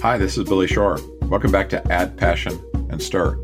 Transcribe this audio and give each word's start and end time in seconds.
Hi, 0.00 0.16
this 0.16 0.38
is 0.38 0.44
Billy 0.44 0.68
Shore. 0.68 1.00
Welcome 1.22 1.50
back 1.50 1.68
to 1.70 1.92
Add 1.92 2.16
Passion 2.16 2.56
and 2.88 3.02
Stir. 3.02 3.36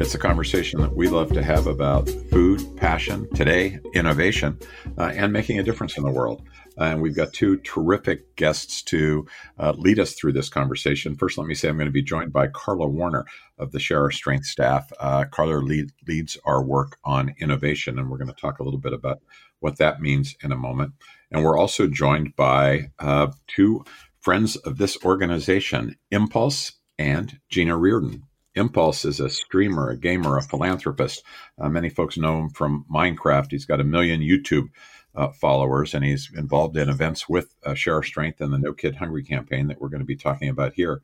It's 0.00 0.14
a 0.14 0.18
conversation 0.18 0.80
that 0.80 0.96
we 0.96 1.10
love 1.10 1.30
to 1.34 1.42
have 1.42 1.66
about 1.66 2.08
food, 2.30 2.62
passion, 2.78 3.28
today, 3.34 3.78
innovation, 3.92 4.58
uh, 4.96 5.12
and 5.14 5.30
making 5.30 5.58
a 5.58 5.62
difference 5.62 5.98
in 5.98 6.02
the 6.02 6.10
world. 6.10 6.42
Uh, 6.78 6.84
and 6.84 7.02
we've 7.02 7.14
got 7.14 7.34
two 7.34 7.58
terrific 7.58 8.34
guests 8.36 8.80
to 8.84 9.26
uh, 9.58 9.74
lead 9.76 9.98
us 9.98 10.14
through 10.14 10.32
this 10.32 10.48
conversation. 10.48 11.16
First, 11.16 11.36
let 11.36 11.46
me 11.46 11.54
say 11.54 11.68
I'm 11.68 11.76
going 11.76 11.84
to 11.84 11.92
be 11.92 12.02
joined 12.02 12.32
by 12.32 12.46
Carla 12.46 12.86
Warner 12.86 13.26
of 13.58 13.72
the 13.72 13.78
Share 13.78 14.00
Our 14.00 14.10
Strength 14.10 14.46
staff. 14.46 14.90
Uh, 15.00 15.26
Carla 15.26 15.58
lead, 15.58 15.90
leads 16.08 16.38
our 16.46 16.64
work 16.64 16.96
on 17.04 17.34
innovation, 17.40 17.98
and 17.98 18.08
we're 18.08 18.16
going 18.16 18.32
to 18.32 18.40
talk 18.40 18.58
a 18.58 18.62
little 18.62 18.80
bit 18.80 18.94
about 18.94 19.20
what 19.58 19.76
that 19.76 20.00
means 20.00 20.34
in 20.42 20.50
a 20.50 20.56
moment. 20.56 20.94
And 21.30 21.44
we're 21.44 21.58
also 21.58 21.86
joined 21.86 22.34
by 22.36 22.90
uh, 22.98 23.32
two 23.46 23.84
friends 24.20 24.56
of 24.56 24.78
this 24.78 24.98
organization, 25.04 25.96
Impulse 26.10 26.72
and 26.98 27.38
Gina 27.48 27.76
Reardon. 27.76 28.24
Impulse 28.54 29.04
is 29.04 29.20
a 29.20 29.30
streamer, 29.30 29.90
a 29.90 29.96
gamer, 29.96 30.36
a 30.36 30.42
philanthropist. 30.42 31.22
Uh, 31.58 31.68
many 31.68 31.88
folks 31.88 32.18
know 32.18 32.40
him 32.40 32.50
from 32.50 32.84
Minecraft. 32.92 33.50
He's 33.50 33.64
got 33.64 33.80
a 33.80 33.84
million 33.84 34.20
YouTube 34.20 34.68
uh, 35.14 35.28
followers, 35.28 35.94
and 35.94 36.04
he's 36.04 36.30
involved 36.36 36.76
in 36.76 36.88
events 36.88 37.28
with 37.28 37.54
uh, 37.64 37.74
Share 37.74 37.94
Our 37.94 38.02
Strength 38.02 38.40
and 38.40 38.52
the 38.52 38.58
No 38.58 38.72
Kid 38.72 38.96
Hungry 38.96 39.24
campaign 39.24 39.68
that 39.68 39.80
we're 39.80 39.88
going 39.88 40.00
to 40.00 40.06
be 40.06 40.16
talking 40.16 40.48
about 40.48 40.74
here. 40.74 41.00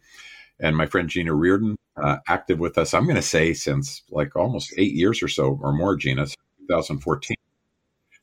And 0.58 0.76
my 0.76 0.86
friend 0.86 1.08
Gina 1.08 1.34
Reardon, 1.34 1.76
uh, 1.96 2.18
active 2.28 2.58
with 2.58 2.78
us, 2.78 2.94
I'm 2.94 3.04
going 3.04 3.16
to 3.16 3.22
say 3.22 3.54
since 3.54 4.02
like 4.10 4.36
almost 4.36 4.74
eight 4.76 4.92
years 4.92 5.22
or 5.22 5.28
so 5.28 5.58
or 5.62 5.72
more, 5.72 5.96
Gina, 5.96 6.26
2014. 6.26 7.36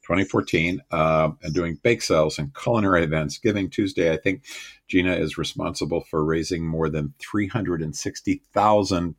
2014, 0.03 0.81
uh, 0.91 1.31
and 1.41 1.53
doing 1.53 1.80
bake 1.84 2.02
sales 2.02 2.38
and 2.38 2.53
culinary 2.55 3.03
events. 3.03 3.38
Giving 3.38 3.70
Tuesday, 3.70 4.12
I 4.12 4.17
think 4.17 4.43
Gina 4.88 5.16
is 5.16 5.38
responsible 5.38 6.02
for 6.02 6.23
raising 6.23 6.66
more 6.66 6.89
than 6.89 7.13
three 7.20 7.48
hundred 7.48 7.81
and 7.81 7.95
sixty 7.95 8.41
thousand 8.54 9.15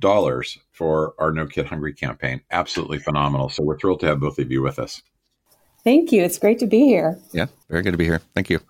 dollars 0.00 0.58
for 0.72 1.14
our 1.18 1.32
No 1.32 1.46
Kid 1.46 1.66
Hungry 1.66 1.92
campaign. 1.92 2.40
Absolutely 2.50 2.98
phenomenal. 2.98 3.48
So 3.48 3.62
we're 3.64 3.78
thrilled 3.78 4.00
to 4.00 4.06
have 4.06 4.20
both 4.20 4.38
of 4.38 4.50
you 4.50 4.62
with 4.62 4.78
us. 4.78 5.02
Thank 5.84 6.12
you. 6.12 6.22
It's 6.22 6.38
great 6.38 6.58
to 6.60 6.66
be 6.66 6.80
here. 6.80 7.18
Yeah, 7.32 7.46
very 7.68 7.82
good 7.82 7.92
to 7.92 7.98
be 7.98 8.04
here. 8.04 8.20
Thank 8.34 8.50
you. 8.50 8.60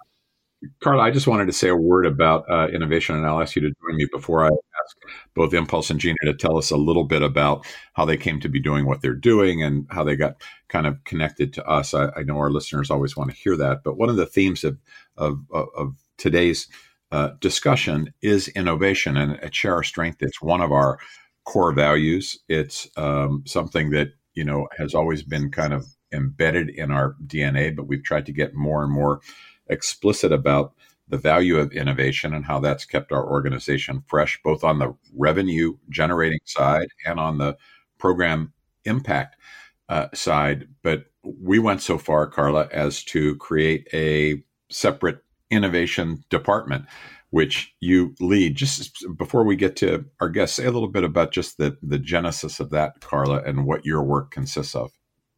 Carla, 0.80 1.04
I 1.04 1.10
just 1.10 1.26
wanted 1.26 1.46
to 1.46 1.52
say 1.52 1.68
a 1.68 1.76
word 1.76 2.04
about 2.04 2.44
uh, 2.50 2.68
innovation, 2.72 3.14
and 3.14 3.24
I'll 3.24 3.40
ask 3.40 3.54
you 3.54 3.62
to 3.62 3.68
join 3.68 3.96
me 3.96 4.08
before 4.10 4.44
I 4.44 4.50
ask 4.88 4.96
both 5.34 5.54
Impulse 5.54 5.90
and 5.90 6.00
Gina 6.00 6.16
to 6.24 6.34
tell 6.34 6.56
us 6.56 6.70
a 6.70 6.76
little 6.76 7.04
bit 7.04 7.22
about 7.22 7.66
how 7.94 8.04
they 8.04 8.16
came 8.16 8.40
to 8.40 8.48
be 8.48 8.60
doing 8.60 8.86
what 8.86 9.02
they're 9.02 9.14
doing 9.14 9.62
and 9.62 9.86
how 9.90 10.04
they 10.04 10.16
got 10.16 10.42
kind 10.68 10.86
of 10.86 11.02
connected 11.04 11.52
to 11.54 11.66
us. 11.66 11.94
I, 11.94 12.10
I 12.16 12.22
know 12.22 12.38
our 12.38 12.50
listeners 12.50 12.90
always 12.90 13.16
want 13.16 13.30
to 13.30 13.36
hear 13.36 13.56
that, 13.56 13.82
but 13.84 13.96
one 13.96 14.08
of 14.08 14.16
the 14.16 14.26
themes 14.26 14.64
of 14.64 14.78
of, 15.16 15.40
of 15.52 15.94
today's 16.16 16.68
uh, 17.10 17.30
discussion 17.40 18.12
is 18.22 18.48
innovation, 18.48 19.16
and 19.16 19.40
at 19.40 19.54
Share 19.54 19.74
Our 19.74 19.82
Strength, 19.82 20.18
it's 20.22 20.42
one 20.42 20.60
of 20.60 20.72
our 20.72 20.98
core 21.44 21.72
values. 21.72 22.38
It's 22.48 22.88
um, 22.96 23.42
something 23.46 23.90
that 23.90 24.08
you 24.34 24.44
know 24.44 24.68
has 24.76 24.94
always 24.94 25.22
been 25.22 25.50
kind 25.50 25.72
of 25.72 25.86
embedded 26.12 26.70
in 26.70 26.90
our 26.90 27.16
DNA, 27.26 27.74
but 27.74 27.86
we've 27.86 28.04
tried 28.04 28.26
to 28.26 28.32
get 28.32 28.54
more 28.54 28.82
and 28.82 28.92
more 28.92 29.20
explicit 29.68 30.32
about 30.32 30.74
the 31.08 31.18
value 31.18 31.58
of 31.58 31.72
innovation 31.72 32.34
and 32.34 32.44
how 32.44 32.60
that's 32.60 32.84
kept 32.84 33.12
our 33.12 33.26
organization 33.28 34.02
fresh, 34.06 34.38
both 34.44 34.64
on 34.64 34.78
the 34.78 34.94
revenue 35.16 35.76
generating 35.88 36.40
side 36.44 36.88
and 37.06 37.18
on 37.18 37.38
the 37.38 37.56
program 37.98 38.52
impact 38.84 39.36
uh, 39.88 40.08
side. 40.14 40.68
But 40.82 41.06
we 41.22 41.58
went 41.58 41.82
so 41.82 41.98
far, 41.98 42.26
Carla, 42.26 42.68
as 42.72 43.02
to 43.04 43.36
create 43.36 43.88
a 43.92 44.42
separate 44.70 45.24
innovation 45.50 46.24
department, 46.28 46.84
which 47.30 47.74
you 47.80 48.14
lead. 48.20 48.54
Just 48.56 49.04
before 49.16 49.44
we 49.44 49.56
get 49.56 49.76
to 49.76 50.04
our 50.20 50.28
guests, 50.28 50.56
say 50.56 50.64
a 50.64 50.70
little 50.70 50.88
bit 50.88 51.04
about 51.04 51.32
just 51.32 51.58
the, 51.58 51.76
the 51.82 51.98
genesis 51.98 52.60
of 52.60 52.70
that, 52.70 53.00
Carla, 53.00 53.42
and 53.42 53.66
what 53.66 53.84
your 53.84 54.02
work 54.02 54.30
consists 54.30 54.74
of. 54.74 54.92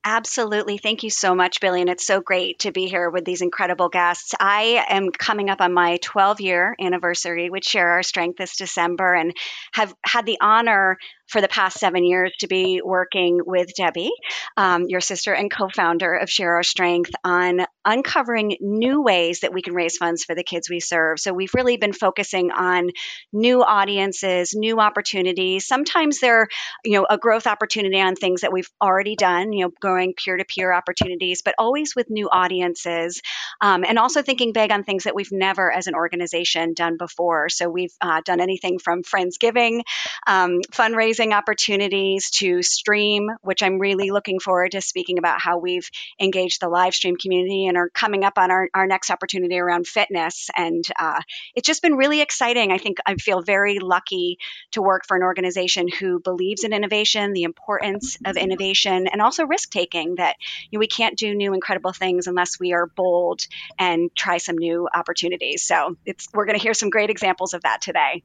Absolutely. 0.04 0.78
Thank 0.78 1.02
you 1.02 1.10
so 1.10 1.34
much, 1.34 1.60
Billy. 1.60 1.82
And 1.82 1.90
it's 1.90 2.06
so 2.06 2.20
great 2.22 2.60
to 2.60 2.72
be 2.72 2.86
here 2.88 3.10
with 3.10 3.26
these 3.26 3.42
incredible 3.42 3.90
guests. 3.90 4.34
I 4.40 4.84
am 4.88 5.10
coming 5.10 5.50
up 5.50 5.60
on 5.60 5.74
my 5.74 5.98
12 5.98 6.40
year 6.40 6.74
anniversary 6.80 7.50
with 7.50 7.64
Share 7.64 7.88
Our 7.90 8.02
Strength 8.02 8.38
this 8.38 8.56
December 8.56 9.12
and 9.14 9.36
have 9.72 9.94
had 10.02 10.24
the 10.24 10.38
honor 10.40 10.96
for 11.30 11.40
the 11.40 11.48
past 11.48 11.78
seven 11.78 12.04
years 12.04 12.32
to 12.40 12.48
be 12.48 12.82
working 12.84 13.40
with 13.44 13.72
Debbie, 13.74 14.10
um, 14.56 14.86
your 14.88 15.00
sister 15.00 15.32
and 15.32 15.50
co 15.50 15.68
founder 15.68 16.14
of 16.14 16.28
Share 16.28 16.56
Our 16.56 16.64
Strength, 16.64 17.12
on 17.24 17.60
uncovering 17.84 18.56
new 18.60 19.02
ways 19.02 19.40
that 19.40 19.52
we 19.54 19.62
can 19.62 19.74
raise 19.74 19.96
funds 19.96 20.24
for 20.24 20.34
the 20.34 20.42
kids 20.42 20.68
we 20.68 20.80
serve. 20.80 21.20
So 21.20 21.32
we've 21.32 21.54
really 21.54 21.76
been 21.76 21.92
focusing 21.92 22.50
on 22.50 22.90
new 23.32 23.62
audiences, 23.62 24.54
new 24.54 24.80
opportunities. 24.80 25.66
Sometimes 25.66 26.18
they're, 26.18 26.48
you 26.84 26.92
know, 26.92 27.06
a 27.08 27.16
growth 27.16 27.46
opportunity 27.46 28.00
on 28.00 28.16
things 28.16 28.40
that 28.40 28.52
we've 28.52 28.68
already 28.82 29.14
done, 29.14 29.52
you 29.52 29.64
know, 29.64 29.72
going 29.80 30.14
peer 30.14 30.36
to 30.36 30.44
peer 30.44 30.72
opportunities, 30.72 31.42
but 31.42 31.54
always 31.58 31.94
with 31.94 32.10
new 32.10 32.28
audiences. 32.28 33.22
Um, 33.60 33.84
and 33.84 33.98
also 33.98 34.22
thinking 34.22 34.52
big 34.52 34.72
on 34.72 34.82
things 34.82 35.04
that 35.04 35.14
we've 35.14 35.32
never 35.32 35.72
as 35.72 35.86
an 35.86 35.94
organization 35.94 36.74
done 36.74 36.96
before. 36.96 37.48
So 37.48 37.68
we've 37.68 37.94
uh, 38.00 38.20
done 38.24 38.40
anything 38.40 38.78
from 38.78 39.02
Friendsgiving, 39.04 39.82
um, 40.26 40.60
fundraising 40.72 41.19
opportunities 41.20 42.30
to 42.30 42.62
stream, 42.62 43.28
which 43.42 43.62
I'm 43.62 43.78
really 43.78 44.10
looking 44.10 44.40
forward 44.40 44.72
to 44.72 44.80
speaking 44.80 45.18
about 45.18 45.40
how 45.40 45.58
we've 45.58 45.88
engaged 46.18 46.60
the 46.60 46.68
live 46.68 46.94
stream 46.94 47.16
community 47.16 47.66
and 47.66 47.76
are 47.76 47.90
coming 47.90 48.24
up 48.24 48.38
on 48.38 48.50
our, 48.50 48.68
our 48.74 48.86
next 48.86 49.10
opportunity 49.10 49.58
around 49.58 49.86
fitness. 49.86 50.48
And 50.56 50.84
uh, 50.98 51.20
it's 51.54 51.66
just 51.66 51.82
been 51.82 51.94
really 51.94 52.22
exciting. 52.22 52.72
I 52.72 52.78
think 52.78 52.98
I 53.04 53.16
feel 53.16 53.42
very 53.42 53.78
lucky 53.78 54.38
to 54.72 54.82
work 54.82 55.06
for 55.06 55.16
an 55.16 55.22
organization 55.22 55.88
who 55.88 56.20
believes 56.20 56.64
in 56.64 56.72
innovation, 56.72 57.34
the 57.34 57.42
importance 57.42 58.16
of 58.24 58.36
innovation, 58.36 59.06
and 59.06 59.20
also 59.20 59.44
risk 59.44 59.70
taking 59.70 60.14
that 60.16 60.36
you 60.70 60.78
know, 60.78 60.80
we 60.80 60.88
can't 60.88 61.18
do 61.18 61.34
new 61.34 61.52
incredible 61.52 61.92
things 61.92 62.26
unless 62.26 62.58
we 62.58 62.72
are 62.72 62.86
bold 62.86 63.46
and 63.78 64.10
try 64.16 64.38
some 64.38 64.56
new 64.56 64.88
opportunities. 64.92 65.62
So 65.62 65.96
it's, 66.06 66.28
we're 66.32 66.46
going 66.46 66.58
to 66.58 66.62
hear 66.62 66.74
some 66.74 66.88
great 66.88 67.10
examples 67.10 67.54
of 67.54 67.62
that 67.62 67.82
today. 67.82 68.22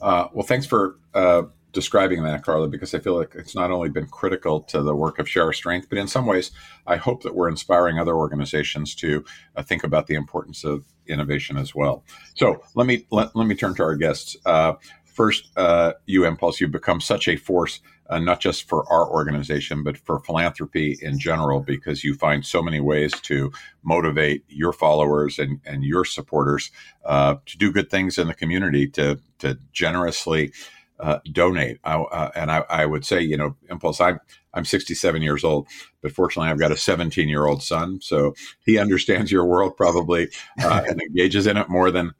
Uh, 0.00 0.28
well, 0.32 0.46
thanks 0.46 0.66
for 0.66 0.96
uh, 1.14 1.42
describing 1.72 2.22
that, 2.22 2.42
Carla, 2.42 2.68
because 2.68 2.94
I 2.94 2.98
feel 2.98 3.16
like 3.16 3.34
it's 3.34 3.54
not 3.54 3.70
only 3.70 3.88
been 3.88 4.06
critical 4.06 4.60
to 4.62 4.82
the 4.82 4.94
work 4.94 5.18
of 5.18 5.28
Share 5.28 5.44
Our 5.44 5.52
Strength, 5.52 5.88
but 5.88 5.98
in 5.98 6.08
some 6.08 6.26
ways, 6.26 6.50
I 6.86 6.96
hope 6.96 7.22
that 7.22 7.34
we're 7.34 7.48
inspiring 7.48 7.98
other 7.98 8.16
organizations 8.16 8.94
to 8.96 9.24
uh, 9.56 9.62
think 9.62 9.84
about 9.84 10.06
the 10.06 10.14
importance 10.14 10.64
of 10.64 10.84
innovation 11.06 11.56
as 11.56 11.74
well. 11.74 12.04
So 12.34 12.62
let 12.74 12.86
me 12.86 13.06
let, 13.10 13.34
let 13.36 13.46
me 13.46 13.54
turn 13.54 13.74
to 13.74 13.82
our 13.82 13.96
guests. 13.96 14.36
Uh, 14.46 14.74
first, 15.04 15.50
uh, 15.56 15.92
you 16.06 16.24
Impulse, 16.24 16.60
you've 16.60 16.70
become 16.72 17.00
such 17.00 17.28
a 17.28 17.36
force. 17.36 17.80
Uh, 18.10 18.18
not 18.18 18.40
just 18.40 18.66
for 18.66 18.90
our 18.90 19.06
organization, 19.10 19.82
but 19.82 19.98
for 19.98 20.20
philanthropy 20.20 20.96
in 21.02 21.18
general, 21.18 21.60
because 21.60 22.02
you 22.02 22.14
find 22.14 22.42
so 22.42 22.62
many 22.62 22.80
ways 22.80 23.12
to 23.20 23.52
motivate 23.82 24.42
your 24.48 24.72
followers 24.72 25.38
and, 25.38 25.60
and 25.66 25.84
your 25.84 26.06
supporters 26.06 26.70
uh, 27.04 27.34
to 27.44 27.58
do 27.58 27.70
good 27.70 27.90
things 27.90 28.16
in 28.16 28.26
the 28.26 28.32
community, 28.32 28.88
to 28.88 29.20
to 29.40 29.58
generously 29.72 30.50
uh, 31.00 31.18
donate. 31.32 31.78
I, 31.84 31.94
uh, 31.94 32.30
and 32.34 32.50
I, 32.50 32.64
I, 32.68 32.86
would 32.86 33.04
say, 33.04 33.20
you 33.20 33.36
know, 33.36 33.56
Impulse, 33.70 34.00
I'm, 34.00 34.20
I'm 34.54 34.64
67 34.64 35.22
years 35.22 35.44
old, 35.44 35.68
but 36.02 36.12
fortunately 36.12 36.50
I've 36.50 36.58
got 36.58 36.72
a 36.72 36.76
17 36.76 37.28
year 37.28 37.46
old 37.46 37.62
son. 37.62 38.00
So 38.00 38.34
he 38.64 38.78
understands 38.78 39.30
your 39.30 39.44
world 39.44 39.76
probably 39.76 40.28
uh, 40.62 40.82
and 40.88 41.00
engages 41.00 41.46
in 41.46 41.56
it 41.56 41.68
more 41.68 41.90
than, 41.90 42.12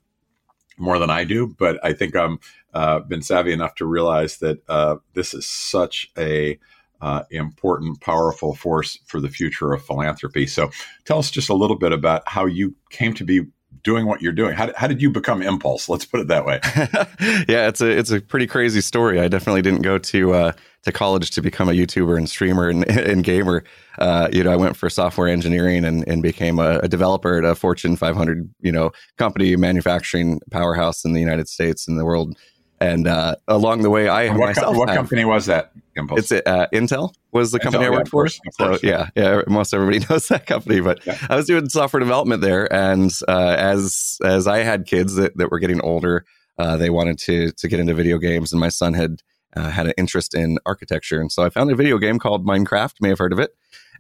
more 0.79 0.99
than 0.99 1.11
I 1.11 1.25
do. 1.25 1.55
But 1.59 1.85
I 1.85 1.93
think 1.93 2.15
I'm 2.15 2.39
uh, 2.73 3.01
been 3.01 3.23
savvy 3.23 3.53
enough 3.53 3.75
to 3.77 3.87
realize 3.87 4.39
that 4.39 4.59
uh, 4.69 4.97
this 5.15 5.35
is 5.35 5.47
such 5.47 6.11
a, 6.17 6.59
uh, 7.01 7.23
important, 7.31 8.01
powerful 8.01 8.57
force 8.57 8.99
for 9.07 9.21
the 9.21 9.29
future 9.29 9.73
of 9.73 9.85
philanthropy. 9.85 10.49
So, 10.49 10.71
tell 11.05 11.21
us 11.21 11.31
just 11.31 11.49
a 11.49 11.55
little 11.55 11.79
bit 11.79 11.93
about 11.93 12.25
how 12.27 12.47
you 12.47 12.75
came 12.91 13.15
to 13.15 13.25
be 13.25 13.43
doing 13.83 14.07
what 14.07 14.23
you're 14.23 14.33
doing. 14.33 14.55
How, 14.55 14.73
how 14.77 14.87
did 14.87 15.01
you 15.01 15.11
become 15.11 15.43
Impulse? 15.43 15.89
Let's 15.89 16.05
put 16.05 16.21
it 16.21 16.29
that 16.29 16.45
way. 16.45 16.61
yeah, 17.49 17.69
it's 17.69 17.81
a 17.81 17.89
it's 17.89 18.11
a 18.11 18.21
pretty 18.21 18.47
crazy 18.47 18.81
story. 18.81 19.21
I 19.21 19.29
definitely 19.29 19.63
didn't 19.63 19.83
go 19.83 19.99
to 19.99 20.35
uh, 20.35 20.53
to 20.85 20.93
college 20.93 21.31
to 21.33 21.43
become 21.43 21.69
a 21.69 21.73
YouTuber 21.73 22.17
and 22.17 22.29
streamer 22.29 22.69
and, 22.69 22.89
and 22.89 23.25
gamer. 23.25 23.65
Uh, 23.99 24.29
you 24.33 24.45
know, 24.45 24.53
I 24.53 24.57
went 24.57 24.77
for 24.77 24.89
software 24.89 25.29
engineering 25.29 25.85
and, 25.85 26.07
and 26.07 26.23
became 26.23 26.59
a, 26.59 26.79
a, 26.79 26.89
developer 26.89 27.37
at 27.39 27.45
a 27.45 27.55
Fortune 27.55 27.97
500 27.97 28.49
you 28.61 28.71
know 28.71 28.93
company, 29.17 29.55
manufacturing 29.57 30.41
powerhouse 30.51 31.05
in 31.05 31.13
the 31.13 31.21
United 31.21 31.49
States 31.49 31.89
and 31.89 31.99
the 31.99 32.05
world. 32.05 32.37
And 32.81 33.09
uh, 33.09 33.37
along 33.49 33.83
the 33.83 33.91
way, 33.91 34.09
I 34.09 34.29
what, 34.29 34.49
myself 34.49 34.77
what 34.77 34.89
have, 34.89 34.97
company 34.97 35.25
was 35.25 35.47
that? 35.47 35.73
Impulse? 35.97 36.31
It's 36.31 36.47
uh, 36.47 36.67
Intel 36.73 37.13
was 37.33 37.51
the 37.51 37.59
company 37.59 37.85
Intel, 37.85 37.89
I 37.89 37.91
worked 37.91 38.07
yeah, 38.07 38.11
for. 38.11 38.23
Course, 38.23 38.41
so 38.53 38.79
yeah, 38.87 39.09
yeah, 39.17 39.43
most 39.49 39.75
everybody 39.75 40.05
knows 40.11 40.29
that 40.29 40.47
company. 40.47 40.81
But 40.81 41.05
yeah. 41.05 41.19
I 41.29 41.37
was 41.37 41.47
doing 41.47 41.69
software 41.69 42.01
development 42.01 42.41
there, 42.41 42.73
and 42.73 43.13
uh, 43.27 43.57
as 43.59 44.19
as 44.25 44.47
I 44.47 44.59
had 44.59 44.87
kids 44.87 45.17
that, 45.17 45.37
that 45.39 45.51
were 45.51 45.59
getting 45.59 45.81
older, 45.81 46.25
uh, 46.59 46.77
they 46.77 46.91
wanted 46.91 47.19
to 47.21 47.51
to 47.53 47.69
get 47.69 47.81
into 47.81 47.95
video 47.95 48.19
games, 48.19 48.53
and 48.53 48.61
my 48.61 48.69
son 48.69 48.95
had 48.95 49.23
uh, 49.57 49.71
had 49.71 49.87
an 49.87 49.95
interest 49.99 50.35
in 50.35 50.59
architecture, 50.65 51.21
and 51.21 51.33
so 51.33 51.43
I 51.43 51.51
found 51.51 51.71
a 51.71 51.77
video 51.77 51.99
game 51.99 52.19
called 52.19 52.47
Minecraft. 52.47 52.95
May 53.01 53.09
have 53.09 53.19
heard 53.19 53.33
of 53.33 53.41
it. 53.41 53.51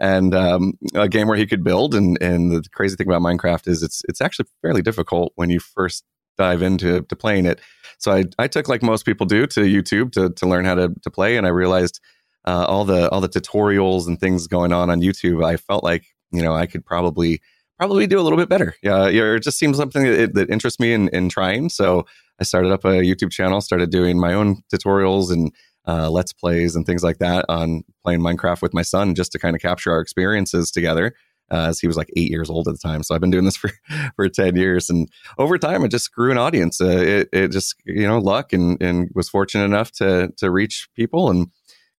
And 0.00 0.32
um, 0.32 0.75
a 0.94 1.08
game 1.08 1.26
where 1.26 1.36
he 1.36 1.44
could 1.44 1.64
build, 1.64 1.92
and 1.92 2.16
and 2.22 2.52
the 2.52 2.62
crazy 2.72 2.94
thing 2.94 3.08
about 3.08 3.20
Minecraft 3.22 3.66
is 3.66 3.82
it's 3.82 4.02
it's 4.08 4.20
actually 4.20 4.46
fairly 4.62 4.80
difficult 4.80 5.32
when 5.34 5.50
you 5.50 5.58
first 5.58 6.04
dive 6.38 6.62
into 6.62 7.02
to 7.02 7.17
playing 7.17 7.44
it. 7.44 7.61
So 7.99 8.12
I, 8.12 8.25
I 8.38 8.46
took 8.46 8.69
like 8.69 8.82
most 8.82 9.05
people 9.05 9.26
do 9.26 9.46
to 9.49 9.61
YouTube 9.61 10.12
to 10.12 10.31
to 10.31 10.46
learn 10.46 10.64
how 10.64 10.76
to 10.76 10.94
to 11.02 11.11
play, 11.11 11.37
and 11.37 11.46
I 11.46 11.50
realized 11.50 12.00
uh, 12.46 12.64
all 12.67 12.85
the 12.85 13.11
all 13.11 13.20
the 13.20 13.29
tutorials 13.29 14.06
and 14.06 14.19
things 14.19 14.46
going 14.46 14.73
on 14.73 14.88
on 14.88 15.00
YouTube. 15.00 15.44
I 15.44 15.56
felt 15.56 15.85
like 15.85 16.06
you 16.31 16.43
know 16.43 16.55
I 16.55 16.67
could 16.67 16.87
probably 16.87 17.40
probably 17.79 18.06
do 18.06 18.19
a 18.19 18.23
little 18.23 18.38
bit 18.38 18.49
better. 18.49 18.75
Yeah, 18.82 19.06
it 19.06 19.43
just 19.43 19.58
seems 19.58 19.76
something 19.76 20.02
that, 20.05 20.35
that 20.35 20.50
interests 20.50 20.81
me 20.81 20.93
in, 20.93 21.08
in 21.08 21.29
trying. 21.29 21.69
So 21.69 22.06
I 22.40 22.44
started 22.44 22.73
up 22.73 22.85
a 22.85 23.02
YouTube 23.02 23.31
channel, 23.31 23.61
started 23.61 23.90
doing 23.90 24.19
my 24.19 24.35
own 24.35 24.62
tutorials 24.73 25.31
and 25.31 25.52
uh, 25.87 26.11
let's 26.11 26.32
plays 26.32 26.75
and 26.75 26.85
things 26.85 27.05
like 27.05 27.19
that 27.19 27.44
on 27.49 27.85
playing 28.05 28.20
Minecraft 28.20 28.62
with 28.62 28.75
my 28.75 28.82
son, 28.82 29.14
just 29.14 29.32
to 29.32 29.38
kind 29.38 29.55
of 29.55 29.62
capture 29.62 29.93
our 29.93 30.00
experiences 30.00 30.70
together. 30.70 31.14
Uh, 31.50 31.67
as 31.69 31.81
he 31.81 31.87
was 31.87 31.97
like 31.97 32.11
eight 32.17 32.31
years 32.31 32.50
old 32.50 32.69
at 32.69 32.75
the 32.75 32.89
time, 32.89 33.03
so 33.03 33.15
I've 33.15 33.21
been 33.21 33.31
doing 33.31 33.45
this 33.45 33.56
for 33.56 33.71
for 34.17 34.29
ten 34.29 34.56
years, 34.56 34.91
and 34.91 35.09
over 35.39 35.59
time 35.59 35.85
it 35.85 35.89
just 35.89 36.12
grew 36.12 36.31
an 36.31 36.39
audience. 36.39 36.81
Uh, 36.81 36.87
it 36.87 37.29
it 37.33 37.49
just 37.49 37.75
you 37.85 38.06
know 38.06 38.19
luck 38.19 38.53
and 38.53 38.81
and 38.83 39.11
was 39.15 39.29
fortunate 39.29 39.65
enough 39.65 39.93
to 39.93 40.33
to 40.37 40.50
reach 40.50 40.89
people 40.95 41.31
and 41.31 41.49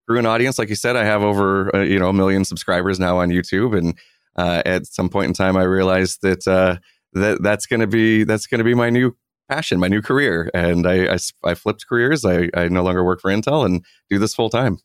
grew 0.06 0.18
an 0.18 0.26
audience. 0.26 0.58
Like 0.58 0.68
you 0.68 0.76
said, 0.76 0.96
I 0.96 1.04
have 1.04 1.22
over 1.22 1.74
uh, 1.74 1.82
you 1.82 1.98
know 1.98 2.08
a 2.08 2.12
million 2.12 2.44
subscribers 2.44 3.00
now 3.00 3.18
on 3.18 3.30
YouTube, 3.30 3.76
and 3.76 3.98
uh, 4.36 4.62
at 4.64 4.86
some 4.86 5.08
point 5.08 5.28
in 5.28 5.34
time, 5.34 5.56
I 5.56 5.64
realized 5.64 6.22
that 6.22 6.46
uh, 6.46 6.76
that 7.12 7.42
that's 7.42 7.66
to 7.66 7.86
be 7.86 8.24
that's 8.24 8.46
to 8.46 8.64
be 8.64 8.74
my 8.74 8.90
new 8.90 9.16
passion, 9.50 9.80
my 9.80 9.88
new 9.88 10.00
career. 10.00 10.48
And 10.54 10.86
I, 10.86 11.14
I, 11.14 11.18
I 11.44 11.54
flipped 11.54 11.86
careers. 11.86 12.24
I, 12.24 12.48
I 12.54 12.68
no 12.68 12.82
longer 12.82 13.04
work 13.04 13.20
for 13.20 13.30
Intel 13.30 13.66
and 13.66 13.84
do 14.08 14.18
this 14.18 14.34
full 14.34 14.48
time. 14.48 14.78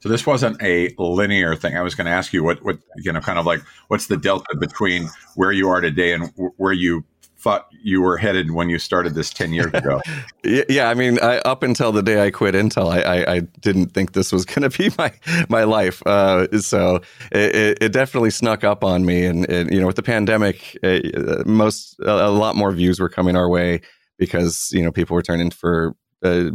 So 0.00 0.08
this 0.08 0.26
wasn't 0.26 0.60
a 0.62 0.94
linear 0.98 1.56
thing. 1.56 1.76
I 1.76 1.82
was 1.82 1.94
going 1.94 2.06
to 2.06 2.10
ask 2.10 2.32
you 2.32 2.44
what, 2.44 2.62
what 2.64 2.78
you 2.96 3.12
know, 3.12 3.20
kind 3.20 3.38
of 3.38 3.46
like 3.46 3.60
what's 3.88 4.06
the 4.06 4.16
delta 4.16 4.56
between 4.58 5.08
where 5.34 5.52
you 5.52 5.68
are 5.68 5.80
today 5.80 6.12
and 6.12 6.32
where 6.56 6.72
you 6.72 7.04
thought 7.38 7.68
you 7.82 8.02
were 8.02 8.16
headed 8.16 8.50
when 8.50 8.68
you 8.68 8.78
started 8.78 9.14
this 9.14 9.30
10 9.30 9.52
years 9.52 9.72
ago. 9.72 10.00
yeah, 10.68 10.88
I 10.88 10.94
mean, 10.94 11.18
I, 11.20 11.38
up 11.38 11.62
until 11.62 11.92
the 11.92 12.02
day 12.02 12.24
I 12.24 12.30
quit 12.30 12.54
Intel, 12.54 12.90
I, 12.90 13.02
I, 13.02 13.34
I 13.34 13.40
didn't 13.60 13.94
think 13.94 14.12
this 14.12 14.32
was 14.32 14.44
going 14.44 14.68
to 14.68 14.76
be 14.76 14.90
my 14.98 15.12
my 15.48 15.64
life. 15.64 16.02
Uh, 16.06 16.48
so 16.58 17.02
it, 17.30 17.78
it, 17.80 17.92
definitely 17.92 18.30
snuck 18.30 18.64
up 18.64 18.82
on 18.82 19.04
me. 19.04 19.24
And, 19.24 19.48
and 19.48 19.72
you 19.72 19.78
know, 19.78 19.86
with 19.86 19.96
the 19.96 20.02
pandemic, 20.02 20.76
it, 20.82 21.14
uh, 21.16 21.44
most 21.46 22.00
a, 22.00 22.26
a, 22.26 22.30
lot 22.30 22.56
more 22.56 22.72
views 22.72 22.98
were 22.98 23.08
coming 23.08 23.36
our 23.36 23.48
way 23.48 23.80
because 24.18 24.70
you 24.72 24.82
know 24.82 24.90
people 24.90 25.14
were 25.14 25.22
turning 25.22 25.50
for 25.50 25.94
uh, 26.24 26.50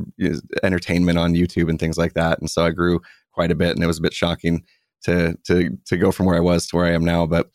entertainment 0.63 1.17
on 1.17 1.33
YouTube 1.33 1.69
and 1.69 1.79
things 1.79 1.97
like 1.97 2.13
that. 2.13 2.39
And 2.39 2.49
so 2.49 2.65
I 2.65 2.71
grew 2.71 2.99
quite 3.31 3.51
a 3.51 3.55
bit, 3.55 3.71
and 3.71 3.83
it 3.83 3.87
was 3.87 3.99
a 3.99 4.01
bit 4.03 4.13
shocking 4.13 4.63
to 5.03 5.35
to 5.45 5.77
to 5.85 5.97
go 5.97 6.11
from 6.11 6.25
where 6.25 6.37
I 6.37 6.41
was 6.41 6.67
to 6.67 6.75
where 6.75 6.85
I 6.85 6.91
am 6.91 7.05
now. 7.05 7.25
But 7.25 7.49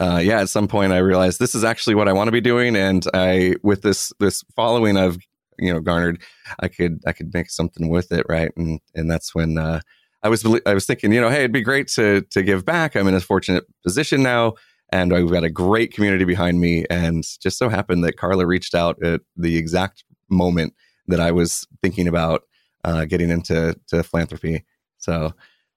uh, 0.00 0.20
yeah, 0.22 0.40
at 0.40 0.48
some 0.48 0.68
point 0.68 0.92
I 0.92 0.98
realized 0.98 1.38
this 1.38 1.54
is 1.54 1.64
actually 1.64 1.94
what 1.94 2.08
I 2.08 2.12
want 2.12 2.28
to 2.28 2.32
be 2.32 2.40
doing, 2.40 2.76
and 2.76 3.04
I 3.14 3.56
with 3.62 3.82
this 3.82 4.12
this 4.20 4.42
following 4.54 4.96
I've 4.96 5.18
you 5.58 5.72
know 5.72 5.80
garnered, 5.80 6.22
I 6.60 6.68
could 6.68 7.00
I 7.06 7.12
could 7.12 7.32
make 7.32 7.50
something 7.50 7.88
with 7.88 8.12
it, 8.12 8.26
right? 8.28 8.52
And 8.56 8.80
and 8.94 9.10
that's 9.10 9.34
when 9.34 9.58
uh, 9.58 9.80
I 10.22 10.28
was 10.28 10.44
I 10.66 10.74
was 10.74 10.86
thinking, 10.86 11.12
you 11.12 11.20
know, 11.20 11.30
hey, 11.30 11.38
it'd 11.38 11.52
be 11.52 11.62
great 11.62 11.88
to 11.88 12.22
to 12.30 12.42
give 12.42 12.64
back. 12.64 12.96
I'm 12.96 13.08
in 13.08 13.14
a 13.14 13.20
fortunate 13.20 13.64
position 13.82 14.22
now, 14.22 14.54
and 14.90 15.12
I've 15.12 15.30
got 15.30 15.44
a 15.44 15.50
great 15.50 15.92
community 15.92 16.24
behind 16.24 16.60
me. 16.60 16.84
And 16.88 17.24
just 17.40 17.58
so 17.58 17.68
happened 17.68 18.04
that 18.04 18.16
Carla 18.16 18.46
reached 18.46 18.74
out 18.74 19.02
at 19.02 19.22
the 19.36 19.56
exact 19.56 20.04
moment 20.28 20.74
that 21.08 21.20
I 21.20 21.32
was 21.32 21.66
thinking 21.82 22.06
about 22.06 22.42
uh, 22.84 23.04
getting 23.04 23.30
into 23.30 23.76
to 23.88 24.02
philanthropy. 24.02 24.64
So 25.02 25.32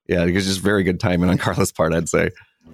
yeah, 0.07 0.23
it 0.23 0.33
was 0.33 0.45
just 0.45 0.61
very 0.61 0.83
good 0.83 0.99
timing 0.99 1.29
on 1.29 1.37
Carla's 1.39 1.71
part, 1.71 1.93
I'd 1.93 2.09
say. 2.09 2.29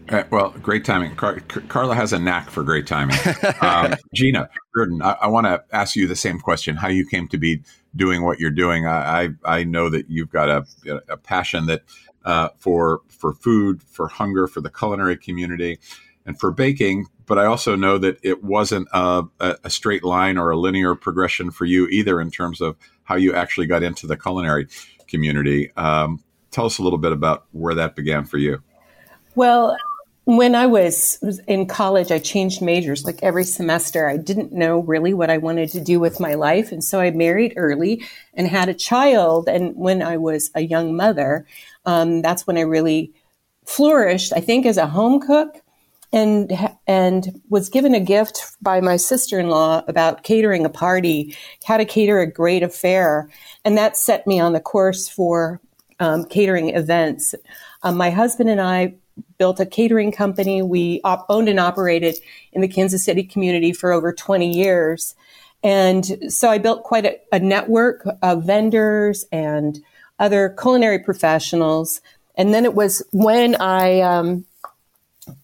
Uh, 0.10 0.24
well, 0.30 0.52
great 0.62 0.86
timing. 0.86 1.16
Car- 1.16 1.40
Carla 1.40 1.96
has 1.96 2.14
a 2.14 2.20
knack 2.20 2.50
for 2.50 2.64
great 2.64 2.88
timing. 2.88 3.18
Um, 3.62 3.96
Gina 4.14 4.50
Reardon, 4.74 5.02
I, 5.02 5.18
I 5.22 5.28
want 5.28 5.48
to 5.48 5.64
ask 5.72 5.96
you 5.96 6.08
the 6.08 6.16
same 6.16 6.40
question: 6.40 6.76
How 6.76 6.88
you 6.88 7.06
came 7.06 7.28
to 7.30 7.38
be 7.38 7.62
doing 7.96 8.24
what 8.24 8.40
you're 8.40 8.52
doing? 8.52 8.86
I 8.86 9.24
I, 9.24 9.30
I 9.46 9.64
know 9.64 9.90
that 9.90 10.10
you've 10.10 10.30
got 10.30 10.50
a, 10.50 10.66
a 11.10 11.18
passion 11.18 11.66
that 11.68 11.84
uh, 12.26 12.50
for 12.58 13.02
for 13.10 13.34
food, 13.34 13.84
for 13.84 14.08
hunger, 14.08 14.48
for 14.48 14.62
the 14.62 14.70
culinary 14.70 15.18
community, 15.18 15.78
and 16.26 16.40
for 16.40 16.52
baking. 16.52 17.08
But 17.26 17.38
I 17.38 17.46
also 17.46 17.76
know 17.76 17.98
that 17.98 18.18
it 18.24 18.44
wasn't 18.44 18.88
a, 18.94 19.24
a 19.40 19.70
straight 19.70 20.04
line 20.04 20.38
or 20.38 20.52
a 20.52 20.58
linear 20.58 20.96
progression 20.96 21.52
for 21.52 21.66
you 21.66 21.88
either, 21.88 22.20
in 22.20 22.32
terms 22.32 22.60
of 22.60 22.76
how 23.04 23.16
you 23.16 23.34
actually 23.34 23.68
got 23.68 23.84
into 23.84 24.08
the 24.08 24.18
culinary 24.18 24.68
community. 25.08 25.72
Um, 25.76 26.22
tell 26.52 26.66
us 26.66 26.78
a 26.78 26.84
little 26.84 27.00
bit 27.00 27.12
about 27.12 27.46
where 27.52 27.74
that 27.76 27.96
began 27.96 28.26
for 28.26 28.38
you. 28.38 28.62
Well, 29.36 29.78
when 30.26 30.54
I 30.54 30.68
was 30.68 31.20
in 31.48 31.66
college, 31.66 32.12
I 32.12 32.20
changed 32.20 32.62
majors 32.62 33.04
like 33.06 33.22
every 33.24 33.44
semester. 33.44 34.08
I 34.08 34.18
didn't 34.18 34.52
know 34.52 34.80
really 34.80 35.14
what 35.14 35.32
I 35.32 35.38
wanted 35.38 35.70
to 35.72 35.82
do 35.82 36.00
with 36.00 36.20
my 36.20 36.36
life. 36.36 36.72
And 36.72 36.84
so 36.84 37.00
I 37.00 37.10
married 37.12 37.54
early 37.58 38.04
and 38.36 38.48
had 38.48 38.70
a 38.70 38.74
child. 38.74 39.50
And 39.50 39.76
when 39.76 40.02
I 40.04 40.18
was 40.18 40.52
a 40.54 40.62
young 40.62 40.96
mother, 40.96 41.48
um, 41.86 42.22
that's 42.22 42.46
when 42.46 42.58
I 42.58 42.62
really 42.62 43.14
flourished, 43.66 44.32
I 44.36 44.42
think, 44.42 44.66
as 44.66 44.78
a 44.78 44.88
home 44.88 45.20
cook 45.20 45.62
and 46.14 46.52
and 46.88 47.42
was 47.50 47.70
given 47.70 47.96
a 47.96 48.00
gift 48.00 48.56
by 48.62 48.82
my 48.82 48.98
sister-in-law 48.98 49.84
about 49.88 50.24
catering 50.24 50.66
a 50.66 50.70
party, 50.70 51.36
how 51.66 51.78
to 51.78 51.86
cater 51.86 52.20
a 52.20 52.32
great 52.32 52.64
affair, 52.64 53.30
and 53.64 53.78
that 53.78 53.98
set 53.98 54.28
me 54.28 54.40
on 54.40 54.54
the 54.54 54.60
course 54.60 55.08
for 55.08 55.62
um, 56.02 56.26
catering 56.26 56.76
events. 56.76 57.34
Um, 57.84 57.96
my 57.96 58.10
husband 58.10 58.50
and 58.50 58.60
I 58.60 58.96
built 59.38 59.60
a 59.60 59.66
catering 59.66 60.12
company. 60.12 60.62
We 60.62 61.00
op- 61.04 61.28
owned 61.30 61.48
and 61.48 61.60
operated 61.60 62.18
in 62.52 62.62
the 62.62 62.68
Kansas 62.68 63.06
City 63.06 63.24
community 63.24 63.72
for 63.72 63.92
over 63.92 64.12
20 64.12 64.52
years. 64.52 65.16
And 65.64 66.32
so 66.34 66.50
I 66.50 66.58
built 66.58 66.84
quite 66.84 67.06
a, 67.06 67.20
a 67.32 67.40
network 67.40 68.06
of 68.24 68.44
vendors 68.44 69.26
and 69.32 69.80
other 70.20 70.50
culinary 70.60 71.00
professionals. 71.00 72.02
And 72.36 72.54
then 72.54 72.66
it 72.66 72.74
was 72.74 73.04
when 73.12 73.56
I 73.56 74.02
um, 74.02 74.46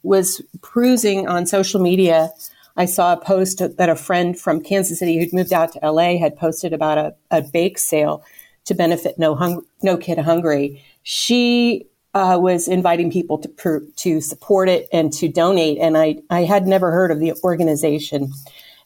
was 0.01 0.41
cruising 0.61 1.27
on 1.27 1.45
social 1.45 1.79
media, 1.79 2.31
I 2.75 2.85
saw 2.85 3.13
a 3.13 3.17
post 3.17 3.59
that 3.59 3.89
a 3.89 3.95
friend 3.95 4.39
from 4.39 4.61
Kansas 4.61 4.97
City 4.97 5.19
who'd 5.19 5.33
moved 5.33 5.53
out 5.53 5.73
to 5.73 5.91
LA 5.91 6.17
had 6.17 6.35
posted 6.35 6.73
about 6.73 6.97
a, 6.97 7.15
a 7.29 7.43
bake 7.43 7.77
sale 7.77 8.23
to 8.67 8.75
benefit 8.75 9.17
No, 9.17 9.33
Hung- 9.33 9.65
no 9.81 9.97
Kid 9.97 10.19
Hungry. 10.19 10.83
She 11.03 11.87
uh, 12.13 12.37
was 12.39 12.67
inviting 12.67 13.11
people 13.11 13.37
to 13.39 13.49
per- 13.49 13.85
to 13.97 14.21
support 14.21 14.69
it 14.69 14.87
and 14.91 15.11
to 15.13 15.27
donate, 15.27 15.77
and 15.79 15.97
I 15.97 16.17
I 16.29 16.43
had 16.43 16.67
never 16.67 16.91
heard 16.91 17.11
of 17.11 17.19
the 17.19 17.33
organization, 17.43 18.31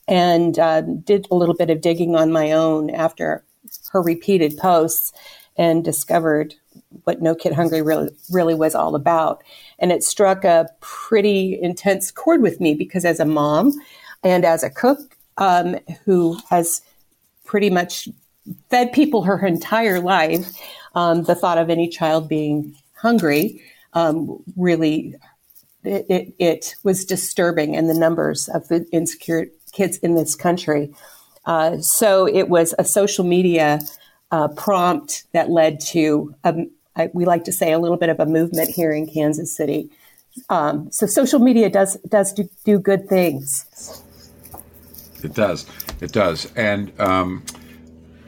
and 0.08 0.58
uh, 0.58 0.82
did 0.82 1.28
a 1.32 1.36
little 1.36 1.56
bit 1.56 1.70
of 1.70 1.82
digging 1.82 2.16
on 2.16 2.32
my 2.32 2.52
own 2.52 2.90
after 2.90 3.44
her 3.92 4.02
repeated 4.02 4.58
posts, 4.58 5.14
and 5.58 5.84
discovered 5.84 6.56
what 7.04 7.22
No 7.22 7.34
Kid 7.36 7.54
Hungry 7.54 7.82
really 7.82 8.10
really 8.32 8.56
was 8.56 8.76
all 8.76 8.96
about, 8.96 9.44
and 9.80 9.92
it 9.92 10.04
struck 10.04 10.44
a 10.44 10.68
pretty 10.80 11.58
intense 11.62 12.12
chord 12.12 12.42
with 12.42 12.60
me 12.60 12.76
because 12.76 13.06
as 13.06 13.20
a 13.20 13.26
mom 13.26 13.74
and 14.24 14.46
as 14.46 14.64
a 14.64 14.70
cook 14.70 15.18
um, 15.38 15.78
who 16.06 16.38
has 16.50 16.82
pretty 17.46 17.70
much 17.70 18.08
fed 18.70 18.92
people 18.92 19.24
her 19.24 19.46
entire 19.46 20.00
life, 20.00 20.58
um, 20.96 21.24
the 21.24 21.36
thought 21.36 21.58
of 21.58 21.70
any 21.70 21.88
child 21.88 22.28
being 22.28 22.76
hungry 22.94 23.62
um, 23.94 24.42
really 24.56 25.16
it, 25.84 26.06
it, 26.10 26.34
it, 26.38 26.76
was 26.84 27.06
disturbing 27.06 27.76
and 27.76 27.90
the 27.90 27.94
numbers 27.94 28.48
of 28.50 28.68
the 28.68 28.86
insecure 28.92 29.48
kids 29.72 29.98
in 29.98 30.16
this 30.16 30.36
country. 30.36 30.94
Uh, 31.46 31.80
so 31.80 32.28
it 32.28 32.50
was 32.50 32.76
a 32.78 32.84
social 32.84 33.26
media 33.26 33.80
uh, 34.30 34.48
prompt 34.50 35.24
that 35.34 35.50
led 35.50 35.80
to, 35.80 36.36
I, 36.44 37.10
we 37.14 37.26
like 37.26 37.46
to 37.46 37.52
say, 37.52 37.72
a 37.72 37.80
little 37.80 37.98
bit 37.98 38.10
of 38.10 38.20
a 38.20 38.26
movement 38.26 38.70
here 38.70 38.92
in 38.92 39.08
Kansas 39.08 39.56
City. 39.56 39.90
Um, 40.50 40.92
so 40.92 41.08
social 41.08 41.40
media 41.40 41.70
does 41.70 41.98
does 42.08 42.32
do, 42.32 42.48
do, 42.64 42.80
good 42.80 43.10
things. 43.10 43.66
It 45.22 45.34
does. 45.34 45.66
It 46.00 46.14
does. 46.14 46.50
And 46.56 46.98
um, 47.02 47.44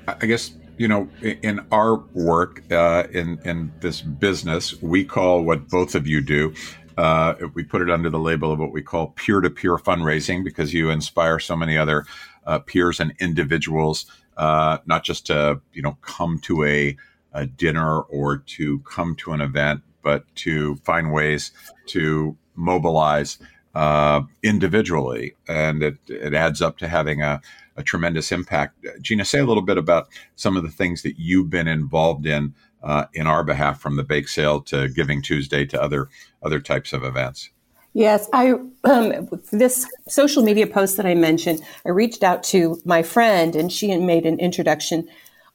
I 0.07 0.25
guess 0.25 0.53
you 0.77 0.87
know, 0.87 1.07
in 1.21 1.65
our 1.71 1.97
work 2.13 2.63
uh, 2.71 3.03
in 3.11 3.39
in 3.45 3.71
this 3.79 4.01
business, 4.01 4.81
we 4.81 5.05
call 5.05 5.43
what 5.43 5.69
both 5.69 5.95
of 5.95 6.07
you 6.07 6.21
do. 6.21 6.53
Uh, 6.97 7.35
we 7.53 7.63
put 7.63 7.81
it 7.81 7.89
under 7.89 8.09
the 8.09 8.19
label 8.19 8.51
of 8.51 8.59
what 8.59 8.71
we 8.71 8.81
call 8.81 9.07
peer-to-peer 9.15 9.77
fundraising 9.77 10.43
because 10.43 10.73
you 10.73 10.91
inspire 10.91 11.39
so 11.39 11.55
many 11.55 11.75
other 11.75 12.05
uh, 12.45 12.59
peers 12.59 12.99
and 12.99 13.13
individuals, 13.19 14.05
uh, 14.37 14.77
not 14.85 15.03
just 15.03 15.25
to 15.27 15.61
you 15.73 15.81
know 15.81 15.97
come 16.01 16.39
to 16.39 16.63
a, 16.63 16.95
a 17.33 17.45
dinner 17.45 18.01
or 18.01 18.37
to 18.37 18.79
come 18.79 19.15
to 19.15 19.31
an 19.33 19.41
event, 19.41 19.81
but 20.01 20.23
to 20.35 20.75
find 20.77 21.13
ways 21.13 21.51
to 21.87 22.35
mobilize 22.55 23.37
uh, 23.75 24.21
individually, 24.43 25.35
and 25.47 25.81
it, 25.81 25.97
it 26.07 26.33
adds 26.33 26.61
up 26.61 26.77
to 26.77 26.87
having 26.87 27.21
a 27.21 27.41
a 27.75 27.83
tremendous 27.83 28.31
impact. 28.31 28.85
Gina, 29.01 29.25
say 29.25 29.39
a 29.39 29.45
little 29.45 29.63
bit 29.63 29.77
about 29.77 30.07
some 30.35 30.57
of 30.57 30.63
the 30.63 30.69
things 30.69 31.01
that 31.03 31.17
you've 31.17 31.49
been 31.49 31.67
involved 31.67 32.25
in 32.25 32.53
uh, 32.83 33.05
in 33.13 33.27
our 33.27 33.43
behalf, 33.43 33.79
from 33.79 33.95
the 33.95 34.03
bake 34.03 34.27
sale 34.27 34.61
to 34.61 34.89
Giving 34.89 35.21
Tuesday 35.21 35.65
to 35.65 35.81
other 35.81 36.09
other 36.41 36.59
types 36.59 36.93
of 36.93 37.03
events. 37.03 37.49
Yes, 37.93 38.27
I 38.33 38.53
um, 38.83 39.29
this 39.51 39.87
social 40.07 40.43
media 40.43 40.67
post 40.67 40.97
that 40.97 41.05
I 41.05 41.15
mentioned. 41.15 41.61
I 41.85 41.89
reached 41.89 42.23
out 42.23 42.43
to 42.45 42.81
my 42.85 43.03
friend, 43.03 43.55
and 43.55 43.71
she 43.71 43.95
made 43.97 44.25
an 44.25 44.39
introduction 44.39 45.07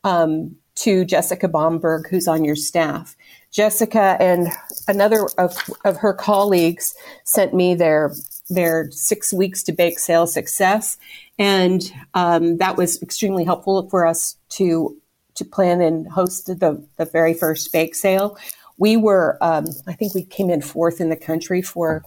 um, 0.04 0.56
to 0.76 1.04
Jessica 1.04 1.48
Bomberg, 1.48 2.08
who's 2.08 2.28
on 2.28 2.44
your 2.44 2.56
staff. 2.56 3.16
Jessica 3.50 4.16
and 4.20 4.48
another 4.86 5.28
of, 5.38 5.56
of 5.84 5.96
her 5.96 6.12
colleagues 6.12 6.94
sent 7.24 7.54
me 7.54 7.74
their 7.74 8.12
their 8.50 8.90
six 8.90 9.32
weeks 9.32 9.62
to 9.64 9.72
bake 9.72 9.98
sale 9.98 10.26
success, 10.26 10.98
and 11.38 11.92
um, 12.14 12.58
that 12.58 12.76
was 12.76 13.02
extremely 13.02 13.44
helpful 13.44 13.88
for 13.88 14.06
us 14.06 14.36
to 14.50 14.96
to 15.34 15.44
plan 15.44 15.80
and 15.80 16.08
host 16.08 16.46
the 16.46 16.84
the 16.96 17.04
very 17.04 17.34
first 17.34 17.72
bake 17.72 17.94
sale. 17.94 18.36
We 18.78 18.96
were, 18.96 19.38
um, 19.40 19.66
I 19.86 19.92
think, 19.92 20.14
we 20.14 20.24
came 20.24 20.50
in 20.50 20.62
fourth 20.62 21.00
in 21.00 21.10
the 21.10 21.16
country 21.16 21.62
for 21.62 22.04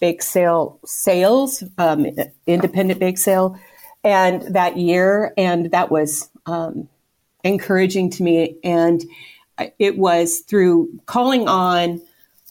bake 0.00 0.22
sale 0.22 0.80
sales, 0.84 1.62
um, 1.78 2.06
independent 2.46 2.98
bake 2.98 3.18
sale, 3.18 3.58
and 4.02 4.42
that 4.54 4.76
year, 4.76 5.32
and 5.36 5.70
that 5.70 5.90
was 5.90 6.30
um, 6.46 6.88
encouraging 7.42 8.10
to 8.10 8.22
me. 8.22 8.56
And 8.64 9.04
it 9.78 9.96
was 9.98 10.40
through 10.40 10.88
calling 11.06 11.46
on 11.48 12.00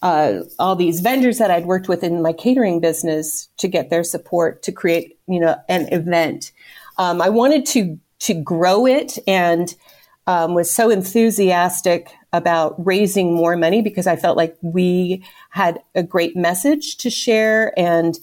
uh, 0.03 0.43
all 0.60 0.75
these 0.75 1.00
vendors 1.00 1.38
that 1.38 1.50
I'd 1.50 1.65
worked 1.65 1.88
with 1.88 2.03
in 2.03 2.22
my 2.22 2.33
catering 2.33 2.81
business 2.81 3.48
to 3.57 3.69
get 3.69 3.89
their 3.89 4.03
support 4.03 4.62
to 4.63 4.72
create, 4.74 5.17
you 5.27 5.39
know, 5.39 5.55
an 5.69 5.91
event. 5.93 6.51
Um, 6.98 7.22
I 7.22 7.29
wanted 7.29 7.65
to 7.67 7.98
to 8.19 8.33
grow 8.33 8.86
it 8.86 9.17
and 9.27 9.74
um, 10.27 10.53
was 10.53 10.69
so 10.72 10.89
enthusiastic 10.89 12.10
about 12.33 12.75
raising 12.86 13.33
more 13.33 13.55
money 13.55 13.81
because 13.81 14.05
I 14.05 14.15
felt 14.15 14.38
like 14.38 14.57
we 14.62 15.24
had 15.50 15.81
a 15.95 16.03
great 16.03 16.36
message 16.36 16.98
to 16.98 17.10
share 17.10 17.77
and 17.77 18.17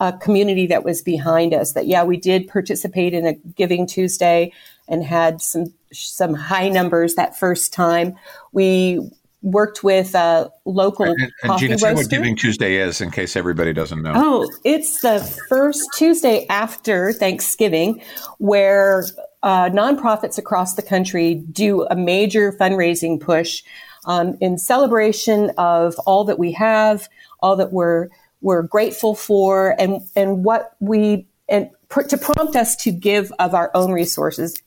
a 0.00 0.12
community 0.12 0.66
that 0.66 0.84
was 0.84 1.02
behind 1.02 1.52
us. 1.52 1.72
That 1.72 1.86
yeah, 1.86 2.04
we 2.04 2.16
did 2.16 2.48
participate 2.48 3.12
in 3.12 3.26
a 3.26 3.34
Giving 3.34 3.86
Tuesday 3.86 4.52
and 4.88 5.04
had 5.04 5.42
some 5.42 5.74
some 5.92 6.32
high 6.32 6.70
numbers 6.70 7.14
that 7.14 7.38
first 7.38 7.74
time. 7.74 8.16
We 8.52 9.10
worked 9.46 9.84
with 9.84 10.12
a 10.16 10.50
local 10.64 11.06
and, 11.06 11.32
and 11.44 11.58
Gina, 11.58 11.78
say 11.78 11.94
what 11.94 12.10
Giving 12.10 12.34
Tuesday 12.34 12.76
is, 12.76 13.00
in 13.00 13.12
case 13.12 13.36
everybody 13.36 13.72
doesn't 13.72 14.02
know. 14.02 14.12
Oh, 14.14 14.50
it's 14.64 15.02
the 15.02 15.20
first 15.48 15.88
Tuesday 15.94 16.46
after 16.50 17.12
Thanksgiving, 17.12 18.02
where 18.38 19.04
uh, 19.44 19.70
nonprofits 19.70 20.36
across 20.36 20.74
the 20.74 20.82
country 20.82 21.36
do 21.52 21.86
a 21.86 21.94
major 21.94 22.52
fundraising 22.52 23.20
push 23.20 23.62
um, 24.06 24.36
in 24.40 24.58
celebration 24.58 25.52
of 25.56 25.94
all 26.06 26.24
that 26.24 26.40
we 26.40 26.50
have, 26.52 27.08
all 27.40 27.54
that 27.56 27.72
we're 27.72 28.08
we're 28.40 28.62
grateful 28.62 29.14
for, 29.14 29.76
and 29.78 30.02
and 30.16 30.44
what 30.44 30.74
we 30.80 31.28
and 31.48 31.70
pr- 31.88 32.02
to 32.02 32.18
prompt 32.18 32.56
us 32.56 32.74
to 32.74 32.90
give 32.90 33.32
of 33.38 33.54
our 33.54 33.70
own 33.74 33.92
resources 33.92 34.60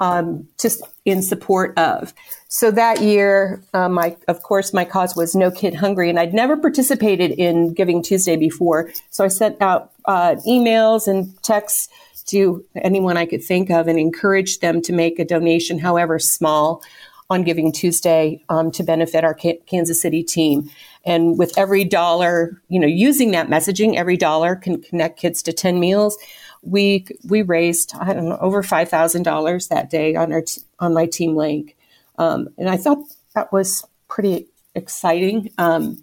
um, 0.00 0.48
just 0.60 0.82
in 1.04 1.22
support 1.22 1.76
of. 1.78 2.14
So 2.48 2.70
that 2.70 3.02
year, 3.02 3.62
uh, 3.74 3.88
my 3.88 4.16
of 4.26 4.42
course 4.42 4.72
my 4.72 4.84
cause 4.84 5.16
was 5.16 5.34
No 5.34 5.50
Kid 5.50 5.74
Hungry, 5.74 6.08
and 6.08 6.18
I'd 6.18 6.34
never 6.34 6.56
participated 6.56 7.32
in 7.32 7.74
Giving 7.74 8.02
Tuesday 8.02 8.36
before. 8.36 8.90
So 9.10 9.24
I 9.24 9.28
sent 9.28 9.60
out 9.60 9.92
uh, 10.04 10.36
emails 10.46 11.06
and 11.08 11.40
texts 11.42 11.88
to 12.26 12.64
anyone 12.74 13.16
I 13.16 13.26
could 13.26 13.42
think 13.42 13.70
of 13.70 13.88
and 13.88 13.98
encouraged 13.98 14.60
them 14.60 14.82
to 14.82 14.92
make 14.92 15.18
a 15.18 15.24
donation, 15.24 15.78
however 15.78 16.18
small, 16.18 16.82
on 17.30 17.42
Giving 17.42 17.72
Tuesday 17.72 18.42
um, 18.48 18.70
to 18.72 18.82
benefit 18.82 19.24
our 19.24 19.34
Kansas 19.34 20.00
City 20.00 20.22
team. 20.22 20.70
And 21.04 21.38
with 21.38 21.56
every 21.58 21.84
dollar, 21.84 22.60
you 22.68 22.80
know, 22.80 22.86
using 22.86 23.32
that 23.32 23.48
messaging, 23.48 23.96
every 23.96 24.16
dollar 24.16 24.56
can 24.56 24.80
connect 24.80 25.18
kids 25.18 25.42
to 25.44 25.52
10 25.52 25.78
meals 25.78 26.16
we 26.62 27.06
we 27.28 27.42
raised 27.42 27.92
I 27.98 28.12
don't 28.12 28.28
know 28.28 28.38
over 28.40 28.62
five 28.62 28.88
thousand 28.88 29.22
dollars 29.22 29.68
that 29.68 29.90
day 29.90 30.14
on 30.14 30.32
our 30.32 30.42
t- 30.42 30.62
on 30.78 30.94
my 30.94 31.06
team 31.06 31.36
link, 31.36 31.76
um, 32.18 32.48
and 32.58 32.68
I 32.68 32.76
thought 32.76 32.98
that 33.34 33.52
was 33.52 33.86
pretty 34.08 34.46
exciting. 34.74 35.50
Um, 35.58 36.02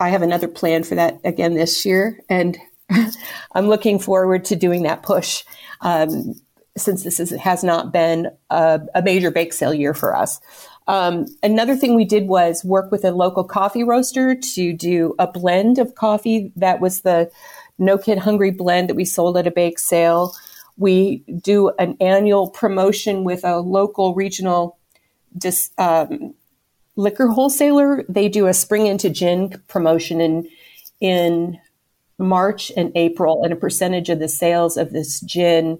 I 0.00 0.10
have 0.10 0.22
another 0.22 0.48
plan 0.48 0.84
for 0.84 0.94
that 0.94 1.20
again 1.24 1.54
this 1.54 1.84
year, 1.84 2.20
and 2.28 2.56
I'm 3.52 3.68
looking 3.68 3.98
forward 3.98 4.44
to 4.46 4.56
doing 4.56 4.84
that 4.84 5.02
push. 5.02 5.44
Um, 5.80 6.34
since 6.76 7.02
this 7.02 7.18
is, 7.18 7.30
has 7.30 7.64
not 7.64 7.92
been 7.92 8.30
a, 8.50 8.80
a, 8.94 9.02
major 9.02 9.32
bake 9.32 9.52
sale 9.52 9.74
year 9.74 9.94
for 9.94 10.14
us. 10.16 10.40
Um, 10.86 11.26
another 11.42 11.76
thing 11.76 11.94
we 11.94 12.04
did 12.04 12.28
was 12.28 12.64
work 12.64 12.90
with 12.90 13.04
a 13.04 13.10
local 13.10 13.44
coffee 13.44 13.84
roaster 13.84 14.34
to 14.54 14.72
do 14.72 15.14
a 15.18 15.26
blend 15.26 15.78
of 15.78 15.94
coffee 15.94 16.52
that 16.56 16.80
was 16.80 17.02
the 17.02 17.30
no 17.78 17.98
Kid 17.98 18.18
Hungry 18.18 18.50
blend 18.50 18.88
that 18.88 18.94
we 18.94 19.04
sold 19.04 19.36
at 19.36 19.46
a 19.46 19.50
bake 19.50 19.78
sale. 19.78 20.34
We 20.76 21.24
do 21.42 21.70
an 21.78 21.96
annual 22.00 22.50
promotion 22.50 23.24
with 23.24 23.44
a 23.44 23.58
local 23.58 24.14
regional 24.14 24.78
dis, 25.36 25.70
um, 25.78 26.34
liquor 26.96 27.28
wholesaler. 27.28 28.04
They 28.08 28.28
do 28.28 28.46
a 28.46 28.54
spring 28.54 28.86
into 28.86 29.10
gin 29.10 29.60
promotion 29.68 30.20
in 30.20 30.48
in 31.00 31.58
March 32.18 32.72
and 32.76 32.90
April, 32.96 33.44
and 33.44 33.52
a 33.52 33.56
percentage 33.56 34.08
of 34.08 34.18
the 34.18 34.28
sales 34.28 34.76
of 34.76 34.92
this 34.92 35.20
gin 35.20 35.78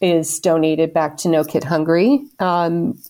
is 0.00 0.40
donated 0.40 0.92
back 0.92 1.16
to 1.18 1.28
No 1.28 1.44
Kid 1.44 1.62
Hungry. 1.64 2.26
Um, 2.40 3.00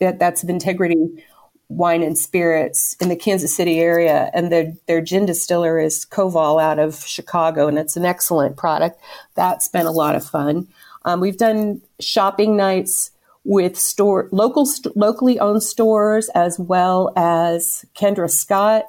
that, 0.00 0.18
that's 0.18 0.44
Vintegrity 0.44 1.22
wine 1.68 2.02
and 2.02 2.16
spirits 2.16 2.96
in 3.00 3.08
the 3.08 3.16
Kansas 3.16 3.54
City 3.54 3.78
area, 3.78 4.30
and 4.34 4.50
their 4.50 4.72
their 4.86 5.00
gin 5.00 5.26
distiller 5.26 5.78
is 5.78 6.06
Koval 6.06 6.62
out 6.62 6.78
of 6.78 7.04
Chicago, 7.06 7.68
and 7.68 7.78
it's 7.78 7.96
an 7.96 8.04
excellent 8.04 8.56
product. 8.56 8.98
That's 9.34 9.68
been 9.68 9.86
a 9.86 9.92
lot 9.92 10.14
of 10.14 10.24
fun. 10.24 10.68
Um, 11.04 11.20
we've 11.20 11.38
done 11.38 11.80
shopping 12.00 12.56
nights 12.56 13.10
with 13.44 13.78
store 13.78 14.28
local 14.30 14.66
st- 14.66 14.96
locally 14.96 15.38
owned 15.38 15.62
stores 15.62 16.28
as 16.34 16.58
well 16.58 17.12
as 17.16 17.84
Kendra 17.94 18.30
Scott 18.30 18.84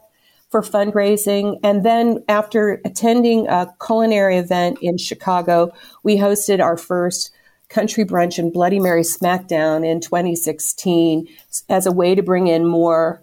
for 0.49 0.61
fundraising. 0.61 1.59
And 1.63 1.85
then 1.85 2.23
after 2.27 2.81
attending 2.83 3.47
a 3.47 3.73
culinary 3.85 4.37
event 4.37 4.79
in 4.81 4.97
Chicago, 4.97 5.71
we 6.03 6.17
hosted 6.17 6.61
our 6.61 6.75
first 6.75 7.31
Country 7.69 8.03
Brunch 8.03 8.39
and 8.39 8.51
Bloody 8.51 8.79
Mary 8.79 9.03
SmackDown 9.03 9.85
in 9.85 10.01
2016 10.01 11.27
as 11.69 11.85
a 11.85 11.91
way 11.91 12.15
to 12.15 12.23
bring 12.23 12.47
in 12.47 12.65
more 12.65 13.21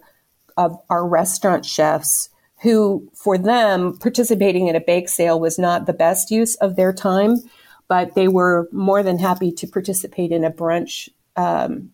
of 0.55 0.77
our 0.89 1.07
restaurant 1.07 1.65
chefs 1.65 2.29
who, 2.61 3.07
for 3.13 3.37
them, 3.37 3.97
participating 3.97 4.67
in 4.67 4.75
a 4.75 4.81
bake 4.81 5.09
sale 5.09 5.39
was 5.39 5.59
not 5.59 5.85
the 5.85 5.93
best 5.93 6.31
use 6.31 6.55
of 6.55 6.75
their 6.75 6.91
time, 6.91 7.35
but 7.87 8.15
they 8.15 8.27
were 8.27 8.67
more 8.71 9.03
than 9.03 9.19
happy 9.19 9.51
to 9.51 9.67
participate 9.67 10.31
in 10.31 10.43
a 10.43 10.51
brunch, 10.51 11.09
um, 11.35 11.91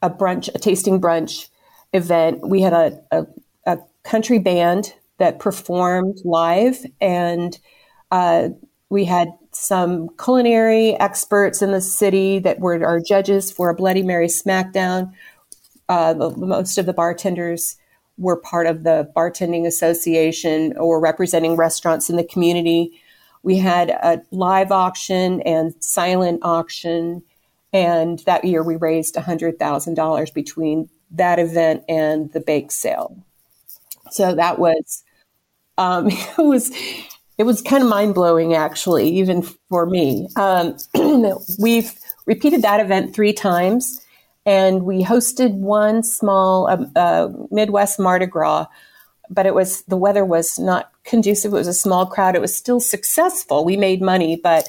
a 0.00 0.10
brunch, 0.10 0.52
a 0.54 0.58
tasting 0.58 1.00
brunch 1.00 1.48
event. 1.92 2.46
We 2.46 2.62
had 2.62 2.72
a, 2.72 3.00
a, 3.12 3.26
a 3.66 3.78
country 4.02 4.38
band 4.38 4.94
that 5.18 5.38
performed 5.38 6.18
live, 6.24 6.84
and 7.00 7.56
uh, 8.10 8.48
we 8.88 9.04
had 9.04 9.28
some 9.52 10.08
culinary 10.22 10.98
experts 10.98 11.62
in 11.62 11.72
the 11.72 11.80
city 11.80 12.38
that 12.40 12.60
were 12.60 12.84
our 12.84 13.00
judges 13.00 13.50
for 13.50 13.70
a 13.70 13.74
Bloody 13.74 14.02
Mary 14.02 14.26
Smackdown. 14.26 15.12
Uh, 15.88 16.14
the, 16.14 16.30
most 16.30 16.78
of 16.78 16.86
the 16.86 16.92
bartenders 16.92 17.76
were 18.18 18.36
part 18.36 18.66
of 18.66 18.82
the 18.82 19.10
bartending 19.14 19.66
association 19.66 20.76
or 20.76 21.00
representing 21.00 21.56
restaurants 21.56 22.08
in 22.08 22.16
the 22.16 22.24
community. 22.24 23.00
We 23.42 23.58
had 23.58 23.90
a 23.90 24.22
live 24.30 24.72
auction 24.72 25.40
and 25.42 25.74
silent 25.80 26.40
auction, 26.42 27.22
and 27.72 28.20
that 28.20 28.44
year 28.44 28.62
we 28.62 28.76
raised 28.76 29.16
$100,000 29.16 30.34
between 30.34 30.88
that 31.10 31.38
event 31.38 31.84
and 31.88 32.32
the 32.32 32.40
bake 32.40 32.70
sale. 32.70 33.16
So 34.10 34.34
that 34.34 34.58
was 34.58 35.04
um, 35.78 36.08
it 36.10 36.38
was 36.38 36.70
it 37.42 37.44
was 37.44 37.60
kind 37.60 37.82
of 37.82 37.88
mind 37.88 38.14
blowing, 38.14 38.54
actually, 38.54 39.08
even 39.08 39.42
for 39.68 39.84
me. 39.84 40.28
Um, 40.36 40.76
we've 41.58 41.92
repeated 42.24 42.62
that 42.62 42.78
event 42.78 43.16
three 43.16 43.32
times, 43.32 44.00
and 44.46 44.84
we 44.84 45.02
hosted 45.02 45.52
one 45.54 46.04
small 46.04 46.68
uh, 46.68 46.86
uh, 46.96 47.32
Midwest 47.50 47.98
Mardi 47.98 48.26
Gras, 48.26 48.66
but 49.28 49.44
it 49.44 49.56
was 49.56 49.82
the 49.86 49.96
weather 49.96 50.24
was 50.24 50.56
not 50.56 50.92
conducive. 51.02 51.52
It 51.52 51.56
was 51.56 51.66
a 51.66 51.74
small 51.74 52.06
crowd. 52.06 52.36
It 52.36 52.40
was 52.40 52.54
still 52.54 52.78
successful. 52.78 53.64
We 53.64 53.76
made 53.76 54.00
money, 54.00 54.36
but 54.36 54.68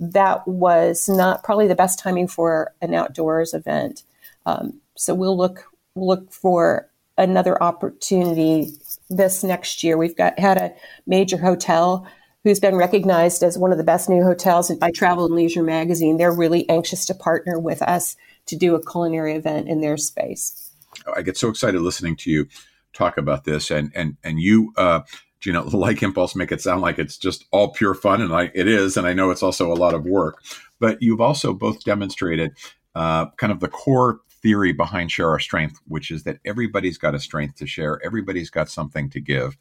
that 0.00 0.48
was 0.48 1.06
not 1.06 1.44
probably 1.44 1.68
the 1.68 1.74
best 1.74 1.98
timing 1.98 2.28
for 2.28 2.72
an 2.80 2.94
outdoors 2.94 3.52
event. 3.52 4.02
Um, 4.46 4.80
so 4.96 5.14
we'll 5.14 5.36
look 5.36 5.70
look 5.94 6.32
for 6.32 6.88
another 7.18 7.62
opportunity 7.62 8.72
this 9.10 9.44
next 9.44 9.82
year. 9.82 9.96
We've 9.96 10.16
got 10.16 10.38
had 10.38 10.58
a 10.58 10.74
major 11.06 11.36
hotel 11.36 12.06
who's 12.42 12.60
been 12.60 12.76
recognized 12.76 13.42
as 13.42 13.56
one 13.58 13.72
of 13.72 13.78
the 13.78 13.84
best 13.84 14.08
new 14.08 14.22
hotels 14.22 14.70
by 14.76 14.90
Travel 14.90 15.24
and 15.24 15.34
Leisure 15.34 15.62
magazine. 15.62 16.18
They're 16.18 16.34
really 16.34 16.68
anxious 16.68 17.06
to 17.06 17.14
partner 17.14 17.58
with 17.58 17.80
us 17.82 18.16
to 18.46 18.56
do 18.56 18.74
a 18.74 18.84
culinary 18.84 19.34
event 19.34 19.68
in 19.68 19.80
their 19.80 19.96
space. 19.96 20.70
I 21.16 21.22
get 21.22 21.36
so 21.36 21.48
excited 21.48 21.80
listening 21.80 22.16
to 22.16 22.30
you 22.30 22.46
talk 22.92 23.18
about 23.18 23.44
this, 23.44 23.70
and 23.70 23.90
and 23.94 24.16
and 24.22 24.40
you. 24.40 24.72
Uh, 24.76 25.00
you 25.44 25.52
know, 25.52 25.64
like 25.64 26.02
Impulse 26.02 26.34
make 26.34 26.52
it 26.52 26.62
sound 26.62 26.80
like 26.80 26.98
it's 26.98 27.18
just 27.18 27.44
all 27.50 27.68
pure 27.68 27.92
fun, 27.92 28.22
and 28.22 28.32
I, 28.32 28.50
it 28.54 28.66
is, 28.66 28.96
and 28.96 29.06
I 29.06 29.12
know 29.12 29.30
it's 29.30 29.42
also 29.42 29.70
a 29.70 29.74
lot 29.74 29.92
of 29.92 30.06
work. 30.06 30.42
But 30.80 31.02
you've 31.02 31.20
also 31.20 31.52
both 31.52 31.84
demonstrated 31.84 32.52
uh, 32.94 33.26
kind 33.36 33.52
of 33.52 33.60
the 33.60 33.68
core 33.68 34.20
theory 34.44 34.72
behind 34.72 35.10
Share 35.10 35.30
Our 35.30 35.40
Strength, 35.40 35.80
which 35.88 36.12
is 36.12 36.22
that 36.24 36.38
everybody's 36.44 36.98
got 36.98 37.14
a 37.14 37.18
strength 37.18 37.56
to 37.56 37.66
share, 37.66 37.98
everybody's 38.04 38.50
got 38.50 38.68
something 38.68 39.10
to 39.10 39.20
give, 39.20 39.56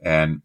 and 0.00 0.40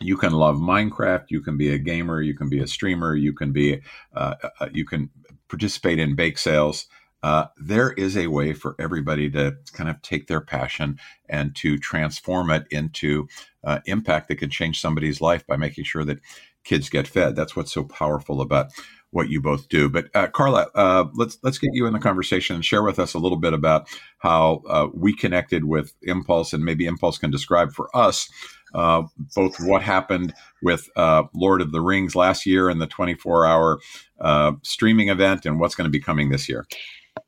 you 0.00 0.16
can 0.16 0.32
love 0.32 0.56
Minecraft, 0.56 1.26
you 1.28 1.40
can 1.40 1.58
be 1.58 1.74
a 1.74 1.78
gamer, 1.78 2.22
you 2.22 2.34
can 2.34 2.48
be 2.48 2.60
a 2.60 2.66
streamer, 2.66 3.16
you 3.16 3.32
can 3.32 3.52
be, 3.52 3.80
uh, 4.14 4.34
uh, 4.60 4.68
you 4.72 4.84
can 4.84 5.10
participate 5.48 5.98
in 5.98 6.14
bake 6.14 6.38
sales. 6.38 6.86
Uh, 7.20 7.46
there 7.56 7.90
is 7.94 8.16
a 8.16 8.28
way 8.28 8.52
for 8.52 8.76
everybody 8.78 9.28
to 9.28 9.56
kind 9.72 9.90
of 9.90 10.00
take 10.02 10.28
their 10.28 10.40
passion 10.40 10.96
and 11.28 11.56
to 11.56 11.76
transform 11.76 12.48
it 12.50 12.64
into 12.70 13.26
uh, 13.64 13.80
impact 13.86 14.28
that 14.28 14.36
can 14.36 14.50
change 14.50 14.80
somebody's 14.80 15.20
life 15.20 15.44
by 15.44 15.56
making 15.56 15.82
sure 15.82 16.04
that 16.04 16.20
kids 16.62 16.88
get 16.88 17.08
fed. 17.08 17.34
That's 17.34 17.56
what's 17.56 17.72
so 17.72 17.82
powerful 17.82 18.40
about 18.40 18.70
what 19.10 19.28
you 19.28 19.40
both 19.40 19.68
do. 19.68 19.88
But 19.88 20.06
uh, 20.14 20.28
Carla, 20.28 20.68
uh, 20.74 21.06
let's 21.14 21.38
let's 21.42 21.58
get 21.58 21.70
you 21.72 21.86
in 21.86 21.92
the 21.92 21.98
conversation 21.98 22.56
and 22.56 22.64
share 22.64 22.82
with 22.82 22.98
us 22.98 23.14
a 23.14 23.18
little 23.18 23.38
bit 23.38 23.52
about 23.52 23.88
how 24.18 24.62
uh, 24.68 24.88
we 24.92 25.14
connected 25.14 25.64
with 25.64 25.92
Impulse, 26.02 26.52
and 26.52 26.64
maybe 26.64 26.86
Impulse 26.86 27.18
can 27.18 27.30
describe 27.30 27.72
for 27.72 27.94
us 27.96 28.28
uh, 28.74 29.02
both 29.34 29.56
what 29.60 29.82
happened 29.82 30.34
with 30.62 30.88
uh, 30.96 31.24
Lord 31.34 31.60
of 31.60 31.72
the 31.72 31.80
Rings 31.80 32.14
last 32.14 32.44
year 32.44 32.68
and 32.68 32.80
the 32.80 32.86
24 32.86 33.46
hour 33.46 33.78
uh, 34.20 34.52
streaming 34.62 35.08
event, 35.08 35.46
and 35.46 35.58
what's 35.58 35.74
going 35.74 35.86
to 35.86 35.90
be 35.90 36.00
coming 36.00 36.28
this 36.28 36.48
year. 36.48 36.66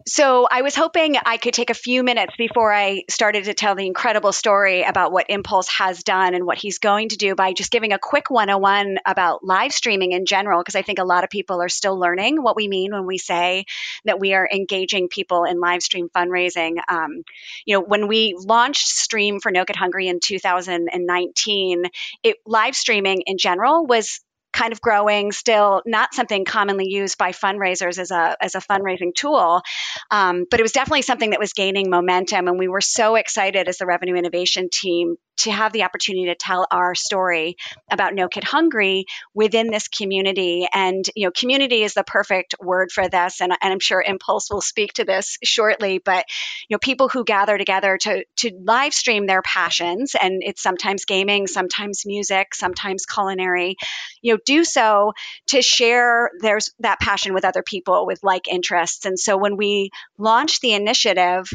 So 0.07 0.47
I 0.51 0.63
was 0.63 0.75
hoping 0.75 1.17
I 1.25 1.37
could 1.37 1.55
take 1.55 1.71
a 1.71 1.75
few 1.75 2.03
minutes 2.03 2.35
before 2.37 2.73
I 2.73 3.05
started 3.09 3.45
to 3.45 3.55
tell 3.55 3.75
the 3.75 3.87
incredible 3.87 4.33
story 4.33 4.83
about 4.83 5.13
what 5.13 5.27
Impulse 5.29 5.69
has 5.69 6.03
done 6.03 6.35
and 6.35 6.47
what 6.47 6.59
he's 6.59 6.79
going 6.79 7.11
to 7.11 7.17
do 7.17 7.35
by 7.35 7.53
just 7.53 7.71
giving 7.71 7.93
a 7.93 7.99
quick 7.99 8.31
101 8.31 8.99
about 9.07 9.45
live 9.45 9.73
streaming 9.73 10.13
in 10.13 10.27
general, 10.27 10.61
because 10.61 10.75
I 10.75 10.83
think 10.83 10.99
a 10.99 11.05
lot 11.05 11.25
of 11.25 11.31
people 11.31 11.63
are 11.63 11.69
still 11.69 11.99
learning 11.99 12.43
what 12.43 12.57
we 12.57 12.69
mean 12.69 12.93
when 12.93 13.07
we 13.07 13.19
say 13.19 13.65
that 14.05 14.21
we 14.21 14.35
are 14.35 14.49
engaging 14.51 15.09
people 15.09 15.45
in 15.45 15.61
live 15.61 15.83
stream 15.83 16.09
fundraising. 16.09 16.79
Um, 16.89 17.23
you 17.65 17.77
know, 17.77 17.83
when 17.83 18.09
we 18.09 18.35
launched 18.39 18.89
Stream 18.89 19.41
for 19.41 19.53
No 19.53 19.65
Kid 19.65 19.77
Hungry 19.77 20.09
in 20.09 20.21
2019, 20.21 21.85
it, 22.23 22.37
live 22.47 22.77
streaming 22.77 23.23
in 23.27 23.39
general 23.39 23.87
was 23.87 24.21
kind 24.53 24.73
of 24.73 24.81
growing, 24.81 25.33
still 25.33 25.83
not 25.87 26.15
something 26.15 26.45
commonly 26.45 26.87
used 26.89 27.19
by 27.19 27.33
fundraisers 27.33 27.99
as 27.99 28.11
a 28.11 28.37
as 28.41 28.55
a 28.55 28.61
fundraising 28.61 29.15
tool, 29.15 29.63
um, 30.11 30.45
but 30.51 30.61
it 30.61 30.63
was 30.63 30.73
definitely 30.73 31.03
something 31.03 31.31
that 31.31 31.41
was 31.41 31.53
gaining 31.53 31.91
momentum, 31.91 32.49
and 32.49 32.59
we 32.59 32.69
were 32.69 32.81
so 32.81 33.17
excited 33.17 33.69
as 33.69 33.79
the 33.79 33.87
revenue 33.87 34.15
innovation 34.15 34.69
team 34.71 35.17
to 35.41 35.51
have 35.51 35.73
the 35.73 35.85
opportunity 35.85 36.27
to 36.27 36.35
tell 36.35 36.67
our 36.71 36.95
story 36.95 37.57
about 37.91 38.15
No 38.15 38.29
Kid 38.29 38.45
Hungry 38.45 39.07
within 39.35 39.71
this 39.71 39.89
community. 39.89 40.67
And, 40.73 41.05
you 41.15 41.27
know, 41.27 41.31
community 41.31 41.83
is 41.83 41.95
the 41.95 42.05
perfect 42.05 42.55
word 42.61 42.93
for 42.93 43.09
this. 43.09 43.41
And, 43.41 43.53
and 43.53 43.73
I'm 43.73 43.81
sure 43.81 44.03
Impulse 44.03 44.51
will 44.51 44.61
speak 44.61 44.95
to 44.95 45.05
this 45.05 45.39
shortly. 45.43 45.99
But, 45.99 46.25
you 46.69 46.75
know, 46.75 46.79
people 46.79 47.09
who 47.09 47.25
gather 47.25 47.59
together 47.59 47.99
to, 47.99 48.25
to 48.37 48.51
live 48.63 48.93
stream 48.95 49.27
their 49.27 49.43
passions, 49.43 50.15
and 50.21 50.43
it's 50.45 50.63
sometimes 50.63 51.05
gaming, 51.05 51.47
sometimes 51.47 52.05
music, 52.07 52.55
sometimes 52.55 53.07
culinary, 53.07 53.77
you 54.23 54.35
know, 54.35 54.41
do 54.45 54.65
so 54.65 55.13
to 55.49 55.63
share 55.63 56.31
there's 56.41 56.73
that 56.81 57.01
passion 57.01 57.35
with 57.35 57.45
other 57.45 57.63
people 57.63 58.07
with 58.07 58.23
like 58.23 58.49
interests. 58.49 59.07
And 59.07 59.19
so 59.19 59.37
when 59.37 59.57
we 59.57 59.91
launched 60.19 60.61
the 60.61 60.73
initiative, 60.73 61.51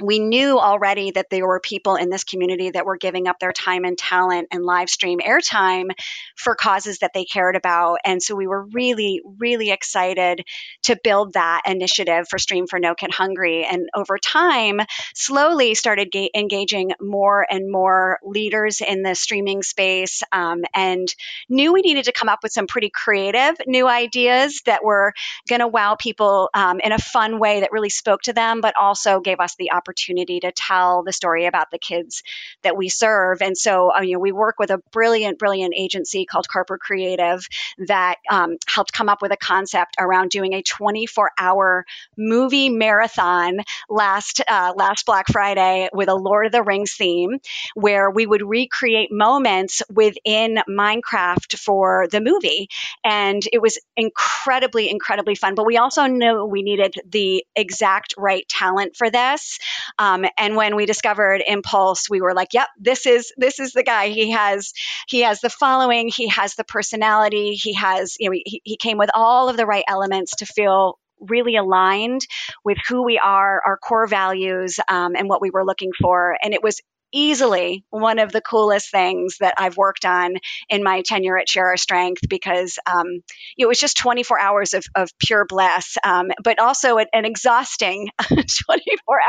we 0.00 0.18
knew 0.18 0.58
already 0.58 1.10
that 1.12 1.30
there 1.30 1.46
were 1.46 1.60
people 1.60 1.96
in 1.96 2.10
this 2.10 2.24
community 2.24 2.70
that 2.70 2.84
were 2.84 2.96
giving 2.96 3.28
up 3.28 3.38
their 3.38 3.52
time 3.52 3.84
and 3.84 3.96
talent 3.96 4.48
and 4.50 4.64
live 4.64 4.90
stream 4.90 5.20
airtime 5.20 5.90
for 6.34 6.54
causes 6.54 6.98
that 6.98 7.12
they 7.14 7.24
cared 7.24 7.56
about. 7.56 7.98
And 8.04 8.22
so 8.22 8.34
we 8.34 8.46
were 8.46 8.64
really, 8.64 9.22
really 9.38 9.70
excited 9.70 10.44
to 10.82 10.98
build 11.02 11.32
that 11.32 11.62
initiative 11.66 12.28
for 12.28 12.38
Stream 12.38 12.66
for 12.66 12.78
No 12.78 12.94
Kid 12.94 13.10
Hungry. 13.12 13.64
And 13.64 13.88
over 13.94 14.18
time, 14.18 14.80
slowly 15.14 15.74
started 15.74 16.10
ga- 16.12 16.30
engaging 16.34 16.92
more 17.00 17.46
and 17.48 17.70
more 17.70 18.18
leaders 18.22 18.82
in 18.82 19.02
the 19.02 19.14
streaming 19.14 19.62
space 19.62 20.22
um, 20.30 20.62
and 20.74 21.08
knew 21.48 21.72
we 21.72 21.80
needed 21.80 22.04
to 22.04 22.12
come 22.12 22.28
up 22.28 22.40
with 22.42 22.52
some 22.52 22.66
pretty 22.66 22.90
creative 22.90 23.56
new 23.66 23.88
ideas 23.88 24.60
that 24.66 24.84
were 24.84 25.14
going 25.48 25.60
to 25.60 25.68
wow 25.68 25.94
people 25.94 26.50
um, 26.52 26.80
in 26.80 26.92
a 26.92 26.98
fun 26.98 27.38
way 27.38 27.60
that 27.60 27.72
really 27.72 27.90
spoke 27.90 28.22
to 28.22 28.34
them, 28.34 28.60
but 28.60 28.76
also 28.76 29.20
gave 29.20 29.40
us 29.40 29.54
the 29.56 29.72
opportunity 29.72 29.85
opportunity 29.86 30.40
to 30.40 30.50
tell 30.50 31.04
the 31.04 31.12
story 31.12 31.46
about 31.46 31.70
the 31.70 31.78
kids 31.78 32.22
that 32.62 32.76
we 32.76 32.88
serve. 32.88 33.40
And 33.40 33.56
so, 33.56 33.92
uh, 33.94 34.00
you 34.00 34.14
know, 34.14 34.18
we 34.18 34.32
work 34.32 34.56
with 34.58 34.70
a 34.70 34.78
brilliant, 34.90 35.38
brilliant 35.38 35.74
agency 35.76 36.24
called 36.26 36.48
Carper 36.48 36.76
Creative 36.76 37.46
that 37.86 38.16
um, 38.30 38.56
helped 38.66 38.92
come 38.92 39.08
up 39.08 39.22
with 39.22 39.32
a 39.32 39.36
concept 39.36 39.96
around 40.00 40.30
doing 40.30 40.54
a 40.54 40.62
24 40.62 41.30
hour 41.38 41.84
movie 42.16 42.68
marathon 42.68 43.58
last 43.88 44.42
uh, 44.48 44.72
last 44.76 45.06
Black 45.06 45.26
Friday 45.30 45.88
with 45.92 46.08
a 46.08 46.14
Lord 46.14 46.46
of 46.46 46.52
the 46.52 46.62
Rings 46.62 46.94
theme, 46.94 47.38
where 47.74 48.10
we 48.10 48.26
would 48.26 48.42
recreate 48.42 49.10
moments 49.12 49.82
within 49.92 50.58
Minecraft 50.68 51.58
for 51.58 52.08
the 52.10 52.20
movie, 52.20 52.68
and 53.04 53.42
it 53.52 53.62
was 53.62 53.78
incredibly, 53.96 54.90
incredibly 54.90 55.36
fun. 55.36 55.54
But 55.54 55.66
we 55.66 55.76
also 55.76 56.06
knew 56.06 56.44
we 56.44 56.62
needed 56.62 56.94
the 57.08 57.44
exact 57.54 58.14
right 58.18 58.46
talent 58.48 58.96
for 58.96 59.10
this. 59.10 59.58
Um, 59.98 60.24
and 60.38 60.56
when 60.56 60.76
we 60.76 60.86
discovered 60.86 61.42
Impulse, 61.46 62.08
we 62.10 62.20
were 62.20 62.34
like, 62.34 62.54
"Yep, 62.54 62.68
this 62.78 63.06
is 63.06 63.32
this 63.36 63.60
is 63.60 63.72
the 63.72 63.82
guy. 63.82 64.08
He 64.08 64.30
has 64.30 64.72
he 65.08 65.20
has 65.20 65.40
the 65.40 65.50
following. 65.50 66.08
He 66.08 66.28
has 66.28 66.54
the 66.54 66.64
personality. 66.64 67.54
He 67.54 67.74
has 67.74 68.16
you 68.18 68.30
know 68.30 68.36
he, 68.44 68.60
he 68.64 68.76
came 68.76 68.98
with 68.98 69.10
all 69.14 69.48
of 69.48 69.56
the 69.56 69.66
right 69.66 69.84
elements 69.88 70.36
to 70.36 70.46
feel 70.46 70.98
really 71.20 71.56
aligned 71.56 72.26
with 72.64 72.78
who 72.88 73.02
we 73.02 73.18
are, 73.18 73.62
our 73.64 73.78
core 73.78 74.06
values, 74.06 74.78
um, 74.88 75.16
and 75.16 75.28
what 75.28 75.40
we 75.40 75.50
were 75.50 75.64
looking 75.64 75.92
for. 75.98 76.36
And 76.42 76.52
it 76.52 76.62
was 76.62 76.80
easily 77.12 77.84
one 77.90 78.18
of 78.18 78.32
the 78.32 78.40
coolest 78.40 78.90
things 78.90 79.38
that 79.40 79.54
I've 79.58 79.76
worked 79.76 80.04
on 80.04 80.34
in 80.68 80.82
my 80.82 81.02
tenure 81.02 81.38
at 81.38 81.48
Share 81.48 81.68
Our 81.68 81.76
Strength 81.76 82.28
because 82.28 82.78
um, 82.86 83.22
it 83.56 83.66
was 83.66 83.78
just 83.78 83.96
24 83.96 84.38
hours 84.38 84.74
of, 84.74 84.84
of 84.94 85.10
pure 85.18 85.44
bliss, 85.44 85.96
um, 86.04 86.30
but 86.42 86.58
also 86.58 86.98
an, 86.98 87.24
exhausting 87.24 88.08
24 88.28 88.46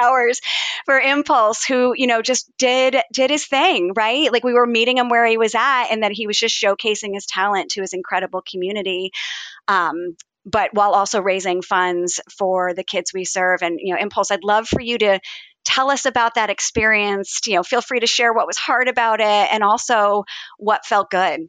hours 0.01 0.41
for 0.85 0.99
Impulse, 0.99 1.63
who 1.65 1.93
you 1.95 2.07
know 2.07 2.21
just 2.21 2.51
did 2.57 2.97
did 3.13 3.29
his 3.29 3.45
thing, 3.45 3.93
right? 3.95 4.31
Like 4.31 4.43
we 4.43 4.53
were 4.53 4.67
meeting 4.67 4.97
him 4.97 5.09
where 5.09 5.25
he 5.25 5.37
was 5.37 5.55
at, 5.55 5.85
and 5.85 6.03
that 6.03 6.11
he 6.11 6.27
was 6.27 6.37
just 6.37 6.55
showcasing 6.55 7.13
his 7.13 7.25
talent 7.25 7.71
to 7.71 7.81
his 7.81 7.93
incredible 7.93 8.41
community. 8.49 9.11
Um, 9.67 10.15
but 10.45 10.73
while 10.73 10.93
also 10.93 11.21
raising 11.21 11.61
funds 11.61 12.21
for 12.31 12.73
the 12.73 12.83
kids 12.83 13.11
we 13.13 13.25
serve 13.25 13.61
and 13.61 13.79
you 13.81 13.93
know 13.93 13.99
impulse 13.99 14.31
i'd 14.31 14.43
love 14.43 14.67
for 14.67 14.79
you 14.79 14.97
to 14.97 15.19
tell 15.67 15.91
us 15.91 16.05
about 16.05 16.35
that 16.35 16.49
experience. 16.49 17.41
You 17.45 17.55
know, 17.55 17.63
feel 17.63 17.81
free 17.81 17.99
to 17.99 18.07
share 18.07 18.33
what 18.33 18.47
was 18.47 18.57
hard 18.57 18.87
about 18.87 19.19
it 19.19 19.25
and 19.25 19.63
also 19.63 20.23
what 20.57 20.85
felt 20.85 21.11
good. 21.11 21.41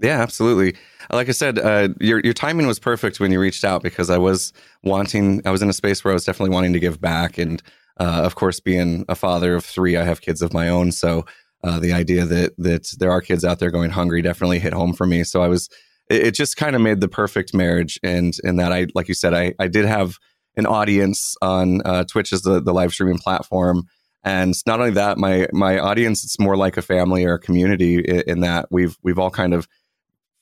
Yeah, 0.00 0.22
absolutely. 0.22 0.76
Like 1.10 1.28
I 1.28 1.32
said, 1.32 1.58
uh, 1.58 1.88
your 2.00 2.20
your 2.20 2.34
timing 2.34 2.68
was 2.68 2.78
perfect 2.78 3.18
when 3.18 3.32
you 3.32 3.40
reached 3.40 3.64
out 3.64 3.82
because 3.82 4.10
I 4.10 4.18
was 4.18 4.52
wanting. 4.84 5.42
I 5.44 5.50
was 5.50 5.60
in 5.60 5.68
a 5.68 5.72
space 5.72 6.04
where 6.04 6.12
I 6.12 6.14
was 6.14 6.24
definitely 6.24 6.54
wanting 6.54 6.72
to 6.74 6.80
give 6.80 7.00
back, 7.00 7.36
and 7.36 7.60
uh, 7.98 8.22
of 8.24 8.36
course, 8.36 8.60
being 8.60 9.04
a 9.08 9.16
father 9.16 9.56
of 9.56 9.64
three, 9.64 9.96
I 9.96 10.04
have 10.04 10.20
kids 10.20 10.40
of 10.40 10.52
my 10.52 10.68
own. 10.68 10.92
So 10.92 11.26
uh, 11.64 11.80
the 11.80 11.92
idea 11.92 12.24
that 12.26 12.52
that 12.58 12.88
there 12.98 13.10
are 13.10 13.20
kids 13.20 13.44
out 13.44 13.58
there 13.58 13.72
going 13.72 13.90
hungry 13.90 14.22
definitely 14.22 14.60
hit 14.60 14.72
home 14.72 14.92
for 14.92 15.06
me. 15.06 15.24
So 15.24 15.42
I 15.42 15.48
was. 15.48 15.68
It, 16.08 16.28
it 16.28 16.34
just 16.34 16.56
kind 16.56 16.76
of 16.76 16.80
made 16.80 17.00
the 17.00 17.08
perfect 17.08 17.52
marriage, 17.52 17.98
and 18.04 18.34
and 18.44 18.60
that 18.60 18.72
I, 18.72 18.86
like 18.94 19.08
you 19.08 19.14
said, 19.14 19.34
I 19.34 19.54
I 19.58 19.66
did 19.66 19.84
have 19.84 20.16
an 20.56 20.66
audience 20.66 21.36
on 21.40 21.82
uh, 21.84 22.04
Twitch 22.04 22.32
as 22.32 22.42
the, 22.42 22.60
the 22.60 22.72
live 22.72 22.92
streaming 22.92 23.18
platform. 23.18 23.84
And 24.24 24.54
not 24.66 24.80
only 24.80 24.92
that, 24.92 25.16
my 25.16 25.46
my 25.52 25.78
audience 25.78 26.24
it's 26.24 26.40
more 26.40 26.56
like 26.56 26.76
a 26.76 26.82
family 26.82 27.24
or 27.24 27.34
a 27.34 27.38
community 27.38 28.00
in, 28.00 28.22
in 28.26 28.40
that 28.40 28.66
we've 28.70 28.96
we've 29.02 29.18
all 29.18 29.30
kind 29.30 29.54
of 29.54 29.68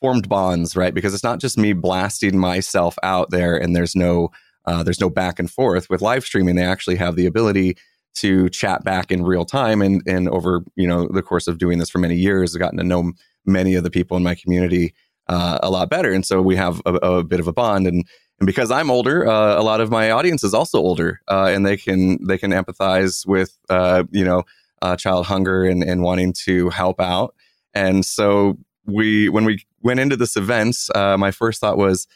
formed 0.00 0.28
bonds, 0.28 0.76
right? 0.76 0.94
Because 0.94 1.14
it's 1.14 1.24
not 1.24 1.40
just 1.40 1.58
me 1.58 1.72
blasting 1.72 2.38
myself 2.38 2.96
out 3.02 3.30
there, 3.30 3.56
and 3.56 3.76
there's 3.76 3.94
no 3.94 4.30
uh, 4.64 4.82
there's 4.82 5.00
no 5.00 5.10
back 5.10 5.38
and 5.38 5.50
forth 5.50 5.88
with 5.88 6.02
live 6.02 6.24
streaming. 6.24 6.56
They 6.56 6.64
actually 6.64 6.96
have 6.96 7.16
the 7.16 7.26
ability 7.26 7.76
to 8.16 8.48
chat 8.48 8.82
back 8.82 9.12
in 9.12 9.24
real 9.24 9.44
time, 9.44 9.82
and 9.82 10.02
and 10.06 10.28
over 10.28 10.64
you 10.74 10.88
know 10.88 11.06
the 11.08 11.22
course 11.22 11.46
of 11.46 11.58
doing 11.58 11.78
this 11.78 11.90
for 11.90 11.98
many 11.98 12.16
years, 12.16 12.54
I've 12.54 12.60
gotten 12.60 12.78
to 12.78 12.84
know 12.84 13.12
many 13.44 13.74
of 13.74 13.84
the 13.84 13.90
people 13.90 14.16
in 14.16 14.22
my 14.22 14.34
community 14.34 14.94
uh, 15.28 15.58
a 15.62 15.70
lot 15.70 15.90
better, 15.90 16.12
and 16.12 16.24
so 16.24 16.40
we 16.42 16.56
have 16.56 16.80
a, 16.86 16.94
a 16.94 17.24
bit 17.24 17.40
of 17.40 17.46
a 17.46 17.52
bond 17.52 17.86
and 17.86 18.04
and 18.38 18.46
because 18.46 18.70
I'm 18.70 18.90
older, 18.90 19.26
uh, 19.26 19.58
a 19.58 19.62
lot 19.62 19.80
of 19.80 19.90
my 19.90 20.10
audience 20.10 20.44
is 20.44 20.52
also 20.52 20.78
older, 20.78 21.20
uh, 21.28 21.50
and 21.52 21.64
they 21.64 21.76
can 21.76 22.24
they 22.26 22.36
can 22.36 22.50
empathize 22.50 23.26
with 23.26 23.58
uh, 23.70 24.04
you 24.10 24.24
know 24.24 24.42
uh, 24.82 24.96
child 24.96 25.26
hunger 25.26 25.64
and, 25.64 25.82
and 25.82 26.02
wanting 26.02 26.34
to 26.44 26.68
help 26.70 27.00
out. 27.00 27.34
And 27.74 28.04
so 28.04 28.58
we 28.84 29.28
when 29.28 29.44
we 29.44 29.64
went 29.82 30.00
into 30.00 30.16
this 30.16 30.36
event, 30.36 30.76
uh, 30.94 31.16
my 31.16 31.30
first 31.30 31.60
thought 31.60 31.78
was, 31.78 32.06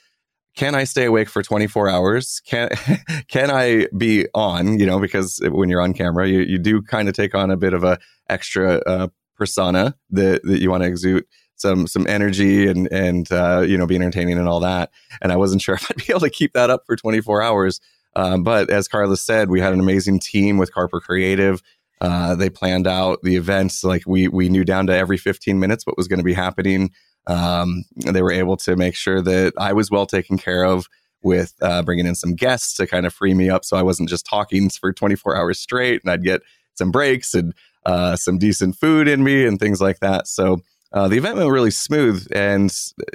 can 0.54 0.74
I 0.74 0.84
stay 0.84 1.06
awake 1.06 1.30
for 1.30 1.42
24 1.42 1.88
hours? 1.88 2.40
Can 2.44 2.68
can 3.28 3.50
I 3.50 3.86
be 3.96 4.26
on? 4.34 4.78
You 4.78 4.86
know, 4.86 5.00
because 5.00 5.40
when 5.42 5.70
you're 5.70 5.80
on 5.80 5.94
camera, 5.94 6.28
you, 6.28 6.40
you 6.40 6.58
do 6.58 6.82
kind 6.82 7.08
of 7.08 7.14
take 7.14 7.34
on 7.34 7.50
a 7.50 7.56
bit 7.56 7.72
of 7.72 7.82
a 7.82 7.98
extra 8.28 8.76
uh, 8.86 9.08
persona 9.36 9.96
that, 10.10 10.42
that 10.44 10.60
you 10.60 10.70
want 10.70 10.82
to 10.82 10.88
exude 10.88 11.24
some 11.60 11.86
some 11.86 12.06
energy 12.06 12.66
and 12.66 12.90
and 12.90 13.30
uh, 13.30 13.60
you 13.60 13.76
know 13.76 13.86
be 13.86 13.96
entertaining 13.96 14.38
and 14.38 14.48
all 14.48 14.60
that. 14.60 14.90
And 15.20 15.32
I 15.32 15.36
wasn't 15.36 15.62
sure 15.62 15.74
if 15.76 15.90
I'd 15.90 15.96
be 15.96 16.10
able 16.10 16.20
to 16.20 16.30
keep 16.30 16.52
that 16.54 16.70
up 16.70 16.84
for 16.86 16.96
24 16.96 17.42
hours. 17.42 17.80
Um, 18.16 18.42
but 18.42 18.70
as 18.70 18.88
Carla 18.88 19.16
said, 19.16 19.50
we 19.50 19.60
had 19.60 19.72
an 19.72 19.80
amazing 19.80 20.18
team 20.18 20.58
with 20.58 20.72
Carper 20.72 21.00
Creative. 21.00 21.62
Uh, 22.00 22.34
they 22.34 22.48
planned 22.48 22.86
out 22.86 23.20
the 23.22 23.36
events 23.36 23.84
like 23.84 24.02
we 24.06 24.26
we 24.28 24.48
knew 24.48 24.64
down 24.64 24.86
to 24.86 24.96
every 24.96 25.18
15 25.18 25.60
minutes 25.60 25.86
what 25.86 25.96
was 25.96 26.08
going 26.08 26.18
to 26.18 26.24
be 26.24 26.32
happening. 26.32 26.90
Um, 27.26 27.84
they 27.96 28.22
were 28.22 28.32
able 28.32 28.56
to 28.58 28.74
make 28.74 28.94
sure 28.94 29.20
that 29.20 29.52
I 29.58 29.74
was 29.74 29.90
well 29.90 30.06
taken 30.06 30.38
care 30.38 30.64
of 30.64 30.86
with 31.22 31.54
uh, 31.60 31.82
bringing 31.82 32.06
in 32.06 32.14
some 32.14 32.34
guests 32.34 32.74
to 32.74 32.86
kind 32.86 33.04
of 33.04 33.12
free 33.12 33.34
me 33.34 33.50
up, 33.50 33.64
so 33.64 33.76
I 33.76 33.82
wasn't 33.82 34.08
just 34.08 34.24
talking 34.24 34.70
for 34.70 34.90
24 34.90 35.36
hours 35.36 35.60
straight, 35.60 36.00
and 36.02 36.10
I'd 36.10 36.24
get 36.24 36.40
some 36.74 36.90
breaks 36.90 37.34
and 37.34 37.52
uh, 37.84 38.16
some 38.16 38.38
decent 38.38 38.76
food 38.76 39.06
in 39.06 39.22
me 39.22 39.44
and 39.44 39.58
things 39.60 39.80
like 39.80 40.00
that. 40.00 40.26
So 40.26 40.62
uh, 40.92 41.08
the 41.08 41.16
event 41.16 41.36
went 41.36 41.50
really 41.50 41.70
smooth, 41.70 42.26
and 42.32 42.72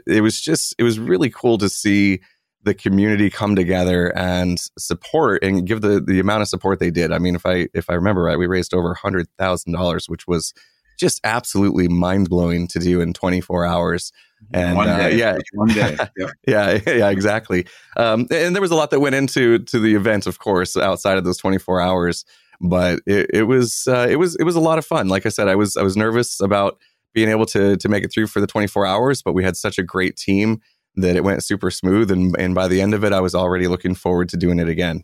it 0.08 0.22
was 0.22 0.40
just 0.40 0.76
it 0.78 0.84
was 0.84 1.00
really 1.00 1.30
cool 1.30 1.58
to 1.58 1.70
see 1.70 2.22
the 2.64 2.74
community 2.74 3.30
come 3.30 3.56
together 3.56 4.16
and 4.18 4.60
support 4.78 5.44
and 5.44 5.68
give 5.68 5.82
the 5.82 6.02
the 6.02 6.20
amount 6.20 6.42
of 6.42 6.48
support 6.48 6.80
they 6.80 6.92
did. 6.92 7.12
I 7.12 7.20
mean, 7.20 7.36
if 7.36 7.46
I 7.46 7.68
if 7.74 7.90
I 7.90 7.94
remember 7.94 8.24
right, 8.24 8.40
we 8.40 8.48
raised 8.48 8.74
over 8.74 8.94
hundred 8.94 9.28
thousand 9.38 9.74
dollars, 9.74 10.08
which 10.10 10.28
was 10.28 10.54
just 10.98 11.20
absolutely 11.24 11.88
mind 11.88 12.30
blowing 12.30 12.68
to 12.70 12.80
do 12.80 13.02
in 13.02 13.14
24 13.14 13.66
hours. 13.66 14.12
And 14.54 14.78
one 14.78 14.88
uh, 14.88 14.98
day, 14.98 15.06
uh, 15.06 15.18
yeah, 15.18 15.38
one 15.54 15.68
day, 15.70 15.98
yep. 16.18 16.30
yeah, 16.48 16.80
yeah, 16.88 17.10
exactly. 17.10 17.66
Um, 17.98 18.28
and 18.32 18.56
there 18.56 18.62
was 18.62 18.72
a 18.72 18.76
lot 18.76 18.92
that 18.92 19.00
went 19.00 19.16
into 19.16 19.60
to 19.60 19.80
the 19.80 19.96
event, 19.96 20.28
of 20.28 20.40
course, 20.40 20.78
outside 20.78 21.18
of 21.18 21.24
those 21.24 21.38
24 21.38 21.82
hours. 21.82 22.26
But 22.62 23.00
it, 23.06 23.30
it 23.34 23.44
was 23.44 23.88
uh, 23.88 24.08
it 24.10 24.16
was 24.16 24.36
it 24.38 24.44
was 24.44 24.56
a 24.56 24.62
lot 24.62 24.78
of 24.78 24.86
fun. 24.86 25.10
Like 25.10 25.26
I 25.26 25.30
said, 25.30 25.48
I 25.48 25.56
was 25.56 25.76
I 25.76 25.84
was 25.84 25.98
nervous 25.98 26.40
about 26.40 26.78
being 27.16 27.30
able 27.30 27.48
to 27.48 27.78
to 27.78 27.90
make 27.90 28.04
it 28.04 28.14
through 28.14 28.28
for 28.28 28.40
the 28.40 28.48
24 28.48 28.86
hours, 28.86 29.24
but 29.24 29.34
we 29.34 29.44
had 29.44 29.58
such 29.58 29.80
a 29.80 29.84
great 29.84 30.18
team 30.18 30.62
that 30.96 31.16
it 31.16 31.24
went 31.24 31.44
super 31.44 31.72
smooth. 31.72 32.12
And 32.12 32.36
and 32.38 32.54
by 32.54 32.68
the 32.68 32.82
end 32.82 32.94
of 32.94 33.04
it, 33.04 33.14
I 33.14 33.22
was 33.22 33.34
already 33.34 33.68
looking 33.68 33.96
forward 33.96 34.30
to 34.30 34.38
doing 34.38 34.60
it 34.60 34.70
again. 34.70 35.04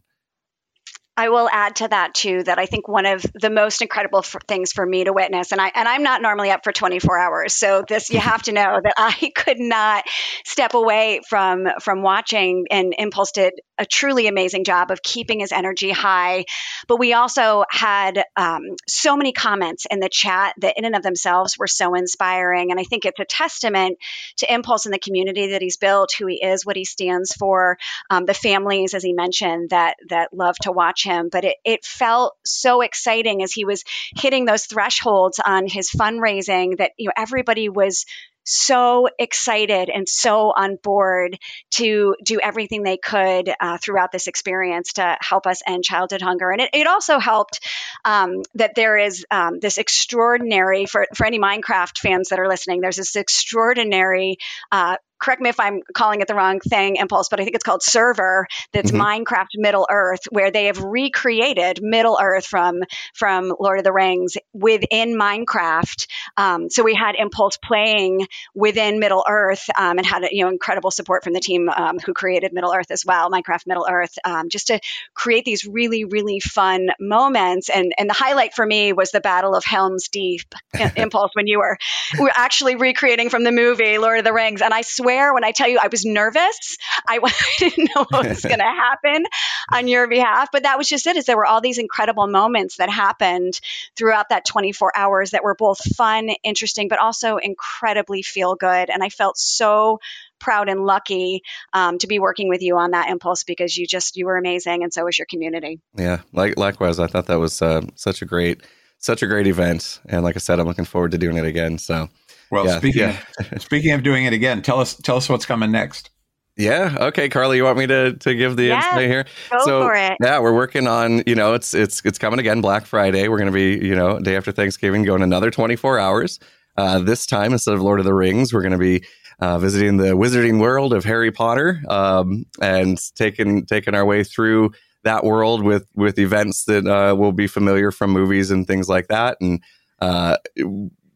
I 1.21 1.29
will 1.29 1.47
add 1.51 1.75
to 1.77 1.88
that 1.88 2.13
too 2.13 2.43
that 2.43 2.57
I 2.57 2.65
think 2.65 2.88
one 2.88 3.05
of 3.05 3.25
the 3.39 3.49
most 3.49 3.81
incredible 3.81 4.19
f- 4.19 4.36
things 4.47 4.71
for 4.71 4.86
me 4.86 5.03
to 5.03 5.13
witness, 5.13 5.51
and 5.51 5.62
I 5.62 5.71
and 5.75 5.88
I'm 5.88 6.03
not 6.03 6.21
normally 6.21 6.51
up 6.51 6.63
for 6.63 6.71
24 6.71 7.19
hours, 7.19 7.53
so 7.53 7.84
this 7.88 8.10
you 8.10 8.19
have 8.19 8.41
to 8.43 8.51
know 8.51 8.79
that 8.84 8.93
I 8.97 9.31
could 9.36 9.60
not 9.60 10.03
step 10.45 10.73
away 10.73 11.21
from 11.27 11.67
from 11.81 12.01
watching. 12.01 12.65
And 12.71 12.95
Impulse 12.97 13.34
did 13.34 13.53
a 13.77 13.86
truly 13.86 14.27
amazing 14.27 14.63
job 14.63 14.91
of 14.91 15.01
keeping 15.01 15.39
his 15.39 15.51
energy 15.51 15.91
high, 15.91 16.45
but 16.88 16.97
we 16.97 17.13
also 17.13 17.65
had 17.69 18.23
um, 18.36 18.62
so 18.88 19.15
many 19.15 19.31
comments 19.31 19.86
in 19.89 19.99
the 19.99 20.10
chat 20.10 20.55
that 20.60 20.77
in 20.77 20.86
and 20.86 20.95
of 20.95 21.03
themselves 21.03 21.55
were 21.57 21.67
so 21.67 21.93
inspiring, 21.93 22.71
and 22.71 22.79
I 22.79 22.84
think 22.84 23.05
it's 23.05 23.19
a 23.19 23.25
testament 23.25 23.97
to 24.38 24.51
Impulse 24.51 24.86
and 24.86 24.93
the 24.93 24.99
community 24.99 25.51
that 25.51 25.62
he's 25.62 25.77
built, 25.77 26.13
who 26.17 26.25
he 26.25 26.43
is, 26.43 26.65
what 26.65 26.75
he 26.75 26.86
stands 26.86 27.34
for, 27.34 27.77
um, 28.10 28.25
the 28.25 28.34
families, 28.34 28.93
as 28.93 29.03
he 29.03 29.13
mentioned, 29.13 29.69
that 29.69 29.97
that 30.10 30.34
love 30.34 30.55
to 30.63 30.71
watch 30.71 31.01
watch 31.01 31.03
him, 31.12 31.30
but 31.32 31.43
it, 31.45 31.58
it 31.63 31.86
felt 31.86 32.36
so 32.45 32.82
exciting 32.82 33.43
as 33.43 33.52
he 33.52 33.65
was 33.65 33.84
hitting 34.15 34.45
those 34.45 34.65
thresholds 34.65 35.39
on 35.43 35.67
his 35.67 35.89
fundraising 35.91 36.78
that 36.78 36.91
you 36.97 37.08
know 37.08 37.13
everybody 37.17 37.69
was 37.69 38.06
so 38.43 39.08
excited 39.19 39.89
and 39.89 40.08
so 40.10 40.52
on 40.56 40.76
board 40.82 41.38
to 41.71 42.15
do 42.24 42.39
everything 42.39 42.84
they 42.84 42.97
could 42.97 43.54
uh, 43.60 43.78
throughout 43.78 44.12
this 44.12 44.28
experience 44.28 44.93
to 44.93 45.17
help 45.21 45.45
us 45.45 45.62
end 45.67 45.84
childhood 45.84 46.21
hunger. 46.21 46.50
And 46.50 46.62
it, 46.62 46.71
it 46.74 46.88
also 46.88 47.19
helped 47.19 47.60
um, 48.04 48.41
that 48.56 48.74
there 48.76 48.97
is 48.97 49.26
um, 49.30 49.60
this 49.60 49.78
extraordinary, 49.78 50.86
for, 50.86 51.06
for 51.15 51.26
any 51.26 51.39
Minecraft 51.39 51.97
fans 52.00 52.30
that 52.30 52.39
are 52.39 52.47
listening, 52.47 52.82
there's 52.82 52.97
this 52.97 53.15
extraordinary 53.15 54.38
uh, 54.71 54.97
correct 55.21 55.41
me 55.41 55.49
if 55.49 55.60
I'm 55.60 55.81
calling 55.93 56.21
it 56.21 56.27
the 56.27 56.36
wrong 56.36 56.60
thing, 56.60 56.95
Impulse, 56.95 57.29
but 57.29 57.39
I 57.39 57.43
think 57.43 57.55
it's 57.55 57.63
called 57.63 57.84
Server. 57.84 58.47
That's 58.73 58.91
mm-hmm. 58.91 59.23
Minecraft 59.23 59.49
Middle 59.55 59.88
Earth, 59.89 60.21
where 60.29 60.51
they 60.51 60.65
have 60.65 60.81
recreated 60.81 61.79
Middle 61.81 62.17
Earth 62.21 62.45
from 62.45 62.81
from 63.13 63.53
Lord 63.60 63.77
of 63.77 63.84
the 63.84 63.93
Rings 63.93 64.36
within 64.51 65.17
Minecraft. 65.17 66.07
Um, 66.38 66.69
so 66.69 66.84
we 66.84 66.95
had 66.95 67.15
Impulse 67.15 67.57
playing 67.57 68.27
within 68.55 68.99
Middle 68.99 69.23
Earth 69.27 69.69
um, 69.77 69.97
and 69.97 70.05
had 70.05 70.23
you 70.31 70.43
know 70.43 70.49
incredible 70.49 70.91
support 70.91 71.23
from 71.23 71.34
the 71.34 71.39
team 71.39 71.69
um, 71.69 71.99
who 71.99 72.13
created 72.13 72.51
Middle 72.51 72.73
Earth 72.73 72.89
as 72.89 73.05
well, 73.05 73.29
Minecraft 73.29 73.67
Middle 73.67 73.88
Earth, 73.89 74.17
um, 74.25 74.49
just 74.49 74.67
to 74.67 74.79
create 75.13 75.45
these 75.45 75.65
really 75.65 76.03
really 76.05 76.39
fun 76.39 76.89
moments. 76.99 77.69
And 77.69 77.93
and 77.97 78.10
the 78.10 78.15
highlight 78.15 78.53
for 78.55 78.65
me 78.65 78.91
was 78.91 79.12
the 79.12 79.21
Battle 79.21 79.55
of 79.55 79.63
Helm's 79.63 80.07
Deep, 80.07 80.53
Impulse, 80.95 81.31
when 81.34 81.45
you 81.45 81.60
were 81.60 81.77
we 82.17 82.23
were 82.23 82.31
actually 82.34 82.75
recreating 82.75 83.29
from 83.29 83.43
the 83.43 83.51
movie 83.51 83.99
Lord 83.99 84.17
of 84.17 84.25
the 84.25 84.34
Rings, 84.34 84.62
and 84.62 84.73
I 84.73 84.81
swear 84.81 85.11
swear 85.12 85.34
when 85.34 85.43
I 85.43 85.52
tell 85.52 85.67
you 85.67 85.80
I 85.82 85.88
was 85.89 86.06
nervous, 86.06 86.78
I, 87.08 87.19
I 87.24 87.32
didn't 87.60 87.89
know 87.95 88.06
what 88.10 88.28
was 88.28 88.41
going 88.41 88.60
to 88.60 88.63
happen 88.63 89.26
on 89.71 89.88
your 89.88 90.08
behalf. 90.08 90.50
But 90.52 90.63
that 90.63 90.78
was 90.78 90.88
just 90.88 91.08
it. 91.08 91.17
Is 91.17 91.26
there 91.26 91.38
were 91.38 91.45
all 91.45 91.62
these 91.62 91.78
incredible 91.78 92.28
moments 92.28 92.78
that 92.78 92.89
happened 92.89 93.60
throughout 93.95 94.30
that 94.30 94.45
24 94.45 94.95
hours 94.95 95.32
that 95.32 95.43
were 95.43 95.56
both 95.56 95.80
fun, 95.95 96.30
interesting, 96.43 96.88
but 96.88 97.00
also 97.00 97.38
incredibly 97.38 98.21
feel 98.21 98.56
good. 98.56 98.89
And 98.89 99.04
I 99.04 99.10
felt 99.10 99.38
so 99.38 100.00
proud 100.39 100.69
and 100.69 100.86
lucky 100.86 101.43
um, 101.74 101.97
to 102.00 102.08
be 102.08 102.19
working 102.19 102.50
with 102.50 102.62
you 102.62 102.78
on 102.78 102.91
that 102.91 103.10
impulse 103.10 103.43
because 103.43 103.78
you 103.78 103.86
just 103.86 104.17
you 104.17 104.26
were 104.26 104.38
amazing 104.38 104.82
and 104.82 104.91
so 104.91 105.06
was 105.06 105.19
your 105.19 105.28
community 105.28 105.80
yeah 105.95 106.21
like 106.34 106.58
likewise 106.58 106.97
i 106.97 107.06
thought 107.06 107.28
that 107.28 107.36
was 107.36 107.62
uh, 107.62 107.82
such 107.93 108.24
a 108.24 108.26
great 108.26 108.63
such 108.97 109.21
a 109.21 109.28
great 109.28 109.45
event 109.45 110.00
and 110.10 110.24
like 110.24 110.36
i 110.36 110.39
said 110.39 110.60
i'm 110.60 110.65
looking 110.65 110.84
forward 110.84 111.12
to 111.12 111.19
doing 111.19 111.38
it 111.38 111.45
again 111.45 111.78
so 111.78 112.10
well, 112.51 112.65
yeah, 112.65 112.77
speaking 112.77 113.01
yeah. 113.01 113.17
Of, 113.51 113.61
speaking 113.61 113.91
of 113.93 114.03
doing 114.03 114.25
it 114.25 114.33
again, 114.33 114.61
tell 114.61 114.79
us 114.79 114.95
tell 114.95 115.17
us 115.17 115.29
what's 115.29 115.45
coming 115.45 115.71
next. 115.71 116.09
Yeah. 116.57 116.95
Okay, 116.99 117.29
Carly, 117.29 117.57
you 117.57 117.63
want 117.63 117.77
me 117.77 117.87
to 117.87 118.13
to 118.13 118.35
give 118.35 118.57
the 118.57 118.65
yes, 118.65 118.85
insight 118.85 119.07
here? 119.07 119.25
Go 119.49 119.65
so, 119.65 119.81
for 119.81 119.95
it. 119.95 120.17
Yeah, 120.21 120.39
we're 120.39 120.53
working 120.53 120.85
on. 120.85 121.23
You 121.25 121.35
know, 121.35 121.53
it's 121.53 121.73
it's 121.73 122.01
it's 122.05 122.17
coming 122.17 122.39
again. 122.39 122.61
Black 122.61 122.85
Friday. 122.85 123.27
We're 123.27 123.37
going 123.37 123.51
to 123.51 123.53
be 123.53 123.85
you 123.85 123.95
know 123.95 124.19
day 124.19 124.35
after 124.35 124.51
Thanksgiving, 124.51 125.03
going 125.03 125.23
another 125.23 125.49
twenty 125.49 125.75
four 125.75 125.97
hours. 125.97 126.39
Uh, 126.77 126.99
this 126.99 127.25
time 127.25 127.53
instead 127.53 127.73
of 127.73 127.81
Lord 127.81 127.99
of 127.99 128.05
the 128.05 128.13
Rings, 128.13 128.53
we're 128.53 128.61
going 128.61 128.71
to 128.71 128.77
be 128.77 129.03
uh, 129.39 129.57
visiting 129.57 129.97
the 129.97 130.15
Wizarding 130.15 130.59
world 130.59 130.93
of 130.93 131.03
Harry 131.03 131.31
Potter 131.31 131.81
um, 131.89 132.45
and 132.61 132.99
taking 133.15 133.65
taking 133.65 133.95
our 133.95 134.05
way 134.05 134.23
through 134.23 134.71
that 135.03 135.23
world 135.23 135.63
with 135.63 135.87
with 135.95 136.19
events 136.19 136.65
that 136.65 136.85
uh, 136.85 137.15
will 137.15 137.31
be 137.31 137.47
familiar 137.47 137.91
from 137.91 138.11
movies 138.11 138.51
and 138.51 138.67
things 138.67 138.87
like 138.87 139.07
that. 139.07 139.37
And 139.41 139.63
uh, 139.99 140.37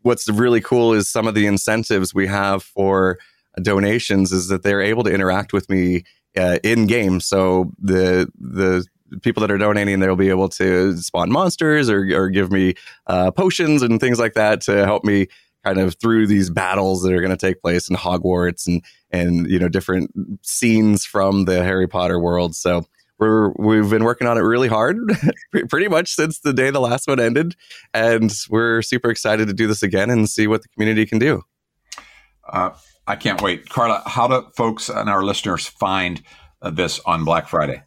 what's 0.06 0.30
really 0.30 0.62
cool 0.62 0.94
is 0.94 1.08
some 1.10 1.28
of 1.28 1.34
the 1.34 1.48
incentives 1.48 2.14
we 2.14 2.28
have 2.28 2.62
for 2.62 3.18
donations 3.62 4.32
is 4.32 4.50
that 4.50 4.62
they're 4.62 4.82
able 4.82 5.04
to 5.04 5.12
interact 5.12 5.52
with 5.52 5.68
me 5.68 6.04
uh, 6.38 6.60
in 6.64 6.86
game. 6.86 7.20
So 7.20 7.72
the 7.80 8.30
the 8.40 8.86
people 9.22 9.42
that 9.42 9.52
are 9.52 9.58
donating, 9.58 10.00
they'll 10.00 10.16
be 10.16 10.30
able 10.30 10.50
to 10.50 10.96
spawn 10.98 11.32
monsters 11.32 11.90
or, 11.90 12.02
or 12.16 12.30
give 12.30 12.52
me 12.52 12.76
uh, 13.08 13.32
potions 13.32 13.82
and 13.82 14.00
things 14.00 14.20
like 14.20 14.34
that 14.34 14.62
to 14.62 14.86
help 14.86 15.04
me 15.04 15.28
kind 15.64 15.80
of 15.80 15.96
through 16.00 16.28
these 16.28 16.52
battles 16.52 17.02
that 17.02 17.14
are 17.14 17.22
going 17.22 17.36
to 17.36 17.38
take 17.38 17.62
place 17.62 17.90
in 17.90 17.96
Hogwarts 17.96 18.68
and 18.68 18.84
and 19.12 19.50
you 19.50 19.58
know 19.58 19.70
different 19.70 20.12
scenes 20.44 21.04
from 21.04 21.46
the 21.46 21.64
Harry 21.64 21.88
Potter 21.88 22.20
world. 22.20 22.56
So 22.56 22.86
we're 23.20 23.52
we've 23.58 23.90
been 23.90 24.04
working 24.04 24.28
on 24.28 24.38
it 24.38 24.42
really 24.42 24.68
hard 24.68 24.98
pretty 25.70 25.88
much 25.88 26.14
since 26.14 26.40
the 26.40 26.54
day 26.54 26.70
the 26.70 26.82
last 26.82 27.08
one 27.08 27.20
ended 27.20 27.56
and 27.94 28.34
we're 28.50 28.82
super 28.82 29.10
excited 29.10 29.48
to 29.48 29.54
do 29.54 29.68
this 29.68 29.84
again 29.84 30.10
and 30.10 30.30
see 30.30 30.48
what 30.48 30.62
the 30.62 30.68
community 30.70 31.06
can 31.06 31.20
do. 31.20 31.44
Uh, 32.48 32.72
i 33.08 33.16
can't 33.16 33.42
wait. 33.42 33.70
Carla 33.70 34.02
how 34.06 34.28
do 34.28 34.48
folks 34.56 34.90
and 34.90 35.10
our 35.10 35.24
listeners 35.24 35.66
find 35.66 36.22
uh, 36.62 36.70
this 36.70 37.00
on 37.06 37.24
black 37.24 37.48
friday? 37.48 37.84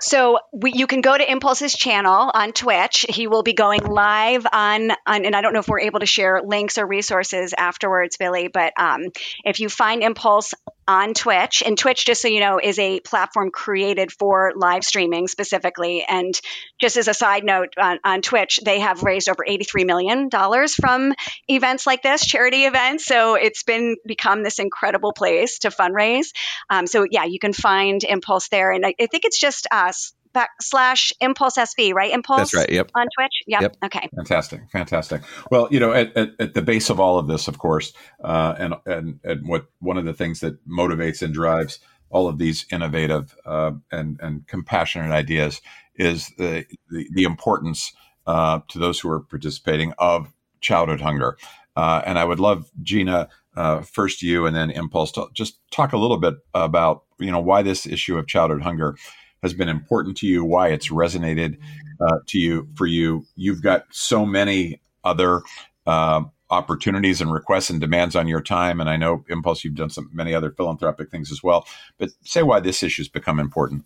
So 0.00 0.38
we, 0.52 0.72
you 0.72 0.86
can 0.86 1.00
go 1.00 1.16
to 1.16 1.30
Impulse's 1.30 1.72
channel 1.72 2.30
on 2.32 2.52
Twitch. 2.52 3.06
He 3.08 3.26
will 3.26 3.42
be 3.42 3.52
going 3.52 3.84
live 3.84 4.46
on, 4.52 4.90
on, 5.06 5.24
and 5.24 5.36
I 5.36 5.40
don't 5.40 5.52
know 5.52 5.60
if 5.60 5.68
we're 5.68 5.80
able 5.80 6.00
to 6.00 6.06
share 6.06 6.40
links 6.44 6.78
or 6.78 6.86
resources 6.86 7.54
afterwards, 7.56 8.16
Billy, 8.16 8.48
but 8.48 8.72
um, 8.78 9.04
if 9.44 9.60
you 9.60 9.68
find 9.68 10.02
Impulse 10.02 10.54
on 10.88 11.12
Twitch. 11.12 11.62
And 11.64 11.76
Twitch, 11.76 12.06
just 12.06 12.22
so 12.22 12.28
you 12.28 12.40
know, 12.40 12.58
is 12.62 12.78
a 12.78 13.00
platform 13.00 13.50
created 13.50 14.10
for 14.10 14.52
live 14.56 14.82
streaming 14.84 15.28
specifically. 15.28 16.02
And 16.08 16.38
just 16.80 16.96
as 16.96 17.08
a 17.08 17.14
side 17.14 17.44
note, 17.44 17.74
on, 17.78 17.98
on 18.02 18.22
Twitch, 18.22 18.58
they 18.64 18.80
have 18.80 19.02
raised 19.02 19.28
over 19.28 19.44
$83 19.46 19.86
million 19.86 20.30
from 20.70 21.12
events 21.46 21.86
like 21.86 22.02
this, 22.02 22.26
charity 22.26 22.64
events. 22.64 23.04
So 23.04 23.34
it's 23.34 23.62
been 23.62 23.96
become 24.06 24.42
this 24.42 24.58
incredible 24.58 25.12
place 25.12 25.58
to 25.60 25.68
fundraise. 25.68 26.28
Um, 26.70 26.86
so 26.86 27.06
yeah, 27.08 27.24
you 27.24 27.38
can 27.38 27.52
find 27.52 28.02
Impulse 28.02 28.48
there. 28.48 28.72
And 28.72 28.86
I, 28.86 28.94
I 28.98 29.06
think 29.06 29.26
it's 29.26 29.38
just 29.38 29.66
us 29.70 30.14
backslash 30.34 31.12
impulse 31.20 31.56
SV, 31.56 31.92
right? 31.92 32.12
Impulse. 32.12 32.38
That's 32.38 32.54
right. 32.54 32.70
Yep. 32.70 32.90
On 32.94 33.06
Twitch. 33.16 33.32
Yep. 33.46 33.62
yep. 33.62 33.76
Okay. 33.84 34.08
Fantastic. 34.14 34.62
Fantastic. 34.70 35.22
Well, 35.50 35.68
you 35.70 35.80
know, 35.80 35.92
at, 35.92 36.16
at, 36.16 36.30
at 36.38 36.54
the 36.54 36.62
base 36.62 36.90
of 36.90 37.00
all 37.00 37.18
of 37.18 37.26
this, 37.26 37.48
of 37.48 37.58
course, 37.58 37.92
uh, 38.22 38.54
and, 38.58 38.74
and, 38.86 39.20
and 39.24 39.48
what 39.48 39.66
one 39.80 39.98
of 39.98 40.04
the 40.04 40.14
things 40.14 40.40
that 40.40 40.66
motivates 40.66 41.22
and 41.22 41.34
drives 41.34 41.80
all 42.10 42.28
of 42.28 42.38
these 42.38 42.66
innovative 42.72 43.36
uh, 43.44 43.72
and, 43.92 44.18
and 44.22 44.46
compassionate 44.46 45.10
ideas 45.10 45.60
is 45.96 46.30
the, 46.38 46.64
the, 46.90 47.08
the 47.12 47.24
importance 47.24 47.92
uh, 48.26 48.60
to 48.68 48.78
those 48.78 49.00
who 49.00 49.10
are 49.10 49.20
participating 49.20 49.92
of 49.98 50.32
childhood 50.60 51.00
hunger. 51.00 51.36
Uh, 51.76 52.02
and 52.04 52.18
I 52.18 52.24
would 52.24 52.40
love 52.40 52.70
Gina 52.82 53.28
uh, 53.56 53.82
first 53.82 54.22
you 54.22 54.46
and 54.46 54.54
then 54.54 54.70
Impulse 54.70 55.12
to 55.12 55.26
just 55.32 55.58
talk 55.70 55.92
a 55.92 55.98
little 55.98 56.18
bit 56.18 56.34
about 56.54 57.04
you 57.18 57.30
know 57.30 57.40
why 57.40 57.62
this 57.62 57.86
issue 57.86 58.16
of 58.16 58.26
childhood 58.26 58.62
hunger 58.62 58.96
has 59.42 59.54
been 59.54 59.68
important 59.68 60.16
to 60.18 60.26
you, 60.26 60.44
why 60.44 60.68
it's 60.68 60.90
resonated 60.90 61.58
uh, 62.00 62.18
to 62.26 62.38
you 62.38 62.68
for 62.74 62.86
you. 62.86 63.24
You've 63.36 63.62
got 63.62 63.86
so 63.90 64.26
many 64.26 64.80
other 65.04 65.42
uh, 65.86 66.22
opportunities 66.50 67.20
and 67.20 67.32
requests 67.32 67.70
and 67.70 67.80
demands 67.80 68.16
on 68.16 68.28
your 68.28 68.40
time, 68.40 68.80
and 68.80 68.88
I 68.88 68.96
know 68.96 69.24
Impulse, 69.28 69.64
you've 69.64 69.74
done 69.74 69.90
some 69.90 70.10
many 70.12 70.34
other 70.34 70.50
philanthropic 70.50 71.10
things 71.10 71.30
as 71.30 71.42
well. 71.42 71.66
But 71.98 72.10
say 72.24 72.42
why 72.42 72.60
this 72.60 72.82
issue 72.82 73.02
has 73.02 73.08
become 73.08 73.38
important. 73.38 73.84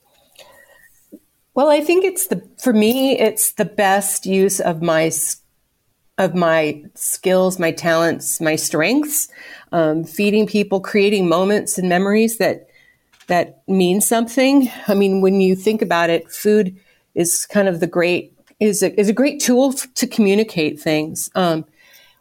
Well, 1.54 1.68
I 1.70 1.80
think 1.80 2.04
it's 2.04 2.28
the 2.28 2.42
for 2.62 2.72
me, 2.72 3.18
it's 3.18 3.52
the 3.52 3.66
best 3.66 4.24
use 4.24 4.58
of 4.60 4.80
my 4.80 5.10
of 6.18 6.34
my 6.34 6.82
skills, 6.94 7.58
my 7.58 7.72
talents, 7.72 8.40
my 8.40 8.56
strengths, 8.56 9.28
um, 9.72 10.04
feeding 10.04 10.46
people, 10.46 10.80
creating 10.80 11.28
moments 11.28 11.78
and 11.78 11.88
memories 11.88 12.38
that 12.38 12.68
that 13.28 13.62
mean 13.68 14.00
something. 14.00 14.70
I 14.88 14.94
mean, 14.94 15.20
when 15.20 15.40
you 15.40 15.54
think 15.56 15.82
about 15.82 16.10
it, 16.10 16.30
food 16.30 16.76
is 17.14 17.46
kind 17.46 17.68
of 17.68 17.80
the 17.80 17.86
great 17.86 18.32
is 18.60 18.82
a, 18.82 18.98
is 18.98 19.08
a 19.08 19.12
great 19.12 19.40
tool 19.40 19.72
f- 19.76 19.92
to 19.94 20.06
communicate 20.06 20.80
things. 20.80 21.30
Um, 21.34 21.64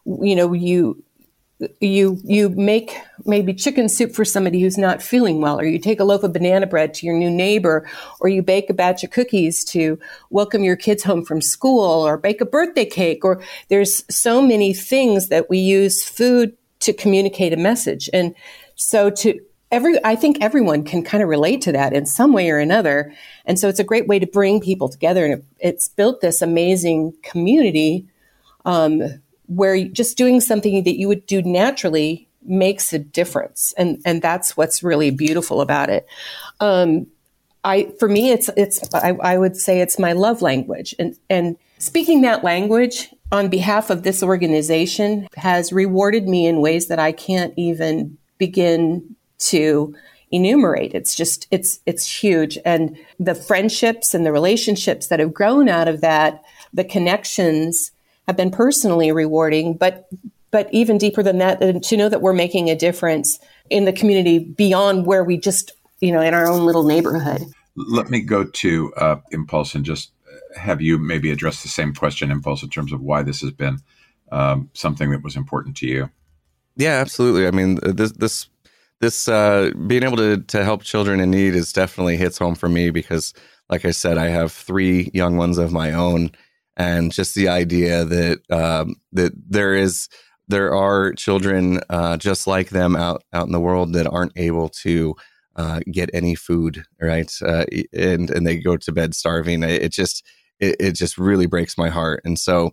you 0.06 0.36
know, 0.36 0.54
you 0.54 1.04
you 1.80 2.20
you 2.24 2.50
make 2.50 2.96
maybe 3.26 3.54
chicken 3.54 3.88
soup 3.88 4.14
for 4.14 4.26
somebody 4.26 4.62
who's 4.62 4.78
not 4.78 5.02
feeling 5.02 5.42
well 5.42 5.60
or 5.60 5.66
you 5.66 5.78
take 5.78 6.00
a 6.00 6.04
loaf 6.04 6.24
of 6.24 6.34
banana 6.34 6.66
bread 6.66 6.94
to 6.94 7.06
your 7.06 7.16
new 7.16 7.30
neighbor 7.30 7.88
or 8.20 8.30
you 8.30 8.42
bake 8.42 8.70
a 8.70 8.74
batch 8.74 9.04
of 9.04 9.12
cookies 9.12 9.64
to 9.64 10.00
welcome 10.30 10.64
your 10.64 10.76
kids 10.76 11.04
home 11.04 11.24
from 11.24 11.42
school 11.42 12.08
or 12.08 12.18
bake 12.18 12.42
a 12.42 12.46
birthday 12.46 12.86
cake 12.86 13.24
or 13.24 13.42
there's 13.70 14.04
so 14.10 14.42
many 14.42 14.74
things 14.74 15.28
that 15.28 15.50
we 15.50 15.60
use 15.60 16.04
food 16.04 16.58
to 16.80 16.94
communicate 16.94 17.54
a 17.54 17.58
message 17.58 18.10
and 18.12 18.34
so 18.76 19.12
to 19.12 19.40
every 19.72 19.98
i 20.04 20.16
think 20.16 20.38
everyone 20.42 20.84
can 20.84 21.04
kind 21.04 21.24
of 21.24 21.30
relate 21.30 21.62
to 21.62 21.72
that 21.72 21.94
in 21.94 22.06
some 22.06 22.34
way 22.34 22.50
or 22.50 22.60
another. 22.60 23.14
And 23.46 23.58
so 23.58 23.68
it's 23.68 23.80
a 23.80 23.84
great 23.84 24.08
way 24.08 24.20
to 24.20 24.28
bring 24.28 24.60
people 24.60 24.90
together. 24.90 25.26
And 25.26 25.34
it, 25.36 25.46
it's 25.60 25.88
built 25.88 26.22
this 26.22 26.42
amazing 26.42 27.14
community 27.24 28.08
um, 28.66 29.02
where 29.48 29.84
just 29.86 30.18
doing 30.18 30.42
something 30.42 30.84
that 30.84 30.98
you 30.98 31.08
would 31.08 31.26
do 31.26 31.42
naturally 31.42 32.28
makes 32.44 32.94
a 32.94 33.00
difference. 33.00 33.74
And 33.78 34.02
and 34.06 34.22
that's 34.22 34.56
what's 34.58 34.84
really 34.84 35.12
beautiful 35.12 35.62
about 35.62 35.90
it. 35.90 36.06
Um, 36.60 37.08
i 37.64 37.92
for 38.00 38.10
me 38.10 38.32
it's 38.32 38.50
it's 38.58 38.94
I, 38.94 39.12
I 39.22 39.38
would 39.38 39.56
say 39.56 39.82
it's 39.82 40.00
my 40.00 40.14
love 40.14 40.42
language. 40.42 40.96
And 41.00 41.16
and 41.30 41.58
speaking 41.78 42.22
that 42.22 42.44
language 42.44 43.14
on 43.32 43.50
behalf 43.50 43.90
of 43.90 44.04
this 44.04 44.22
organization 44.24 45.28
has 45.38 45.72
rewarded 45.72 46.28
me 46.28 46.46
in 46.46 46.60
ways 46.60 46.88
that 46.88 47.00
i 47.00 47.12
can't 47.12 47.54
even 47.58 48.18
begin 48.38 49.16
to 49.42 49.94
enumerate 50.32 50.94
it's 50.94 51.14
just 51.14 51.46
it's 51.52 51.82
it's 51.86 52.24
huge 52.24 52.58
and 52.64 52.98
the 53.20 53.36
friendships 53.36 54.14
and 54.14 54.26
the 54.26 54.32
relationships 54.32 55.08
that 55.08 55.20
have 55.20 55.34
grown 55.34 55.68
out 55.68 55.90
of 55.90 56.00
that 56.00 56.42
the 56.74 56.86
connections 56.86 57.92
have 58.28 58.38
been 58.38 58.52
personally 58.52 59.12
rewarding, 59.12 59.74
but 59.76 60.08
but 60.52 60.68
even 60.74 60.98
deeper 60.98 61.24
than 61.24 61.38
that, 61.38 61.84
to 61.84 61.98
know 61.98 62.10
that 62.10 62.22
we're 62.22 62.34
making 62.34 62.70
a 62.70 62.76
difference 62.76 63.40
in 63.70 63.86
the 63.86 63.94
community 63.94 64.40
beyond 64.40 65.06
where 65.06 65.24
we 65.24 65.38
just 65.38 65.74
you 66.00 66.12
know 66.12 66.22
in 66.22 66.34
our 66.34 66.48
own 66.48 66.66
little 66.66 66.84
neighborhood. 66.84 67.42
Let 67.76 68.10
me 68.10 68.22
go 68.22 68.44
to 68.44 68.94
uh, 68.96 69.16
Impulse 69.32 69.76
and 69.76 69.86
just 69.86 70.12
have 70.56 70.82
you 70.82 70.98
maybe 70.98 71.32
address 71.32 71.64
the 71.64 71.70
same 71.70 71.94
question, 71.94 72.32
Impulse, 72.32 72.64
in 72.64 72.70
terms 72.70 72.92
of 72.92 73.02
why 73.02 73.24
this 73.24 73.42
has 73.42 73.52
been 73.52 73.80
um, 74.32 74.70
something 74.74 75.10
that 75.12 75.24
was 75.24 75.36
important 75.36 75.78
to 75.78 75.88
you. 75.88 76.10
Yeah, 76.76 77.00
absolutely. 77.00 77.48
I 77.48 77.52
mean, 77.52 77.80
this 77.84 78.12
this 78.14 78.50
this 79.02 79.28
uh, 79.28 79.72
being 79.88 80.04
able 80.04 80.18
to 80.18 80.38
to 80.38 80.64
help 80.64 80.84
children 80.84 81.20
in 81.20 81.32
need 81.32 81.56
is 81.56 81.74
definitely 81.74 82.18
hits 82.18 82.38
home 82.38 82.56
for 82.56 82.70
me 82.70 82.92
because, 82.92 83.34
like 83.70 83.84
I 83.86 83.92
said, 83.92 84.18
I 84.18 84.28
have 84.28 84.52
three 84.52 85.10
young 85.14 85.38
ones 85.38 85.58
of 85.58 85.72
my 85.72 85.92
own, 85.92 86.32
and 86.78 87.12
just 87.12 87.36
the 87.36 87.50
idea 87.50 88.06
that 88.06 88.40
um, 88.52 88.96
that 89.12 89.34
there 89.50 89.76
is 89.76 90.08
there 90.48 90.74
are 90.76 91.14
children 91.14 91.82
uh, 91.90 92.18
just 92.18 92.48
like 92.48 92.70
them 92.70 92.96
out 92.96 93.24
out 93.34 93.48
in 93.48 93.52
the 93.52 93.60
world 93.60 93.94
that 93.94 94.08
aren't 94.08 94.38
able 94.38 94.70
to 94.70 95.16
uh, 95.56 95.80
get 95.92 96.10
any 96.14 96.36
food, 96.36 96.84
right? 97.02 97.32
Uh, 97.44 97.66
and 97.94 98.30
and 98.30 98.46
they 98.48 98.58
go 98.58 98.78
to 98.78 98.92
bed 98.92 99.16
starving. 99.16 99.64
It 99.64 99.92
just 99.92 100.24
it, 100.60 100.76
it 100.80 100.92
just 100.94 101.18
really 101.18 101.48
breaks 101.48 101.78
my 101.78 101.90
heart. 101.90 102.22
And 102.24 102.38
so 102.40 102.72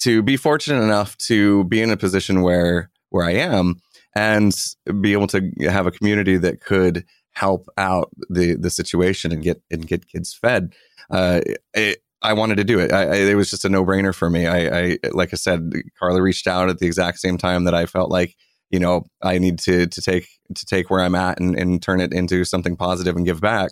to 0.00 0.22
be 0.22 0.36
fortunate 0.36 0.82
enough 0.82 1.16
to 1.18 1.64
be 1.64 1.80
in 1.82 1.90
a 1.90 1.96
position 1.96 2.42
where 2.42 2.90
where 3.10 3.24
I 3.24 3.32
am 3.32 3.76
and 4.18 4.52
be 5.00 5.12
able 5.12 5.28
to 5.28 5.40
have 5.60 5.86
a 5.86 5.92
community 5.92 6.36
that 6.38 6.60
could 6.60 7.04
help 7.32 7.68
out 7.76 8.10
the 8.28 8.56
the 8.56 8.70
situation 8.70 9.30
and 9.32 9.42
get 9.44 9.62
and 9.70 9.86
get 9.86 10.08
kids 10.08 10.34
fed. 10.34 10.74
Uh, 11.10 11.40
it, 11.72 12.02
I 12.20 12.32
wanted 12.32 12.56
to 12.56 12.64
do 12.64 12.80
it. 12.80 12.92
I, 12.92 13.02
I, 13.02 13.14
it 13.32 13.36
was 13.36 13.48
just 13.50 13.64
a 13.64 13.68
no 13.68 13.84
brainer 13.84 14.12
for 14.12 14.28
me. 14.28 14.48
I, 14.48 14.80
I, 14.80 14.98
like 15.12 15.32
I 15.32 15.36
said, 15.36 15.70
Carla 15.96 16.20
reached 16.20 16.48
out 16.48 16.68
at 16.68 16.78
the 16.78 16.86
exact 16.86 17.20
same 17.20 17.38
time 17.38 17.62
that 17.62 17.74
I 17.74 17.86
felt 17.86 18.10
like, 18.10 18.34
you 18.70 18.80
know, 18.80 19.06
I 19.22 19.38
need 19.38 19.60
to 19.60 19.86
to 19.86 20.00
take 20.02 20.26
to 20.52 20.66
take 20.66 20.90
where 20.90 21.00
I'm 21.00 21.14
at 21.14 21.38
and, 21.38 21.56
and 21.56 21.80
turn 21.80 22.00
it 22.00 22.12
into 22.12 22.44
something 22.44 22.76
positive 22.76 23.14
and 23.16 23.24
give 23.24 23.40
back. 23.40 23.70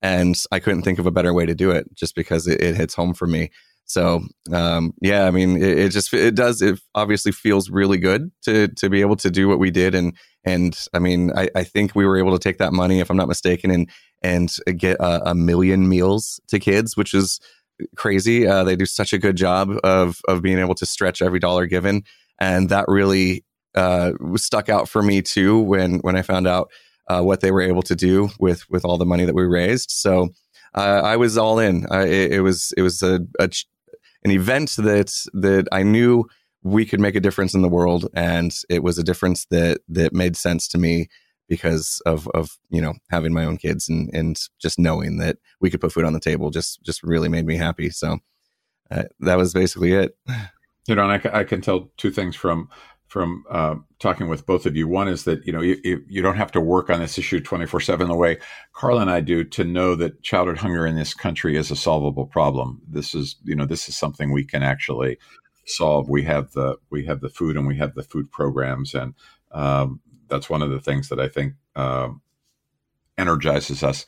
And 0.00 0.36
I 0.52 0.60
couldn't 0.60 0.82
think 0.82 1.00
of 1.00 1.06
a 1.06 1.10
better 1.10 1.34
way 1.34 1.44
to 1.46 1.56
do 1.56 1.72
it, 1.72 1.92
just 1.96 2.14
because 2.14 2.46
it, 2.46 2.60
it 2.60 2.76
hits 2.76 2.94
home 2.94 3.14
for 3.14 3.26
me. 3.26 3.50
So, 3.88 4.20
um, 4.52 4.92
yeah, 5.00 5.24
I 5.24 5.30
mean, 5.30 5.56
it, 5.56 5.78
it, 5.78 5.88
just 5.88 6.12
it 6.12 6.34
does. 6.34 6.60
It 6.60 6.78
obviously 6.94 7.32
feels 7.32 7.70
really 7.70 7.96
good 7.96 8.30
to 8.42 8.68
to 8.68 8.90
be 8.90 9.00
able 9.00 9.16
to 9.16 9.30
do 9.30 9.48
what 9.48 9.58
we 9.58 9.70
did, 9.70 9.94
and 9.94 10.14
and 10.44 10.78
I 10.92 10.98
mean, 10.98 11.32
I, 11.34 11.48
I 11.54 11.64
think 11.64 11.94
we 11.94 12.04
were 12.04 12.18
able 12.18 12.32
to 12.32 12.38
take 12.38 12.58
that 12.58 12.74
money, 12.74 13.00
if 13.00 13.10
I'm 13.10 13.16
not 13.16 13.28
mistaken, 13.28 13.70
and 13.70 13.88
and 14.22 14.54
get 14.76 14.98
a, 15.00 15.30
a 15.30 15.34
million 15.34 15.88
meals 15.88 16.38
to 16.48 16.58
kids, 16.58 16.98
which 16.98 17.14
is 17.14 17.40
crazy. 17.96 18.46
Uh, 18.46 18.62
they 18.62 18.76
do 18.76 18.84
such 18.84 19.14
a 19.14 19.18
good 19.18 19.36
job 19.36 19.70
of 19.82 20.20
of 20.28 20.42
being 20.42 20.58
able 20.58 20.74
to 20.74 20.86
stretch 20.86 21.22
every 21.22 21.38
dollar 21.38 21.64
given, 21.64 22.02
and 22.38 22.68
that 22.68 22.84
really 22.88 23.42
uh, 23.74 24.12
stuck 24.36 24.68
out 24.68 24.86
for 24.86 25.02
me 25.02 25.22
too 25.22 25.60
when 25.60 26.00
when 26.00 26.14
I 26.14 26.20
found 26.20 26.46
out 26.46 26.70
uh, 27.08 27.22
what 27.22 27.40
they 27.40 27.50
were 27.50 27.62
able 27.62 27.82
to 27.84 27.96
do 27.96 28.28
with 28.38 28.68
with 28.68 28.84
all 28.84 28.98
the 28.98 29.06
money 29.06 29.24
that 29.24 29.34
we 29.34 29.44
raised. 29.44 29.90
So 29.90 30.28
uh, 30.74 31.00
I 31.04 31.16
was 31.16 31.38
all 31.38 31.58
in. 31.58 31.86
It, 31.90 32.34
it, 32.34 32.40
was 32.40 32.72
it 32.76 32.82
was 32.82 33.02
a, 33.02 33.20
a 33.38 33.48
an 34.24 34.30
event 34.30 34.74
that 34.78 35.12
that 35.34 35.68
I 35.72 35.82
knew 35.82 36.24
we 36.62 36.84
could 36.84 37.00
make 37.00 37.14
a 37.14 37.20
difference 37.20 37.54
in 37.54 37.62
the 37.62 37.68
world, 37.68 38.08
and 38.14 38.54
it 38.68 38.82
was 38.82 38.98
a 38.98 39.04
difference 39.04 39.46
that 39.50 39.80
that 39.88 40.12
made 40.12 40.36
sense 40.36 40.68
to 40.68 40.78
me 40.78 41.08
because 41.48 42.02
of 42.04 42.28
of 42.28 42.58
you 42.70 42.80
know 42.80 42.94
having 43.10 43.32
my 43.32 43.44
own 43.44 43.56
kids 43.56 43.88
and 43.88 44.10
and 44.12 44.38
just 44.60 44.78
knowing 44.78 45.18
that 45.18 45.38
we 45.60 45.70
could 45.70 45.80
put 45.80 45.92
food 45.92 46.04
on 46.04 46.12
the 46.12 46.20
table 46.20 46.50
just 46.50 46.82
just 46.82 47.02
really 47.02 47.28
made 47.28 47.46
me 47.46 47.56
happy. 47.56 47.90
So 47.90 48.18
uh, 48.90 49.04
that 49.20 49.36
was 49.36 49.52
basically 49.52 49.92
it. 49.92 50.16
You 50.86 50.94
know, 50.94 51.06
and 51.06 51.20
I, 51.22 51.40
I 51.40 51.44
can 51.44 51.60
tell 51.60 51.90
two 51.98 52.10
things 52.10 52.34
from 52.34 52.70
from 53.08 53.44
uh, 53.50 53.74
talking 53.98 54.28
with 54.28 54.46
both 54.46 54.66
of 54.66 54.76
you. 54.76 54.86
One 54.86 55.08
is 55.08 55.24
that 55.24 55.44
you 55.46 55.52
know 55.52 55.60
you, 55.60 56.04
you 56.06 56.22
don't 56.22 56.36
have 56.36 56.52
to 56.52 56.60
work 56.60 56.90
on 56.90 57.00
this 57.00 57.18
issue 57.18 57.40
twenty 57.40 57.66
four 57.66 57.80
seven 57.80 58.08
the 58.08 58.14
way 58.14 58.38
Carla 58.72 59.00
and 59.00 59.10
I 59.10 59.20
do 59.20 59.44
to 59.44 59.64
know 59.64 59.94
that 59.96 60.22
childhood 60.22 60.58
hunger 60.58 60.86
in 60.86 60.96
this 60.96 61.14
country 61.14 61.56
is 61.56 61.70
a 61.70 61.76
solvable 61.76 62.26
problem. 62.26 62.80
This 62.86 63.14
is 63.14 63.36
you 63.44 63.56
know 63.56 63.66
this 63.66 63.88
is 63.88 63.96
something 63.96 64.30
we 64.30 64.44
can 64.44 64.62
actually 64.62 65.18
solve. 65.66 66.08
We 66.08 66.22
have 66.24 66.52
the 66.52 66.76
we 66.90 67.04
have 67.06 67.20
the 67.20 67.30
food 67.30 67.56
and 67.56 67.66
we 67.66 67.76
have 67.78 67.94
the 67.94 68.04
food 68.04 68.30
programs 68.30 68.94
and 68.94 69.14
um, 69.52 70.00
that's 70.28 70.50
one 70.50 70.62
of 70.62 70.70
the 70.70 70.80
things 70.80 71.08
that 71.08 71.18
I 71.18 71.28
think 71.28 71.54
uh, 71.74 72.10
energizes 73.16 73.82
us 73.82 74.06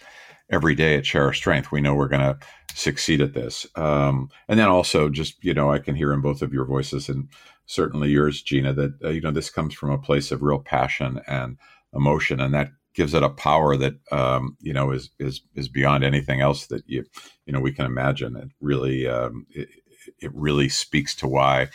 every 0.51 0.75
day 0.75 0.97
at 0.97 1.07
Share 1.07 1.25
Our 1.25 1.33
Strength. 1.33 1.73
We 1.73 1.81
know 1.81 1.95
we're 1.95 2.09
going 2.09 2.21
to 2.21 2.39
succeed 2.75 3.21
at 3.21 3.35
this. 3.35 3.67
Um, 3.77 4.31
and 4.49 4.59
then 4.59 4.69
also, 4.69 5.09
just 5.09 5.43
you 5.45 5.55
know, 5.55 5.71
I 5.71 5.79
can 5.79 5.95
hear 5.95 6.13
in 6.13 6.21
both 6.21 6.43
of 6.43 6.53
your 6.53 6.65
voices, 6.65 7.09
and 7.09 7.29
certainly 7.71 8.11
yours, 8.11 8.43
Gina, 8.43 8.73
that 8.73 8.95
uh, 9.05 9.11
you 9.11 9.21
know 9.21 9.31
this 9.31 9.49
comes 9.49 9.75
from 9.75 9.91
a 9.91 9.99
place 9.99 10.33
of 10.33 10.43
real 10.43 10.59
passion 10.59 11.21
and 11.29 11.57
emotion, 11.95 12.41
and 12.41 12.53
that 12.53 12.71
gives 12.95 13.15
it 13.15 13.23
a 13.23 13.31
power 13.31 13.77
that 13.77 13.95
um, 14.11 14.57
you 14.61 14.73
know 14.73 14.91
is 14.91 15.11
is 15.19 15.41
is 15.55 15.69
beyond 15.69 16.03
anything 16.03 16.41
else 16.41 16.67
that 16.67 16.83
you 16.87 17.05
you 17.47 17.53
know 17.53 17.61
we 17.61 17.73
can 17.73 17.87
imagine. 17.87 18.37
It 18.37 18.49
really 18.61 19.07
um, 19.07 19.47
it, 19.51 19.69
it 20.19 20.35
really 20.35 20.69
speaks 20.69 21.15
to 21.17 21.29
why 21.29 21.69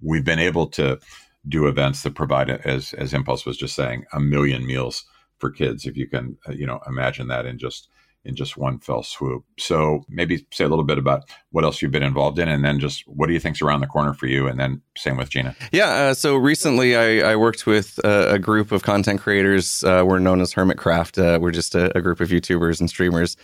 we've 0.00 0.24
been 0.24 0.38
able 0.38 0.66
to 0.68 0.98
do 1.46 1.66
events 1.66 2.02
that 2.02 2.14
provide, 2.14 2.48
as 2.50 2.94
as 2.94 3.12
Impulse 3.12 3.44
was 3.44 3.58
just 3.58 3.76
saying, 3.76 4.04
a 4.14 4.20
million 4.20 4.66
meals 4.66 5.04
for 5.38 5.50
kids. 5.50 5.84
If 5.84 5.96
you 5.96 6.08
can, 6.08 6.38
uh, 6.48 6.52
you 6.52 6.66
know, 6.66 6.80
imagine 6.86 7.28
that 7.28 7.44
in 7.44 7.58
just 7.58 7.88
in 8.24 8.34
just 8.34 8.56
one 8.56 8.78
fell 8.78 9.02
swoop. 9.02 9.44
So 9.58 10.04
maybe 10.08 10.46
say 10.50 10.64
a 10.64 10.68
little 10.68 10.84
bit 10.84 10.98
about 10.98 11.24
what 11.50 11.64
else 11.64 11.82
you've 11.82 11.90
been 11.92 12.02
involved 12.02 12.38
in, 12.38 12.48
and 12.48 12.64
then 12.64 12.80
just 12.80 13.02
what 13.06 13.26
do 13.26 13.32
you 13.32 13.40
think's 13.40 13.60
around 13.60 13.80
the 13.80 13.86
corner 13.86 14.14
for 14.14 14.26
you, 14.26 14.46
and 14.46 14.58
then 14.58 14.80
same 14.96 15.16
with 15.16 15.30
Gina. 15.30 15.54
Yeah. 15.72 15.90
Uh, 15.90 16.14
so 16.14 16.36
recently, 16.36 16.96
I, 16.96 17.32
I 17.32 17.36
worked 17.36 17.66
with 17.66 17.98
uh, 18.04 18.28
a 18.28 18.38
group 18.38 18.72
of 18.72 18.82
content 18.82 19.20
creators. 19.20 19.84
Uh, 19.84 20.04
we're 20.06 20.18
known 20.18 20.40
as 20.40 20.54
Hermitcraft. 20.54 21.36
Uh, 21.36 21.38
we're 21.38 21.50
just 21.50 21.74
a, 21.74 21.96
a, 21.96 22.00
group 22.00 22.20
of 22.20 22.28
YouTubers 22.28 22.80
and 22.80 22.88
streamers, 22.88 23.36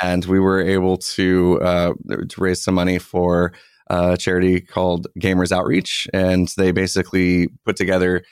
and 0.00 0.24
we 0.24 0.38
were 0.38 0.60
able 0.60 0.98
to 0.98 1.60
uh, 1.60 1.92
to 2.28 2.40
raise 2.40 2.62
some 2.62 2.74
money 2.74 2.98
for 2.98 3.52
a 3.88 4.16
charity 4.16 4.60
called 4.60 5.06
Gamers 5.18 5.50
Outreach, 5.50 6.08
and 6.12 6.48
they 6.56 6.70
basically 6.70 7.48
put 7.64 7.76
together 7.76 8.22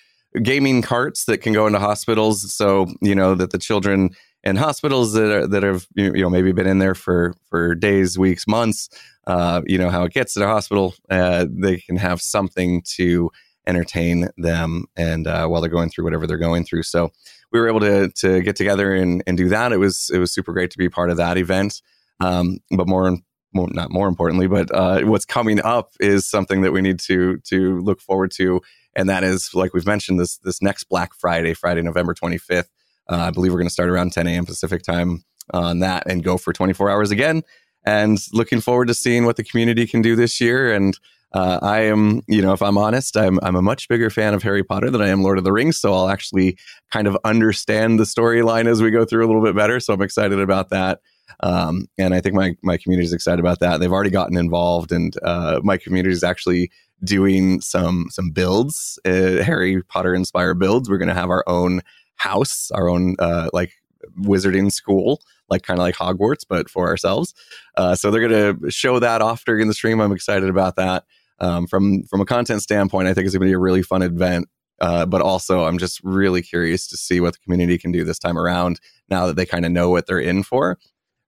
gaming 0.42 0.82
carts 0.82 1.24
that 1.24 1.38
can 1.38 1.52
go 1.52 1.66
into 1.66 1.78
hospitals. 1.78 2.52
So 2.54 2.86
you 3.00 3.14
know 3.14 3.34
that 3.34 3.50
the 3.50 3.58
children 3.58 4.10
in 4.46 4.54
hospitals 4.54 5.12
that 5.14 5.30
are, 5.32 5.46
that 5.48 5.64
have 5.64 5.88
you 5.96 6.12
know 6.12 6.30
maybe 6.30 6.52
been 6.52 6.68
in 6.68 6.78
there 6.78 6.94
for 6.94 7.35
for 7.50 7.74
days, 7.74 8.16
weeks, 8.16 8.46
months. 8.46 8.88
Uh, 9.26 9.61
you 9.66 9.76
know 9.76 9.90
how 9.90 10.04
it 10.04 10.12
gets 10.12 10.35
to 10.35 10.40
the 10.40 10.46
hospital. 10.46 10.94
Uh, 11.11 11.46
they 11.50 11.78
can 11.78 11.96
have 11.96 12.22
something 12.22 12.80
to 12.82 13.30
entertain 13.66 14.28
them 14.37 14.85
and 14.96 15.26
uh, 15.26 15.48
while 15.48 15.61
they're 15.61 15.68
going 15.68 15.90
through 15.90 16.04
whatever 16.04 16.28
they're 16.28 16.38
going 16.38 16.64
through. 16.64 16.85
So 16.85 17.11
we 17.50 17.59
were 17.59 17.68
able 17.68 17.80
to 17.80 18.09
to 18.09 18.40
get 18.40 18.54
together 18.54 18.94
and, 18.94 19.20
and 19.26 19.37
do 19.37 19.48
that. 19.48 19.72
It 19.72 19.78
was 19.78 20.11
it 20.14 20.18
was 20.20 20.32
super 20.32 20.52
great 20.52 20.70
to 20.70 20.78
be 20.78 20.88
part 20.88 21.11
of 21.11 21.16
that 21.16 21.37
event. 21.37 21.82
Um, 22.20 22.61
but 22.70 22.87
more, 22.87 23.18
more, 23.52 23.68
not 23.72 23.90
more 23.90 24.09
importantly, 24.09 24.46
but 24.46 24.72
uh, 24.72 25.00
what's 25.02 25.26
coming 25.26 25.61
up 25.61 25.90
is 25.98 26.26
something 26.26 26.62
that 26.62 26.72
we 26.72 26.82
need 26.82 27.00
to 27.00 27.38
to 27.38 27.80
look 27.80 28.00
forward 28.00 28.30
to, 28.37 28.62
and 28.94 29.09
that 29.09 29.24
is 29.24 29.52
like 29.54 29.74
we've 29.74 29.87
mentioned 29.87 30.20
this 30.20 30.38
this 30.38 30.62
next 30.62 30.85
Black 30.85 31.14
Friday, 31.14 31.52
Friday, 31.52 31.82
November 31.82 32.14
twenty 32.14 32.38
fifth. 32.38 32.70
Uh, 33.08 33.16
I 33.16 33.30
believe 33.30 33.52
we're 33.52 33.58
going 33.58 33.68
to 33.68 33.72
start 33.72 33.88
around 33.88 34.12
10 34.12 34.26
a.m. 34.26 34.46
Pacific 34.46 34.82
time 34.82 35.24
on 35.52 35.80
that 35.80 36.04
and 36.10 36.24
go 36.24 36.36
for 36.36 36.52
24 36.52 36.90
hours 36.90 37.10
again. 37.10 37.42
And 37.84 38.18
looking 38.32 38.60
forward 38.60 38.88
to 38.88 38.94
seeing 38.94 39.24
what 39.26 39.36
the 39.36 39.44
community 39.44 39.86
can 39.86 40.02
do 40.02 40.16
this 40.16 40.40
year 40.40 40.72
and 40.72 40.98
uh, 41.32 41.58
I 41.60 41.80
am, 41.80 42.22
you 42.28 42.40
know, 42.40 42.52
if 42.52 42.62
I'm 42.62 42.78
honest, 42.78 43.16
I'm 43.16 43.38
I'm 43.42 43.56
a 43.56 43.62
much 43.62 43.88
bigger 43.88 44.08
fan 44.08 44.32
of 44.32 44.42
Harry 44.42 44.62
Potter 44.62 44.90
than 44.90 45.02
I 45.02 45.08
am 45.08 45.22
Lord 45.22 45.36
of 45.36 45.44
the 45.44 45.52
Rings. 45.52 45.76
So 45.76 45.92
I'll 45.92 46.08
actually 46.08 46.56
kind 46.92 47.06
of 47.06 47.18
understand 47.24 47.98
the 47.98 48.04
storyline 48.04 48.66
as 48.66 48.80
we 48.80 48.90
go 48.90 49.04
through 49.04 49.24
a 49.24 49.28
little 49.28 49.42
bit 49.42 49.54
better. 49.54 49.78
So 49.80 49.92
I'm 49.92 50.00
excited 50.00 50.40
about 50.40 50.70
that. 50.70 51.00
Um, 51.40 51.88
and 51.98 52.14
I 52.14 52.20
think 52.20 52.34
my 52.36 52.56
my 52.62 52.78
community 52.78 53.04
is 53.04 53.12
excited 53.12 53.40
about 53.40 53.60
that. 53.60 53.80
They've 53.80 53.92
already 53.92 54.10
gotten 54.10 54.38
involved, 54.38 54.92
and 54.92 55.14
uh, 55.22 55.60
my 55.62 55.76
community 55.76 56.14
is 56.14 56.24
actually 56.24 56.70
doing 57.04 57.60
some 57.60 58.06
some 58.10 58.30
builds, 58.30 58.98
uh, 59.04 59.42
Harry 59.42 59.82
Potter 59.82 60.14
inspired 60.14 60.58
builds. 60.58 60.88
We're 60.88 60.96
going 60.98 61.08
to 61.08 61.14
have 61.14 61.30
our 61.30 61.44
own 61.46 61.82
house, 62.16 62.70
our 62.72 62.88
own 62.88 63.16
uh, 63.18 63.48
like 63.52 63.72
wizarding 64.20 64.72
school 64.72 65.20
like 65.48 65.62
kind 65.62 65.79
of 65.79 65.83
like 65.83 65.94
Hogwarts, 65.94 66.44
but 66.48 66.68
for 66.68 66.88
ourselves. 66.88 67.35
Uh, 67.76 67.94
so 67.94 68.11
they're 68.11 68.26
going 68.29 68.61
to 68.61 68.70
show 68.70 68.98
that 68.98 69.22
off 69.22 69.44
during 69.44 69.68
the 69.68 69.74
stream. 69.74 70.00
I'm 70.00 70.12
excited 70.12 70.48
about 70.48 70.76
that. 70.76 71.05
Um, 71.38 71.66
from 71.66 72.02
from 72.05 72.20
a 72.20 72.24
content 72.24 72.62
standpoint, 72.62 73.09
I 73.09 73.14
think 73.14 73.26
it's 73.26 73.35
going 73.35 73.46
to 73.46 73.50
be 73.50 73.55
a 73.55 73.59
really 73.59 73.83
fun 73.83 74.02
event. 74.02 74.48
Uh, 74.81 75.07
but 75.07 75.22
also, 75.22 75.64
I'm 75.64 75.79
just 75.79 76.00
really 76.02 76.42
curious 76.42 76.87
to 76.88 76.96
see 76.96 77.20
what 77.20 77.35
the 77.35 77.38
community 77.40 77.79
can 77.79 77.92
do 77.92 78.05
this 78.05 78.18
time 78.18 78.38
around. 78.38 78.81
Now 79.09 79.26
that 79.26 79.37
they 79.37 79.46
kind 79.46 79.64
of 79.64 79.72
know 79.72 79.90
what 79.90 80.07
they're 80.07 80.18
in 80.18 80.42
for. 80.42 80.79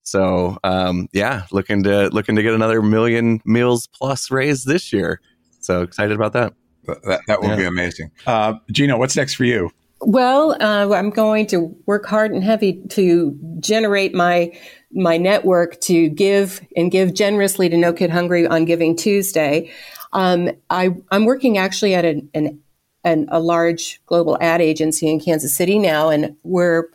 So 0.03 0.57
um, 0.65 1.09
yeah, 1.13 1.45
looking 1.53 1.83
to 1.83 2.09
looking 2.09 2.37
to 2.37 2.43
get 2.43 2.55
another 2.55 2.81
million 2.81 3.43
meals 3.45 3.87
plus 3.87 4.31
raised 4.31 4.67
this 4.67 4.93
year. 4.93 5.21
So 5.61 5.83
excited 5.83 6.15
about 6.15 6.33
that. 6.33 6.55
That, 6.87 7.21
that 7.27 7.41
will 7.43 7.51
yeah. 7.51 7.57
be 7.57 7.65
amazing. 7.65 8.11
Uh, 8.27 8.55
Gina, 8.73 8.97
what's 8.97 9.15
next 9.15 9.35
for 9.35 9.45
you? 9.45 9.71
Well, 10.01 10.53
uh, 10.61 10.95
I'm 10.95 11.11
going 11.11 11.47
to 11.49 11.77
work 11.87 12.07
hard 12.07 12.31
and 12.33 12.45
heavy 12.45 12.83
to 12.91 13.37
generate 13.61 14.15
my 14.15 14.53
my 14.93 15.17
network 15.17 15.81
to 15.83 16.09
give 16.09 16.65
and 16.77 16.91
give 16.91 17.13
generously 17.15 17.69
to 17.69 17.77
No 17.77 17.93
Kid 17.93 18.11
Hungry 18.11 18.47
on 18.47 18.65
Giving 18.65 18.97
Tuesday. 18.97 19.71
Um, 20.13 20.51
I, 20.71 20.95
am 21.11 21.27
working 21.27 21.59
actually 21.59 21.95
at 21.95 22.07
an, 22.07 22.31
an, 22.33 22.61
an, 23.05 23.29
a 23.31 23.41
large 23.41 24.01
global 24.07 24.39
ad 24.41 24.63
agency 24.63 25.11
in 25.11 25.21
Kansas 25.21 25.55
City 25.55 25.79
now, 25.79 26.09
and 26.09 26.37
we're 26.43 26.89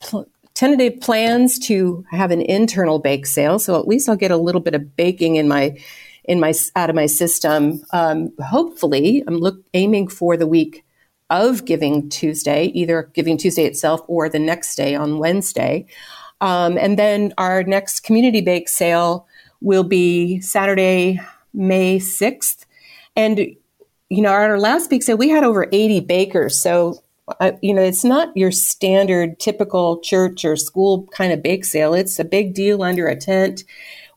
pl- 0.00 0.28
tentative 0.52 1.00
plans 1.00 1.58
to 1.60 2.04
have 2.10 2.30
an 2.30 2.42
internal 2.42 2.98
bake 2.98 3.24
sale. 3.24 3.58
So 3.58 3.78
at 3.78 3.88
least 3.88 4.08
I'll 4.08 4.16
get 4.16 4.30
a 4.30 4.36
little 4.36 4.60
bit 4.60 4.74
of 4.74 4.96
baking 4.96 5.36
in 5.36 5.48
my 5.48 5.78
in 6.24 6.40
my 6.40 6.52
out 6.76 6.90
of 6.90 6.96
my 6.96 7.06
system. 7.06 7.82
Um, 7.92 8.32
hopefully, 8.42 9.22
I'm 9.26 9.38
look 9.38 9.62
aiming 9.72 10.08
for 10.08 10.36
the 10.36 10.46
week 10.46 10.84
of 11.30 11.64
Giving 11.64 12.08
Tuesday, 12.08 12.66
either 12.66 13.10
Giving 13.14 13.38
Tuesday 13.38 13.64
itself 13.64 14.02
or 14.08 14.28
the 14.28 14.38
next 14.38 14.74
day 14.74 14.94
on 14.94 15.18
Wednesday. 15.18 15.86
Um, 16.40 16.76
and 16.78 16.98
then 16.98 17.32
our 17.38 17.62
next 17.62 18.00
community 18.00 18.40
bake 18.40 18.68
sale 18.68 19.26
will 19.60 19.84
be 19.84 20.40
Saturday, 20.40 21.20
May 21.52 21.98
6th. 21.98 22.64
And, 23.14 23.38
you 24.08 24.22
know, 24.22 24.30
our 24.30 24.58
last 24.58 24.90
bake 24.90 25.02
sale, 25.02 25.16
we 25.16 25.28
had 25.28 25.44
over 25.44 25.68
80 25.70 26.00
bakers. 26.00 26.60
So, 26.60 27.02
uh, 27.40 27.52
you 27.62 27.74
know, 27.74 27.82
it's 27.82 28.04
not 28.04 28.36
your 28.36 28.50
standard 28.50 29.38
typical 29.38 30.00
church 30.00 30.44
or 30.44 30.56
school 30.56 31.06
kind 31.12 31.32
of 31.32 31.42
bake 31.42 31.64
sale. 31.64 31.94
It's 31.94 32.18
a 32.18 32.24
big 32.24 32.54
deal 32.54 32.82
under 32.82 33.06
a 33.06 33.16
tent. 33.16 33.64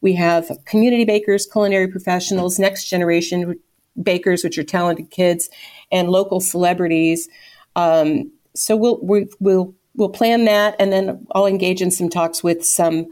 We 0.01 0.13
have 0.13 0.51
community 0.65 1.05
bakers, 1.05 1.45
culinary 1.45 1.87
professionals, 1.87 2.59
next 2.59 2.89
generation 2.89 3.59
bakers, 4.01 4.43
which 4.43 4.57
are 4.57 4.63
talented 4.63 5.11
kids, 5.11 5.49
and 5.91 6.09
local 6.09 6.39
celebrities. 6.39 7.27
Um, 7.75 8.31
so 8.55 8.75
we'll 8.75 8.99
we, 9.01 9.27
will 9.39 9.75
we'll 9.95 10.09
plan 10.09 10.45
that, 10.45 10.75
and 10.79 10.91
then 10.91 11.25
I'll 11.33 11.47
engage 11.47 11.81
in 11.81 11.91
some 11.91 12.09
talks 12.09 12.43
with 12.43 12.65
some. 12.65 13.07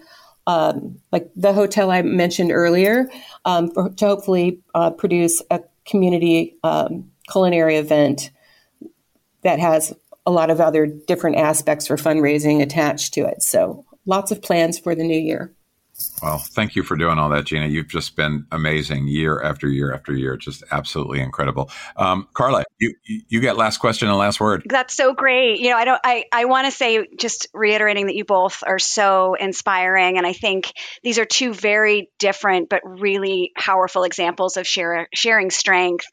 Um, 0.47 0.99
like 1.11 1.29
the 1.35 1.53
hotel 1.53 1.91
I 1.91 2.01
mentioned 2.01 2.51
earlier, 2.51 3.07
um, 3.45 3.69
for, 3.69 3.89
to 3.89 4.05
hopefully 4.07 4.59
uh, 4.73 4.89
produce 4.89 5.39
a 5.51 5.61
community 5.85 6.57
um, 6.63 7.11
culinary 7.29 7.75
event 7.75 8.31
that 9.43 9.59
has 9.59 9.93
a 10.25 10.31
lot 10.31 10.49
of 10.49 10.59
other 10.59 10.85
different 10.85 11.37
aspects 11.37 11.87
for 11.87 11.95
fundraising 11.95 12.61
attached 12.61 13.13
to 13.13 13.21
it. 13.21 13.41
So 13.41 13.85
lots 14.05 14.31
of 14.31 14.41
plans 14.41 14.79
for 14.79 14.95
the 14.95 15.03
new 15.03 15.19
year. 15.19 15.53
Well, 16.21 16.37
thank 16.37 16.75
you 16.75 16.83
for 16.83 16.95
doing 16.95 17.17
all 17.17 17.29
that, 17.29 17.45
Gina. 17.45 17.67
You've 17.67 17.87
just 17.87 18.15
been 18.15 18.45
amazing 18.51 19.07
year 19.07 19.41
after 19.41 19.67
year 19.67 19.93
after 19.93 20.13
year. 20.13 20.37
Just 20.37 20.63
absolutely 20.71 21.19
incredible. 21.19 21.71
Um, 21.95 22.27
Carla, 22.33 22.63
you 22.79 22.95
you 23.05 23.39
get 23.41 23.57
last 23.57 23.77
question 23.77 24.07
and 24.07 24.17
last 24.17 24.39
word. 24.39 24.63
That's 24.65 24.93
so 24.93 25.13
great. 25.13 25.59
You 25.59 25.69
know, 25.71 25.77
I 25.77 25.85
don't. 25.85 26.01
I 26.03 26.25
I 26.31 26.45
want 26.45 26.67
to 26.67 26.71
say 26.71 27.07
just 27.17 27.47
reiterating 27.53 28.07
that 28.07 28.15
you 28.15 28.23
both 28.23 28.63
are 28.65 28.79
so 28.79 29.33
inspiring, 29.33 30.17
and 30.17 30.27
I 30.27 30.33
think 30.33 30.71
these 31.03 31.17
are 31.17 31.25
two 31.25 31.53
very 31.53 32.11
different 32.19 32.69
but 32.69 32.81
really 32.85 33.51
powerful 33.57 34.03
examples 34.03 34.57
of 34.57 34.67
share, 34.67 35.07
sharing 35.13 35.49
strength. 35.49 36.05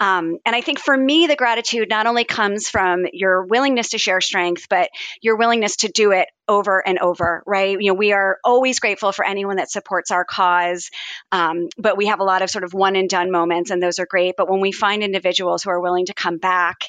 Um, 0.00 0.38
and 0.44 0.56
I 0.56 0.60
think 0.60 0.80
for 0.80 0.96
me, 0.96 1.26
the 1.26 1.36
gratitude 1.36 1.88
not 1.88 2.06
only 2.06 2.24
comes 2.24 2.68
from 2.68 3.06
your 3.12 3.44
willingness 3.44 3.90
to 3.90 3.98
share 3.98 4.20
strength, 4.20 4.66
but 4.68 4.90
your 5.20 5.36
willingness 5.36 5.76
to 5.76 5.88
do 5.88 6.10
it 6.12 6.28
over 6.48 6.86
and 6.86 6.98
over, 6.98 7.42
right? 7.46 7.80
You 7.80 7.92
know, 7.92 7.94
we 7.94 8.12
are 8.12 8.38
always 8.44 8.80
grateful 8.80 9.12
for 9.12 9.24
anyone 9.24 9.56
that 9.56 9.70
supports 9.70 10.10
our 10.10 10.24
cause, 10.24 10.90
um, 11.30 11.68
but 11.78 11.96
we 11.96 12.06
have 12.06 12.20
a 12.20 12.24
lot 12.24 12.42
of 12.42 12.50
sort 12.50 12.64
of 12.64 12.74
one 12.74 12.96
and 12.96 13.08
done 13.08 13.30
moments, 13.30 13.70
and 13.70 13.82
those 13.82 13.98
are 13.98 14.06
great. 14.06 14.34
But 14.36 14.50
when 14.50 14.60
we 14.60 14.72
find 14.72 15.02
individuals 15.02 15.62
who 15.62 15.70
are 15.70 15.80
willing 15.80 16.06
to 16.06 16.14
come 16.14 16.38
back 16.38 16.84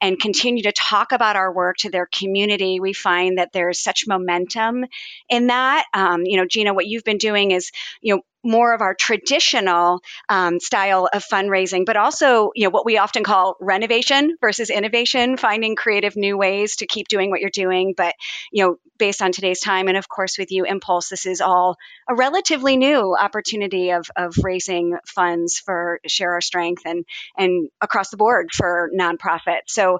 and 0.00 0.18
continue 0.18 0.64
to 0.64 0.72
talk 0.72 1.12
about 1.12 1.36
our 1.36 1.52
work 1.52 1.76
to 1.78 1.90
their 1.90 2.06
community, 2.06 2.80
we 2.80 2.92
find 2.92 3.38
that 3.38 3.52
there's 3.52 3.78
such 3.78 4.06
momentum 4.06 4.84
in 5.28 5.48
that. 5.48 5.84
Um, 5.94 6.22
you 6.24 6.36
know, 6.36 6.46
Gina, 6.46 6.74
what 6.74 6.86
you've 6.86 7.04
been 7.04 7.18
doing 7.18 7.50
is, 7.52 7.70
you 8.00 8.16
know, 8.16 8.22
more 8.46 8.72
of 8.72 8.80
our 8.80 8.94
traditional 8.94 10.00
um, 10.28 10.60
style 10.60 11.08
of 11.12 11.24
fundraising, 11.24 11.84
but 11.84 11.96
also, 11.96 12.52
you 12.54 12.64
know, 12.64 12.70
what 12.70 12.86
we 12.86 12.96
often 12.98 13.24
call 13.24 13.56
renovation 13.60 14.36
versus 14.40 14.70
innovation, 14.70 15.36
finding 15.36 15.76
creative 15.76 16.16
new 16.16 16.36
ways 16.38 16.76
to 16.76 16.86
keep 16.86 17.08
doing 17.08 17.30
what 17.30 17.40
you're 17.40 17.50
doing. 17.50 17.94
But, 17.96 18.14
you 18.52 18.64
know, 18.64 18.78
based 18.98 19.20
on 19.20 19.32
today's 19.32 19.60
time, 19.60 19.88
and 19.88 19.96
of 19.96 20.08
course 20.08 20.38
with 20.38 20.52
you, 20.52 20.64
Impulse, 20.64 21.08
this 21.08 21.26
is 21.26 21.40
all 21.40 21.76
a 22.08 22.14
relatively 22.14 22.76
new 22.76 23.14
opportunity 23.14 23.90
of, 23.90 24.06
of 24.16 24.36
raising 24.42 24.96
funds 25.04 25.58
for 25.58 26.00
Share 26.06 26.32
Our 26.32 26.40
Strength 26.40 26.82
and, 26.86 27.04
and 27.36 27.68
across 27.80 28.10
the 28.10 28.16
board 28.16 28.50
for 28.52 28.90
nonprofits. 28.94 29.68
So 29.68 29.98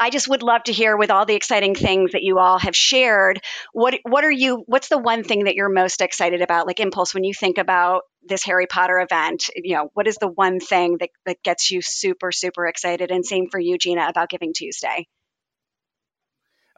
I 0.00 0.10
just 0.10 0.28
would 0.28 0.42
love 0.42 0.64
to 0.64 0.72
hear 0.72 0.96
with 0.96 1.10
all 1.10 1.24
the 1.26 1.34
exciting 1.34 1.74
things 1.74 2.12
that 2.12 2.22
you 2.22 2.38
all 2.38 2.58
have 2.58 2.74
shared. 2.76 3.40
What 3.72 3.94
what 4.02 4.24
are 4.24 4.30
you? 4.30 4.64
What's 4.66 4.88
the 4.88 4.98
one 4.98 5.24
thing 5.24 5.44
that 5.44 5.54
you're 5.54 5.68
most 5.68 6.00
excited 6.00 6.42
about? 6.42 6.66
Like 6.66 6.80
Impulse, 6.80 7.14
when 7.14 7.24
you 7.24 7.34
think 7.34 7.58
about 7.58 8.02
this 8.22 8.44
Harry 8.44 8.66
Potter 8.66 8.98
event, 9.00 9.50
you 9.56 9.74
know, 9.74 9.90
what 9.94 10.06
is 10.06 10.16
the 10.16 10.28
one 10.28 10.60
thing 10.60 10.98
that 10.98 11.10
that 11.26 11.42
gets 11.42 11.70
you 11.70 11.80
super 11.82 12.32
super 12.32 12.66
excited? 12.66 13.10
And 13.10 13.24
same 13.24 13.48
for 13.50 13.60
you, 13.60 13.78
Gina, 13.78 14.06
about 14.08 14.30
Giving 14.30 14.52
Tuesday. 14.52 15.06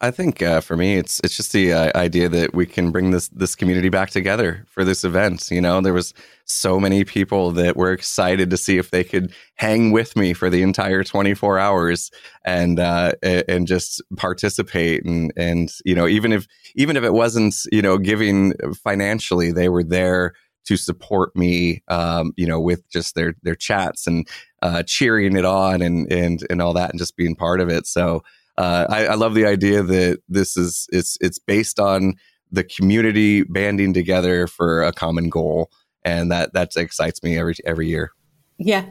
I 0.03 0.11
think 0.11 0.41
uh, 0.41 0.63
for 0.63 0.79
me, 0.79 0.97
it's 0.97 1.21
it's 1.23 1.37
just 1.37 1.53
the 1.53 1.75
uh, 1.75 1.93
idea 1.95 2.27
that 2.31 2.55
we 2.55 2.65
can 2.65 2.91
bring 2.91 3.11
this 3.11 3.29
this 3.29 3.55
community 3.55 3.91
back 3.91 4.09
together 4.09 4.65
for 4.67 4.83
this 4.83 5.05
event. 5.05 5.51
You 5.51 5.61
know, 5.61 5.83
there 5.83 5.93
was 5.93 6.15
so 6.47 6.81
many 6.81 7.05
people 7.05 7.51
that 7.53 7.77
were 7.77 7.93
excited 7.93 8.49
to 8.49 8.57
see 8.57 8.79
if 8.79 8.91
they 8.91 9.05
could 9.05 9.35
hang 9.57 9.91
with 9.91 10.17
me 10.17 10.33
for 10.33 10.49
the 10.49 10.63
entire 10.63 11.05
24 11.05 11.59
hours 11.59 12.11
and 12.47 12.81
uh, 12.81 13.13
and 13.23 13.67
just 13.67 14.01
participate 14.17 15.05
and 15.05 15.33
and 15.37 15.71
you 15.85 15.95
know 15.95 16.09
even 16.09 16.33
if 16.33 16.47
even 16.77 16.97
if 16.97 17.05
it 17.05 17.13
wasn't 17.13 17.55
you 17.71 17.83
know 17.83 17.99
giving 17.99 18.55
financially, 18.83 19.53
they 19.53 19.69
were 19.69 19.85
there 19.85 20.33
to 20.65 20.77
support 20.77 21.35
me, 21.37 21.83
um, 21.89 22.33
you 22.37 22.47
know, 22.47 22.61
with 22.61 22.89
just 22.91 23.15
their 23.15 23.35
their 23.43 23.55
chats 23.55 24.07
and 24.07 24.27
uh, 24.63 24.83
cheering 24.87 25.37
it 25.37 25.45
on 25.45 25.83
and 25.83 26.11
and 26.11 26.47
and 26.49 26.63
all 26.63 26.73
that, 26.73 26.91
and 26.91 26.99
just 26.99 27.17
being 27.17 27.35
part 27.35 27.61
of 27.61 27.69
it. 27.69 27.87
So 27.87 28.23
uh, 28.59 28.87
I, 28.89 29.07
I, 29.07 29.15
love 29.15 29.35
the 29.35 29.47
idea 29.47 29.83
that 29.83 30.21
this 30.29 30.57
is 30.57 30.87
it's 30.93 31.17
it's 31.21 31.39
based 31.39 31.81
on 31.81 32.15
the 32.53 32.65
community 32.65 33.43
banding 33.45 33.95
together 33.95 34.47
for 34.47 34.83
a 34.83 34.93
common 34.93 35.29
goal 35.29 35.71
and 36.05 36.31
that 36.31 36.53
that 36.53 36.77
excites 36.77 37.23
me 37.23 37.39
every 37.39 37.55
every 37.65 37.89
year. 37.89 38.13
Yeah, 38.59 38.85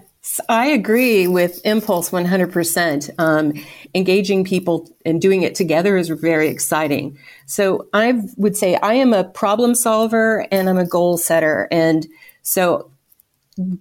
I 0.48 0.68
agree 0.68 1.28
with 1.28 1.62
Impulse 1.64 2.10
100%. 2.10 3.12
Um, 3.20 3.54
engaging 3.94 4.44
people 4.44 4.90
and 5.06 5.22
doing 5.22 5.44
it 5.44 5.54
together 5.54 5.96
is 5.98 6.10
very 6.10 6.48
exciting. 6.48 7.18
So 7.46 7.88
I 7.94 8.22
would 8.38 8.58
say 8.58 8.76
I 8.78 8.96
am 8.96 9.14
a 9.14 9.24
problem 9.24 9.76
solver 9.76 10.48
and 10.52 10.68
I'm 10.68 10.80
a 10.80 10.88
goal 10.88 11.18
setter. 11.18 11.68
And 11.72 12.08
so 12.42 12.90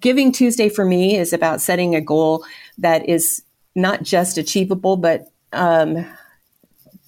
Giving 0.01 0.33
Tuesday 0.33 0.69
for 0.69 0.85
me 0.85 1.17
is 1.17 1.33
about 1.33 1.61
setting 1.61 1.95
a 1.95 2.01
goal 2.01 2.45
that 2.79 3.09
is 3.09 3.45
not 3.77 4.03
just 4.03 4.37
achievable, 4.37 4.97
but 4.97 5.29
um, 5.53 6.07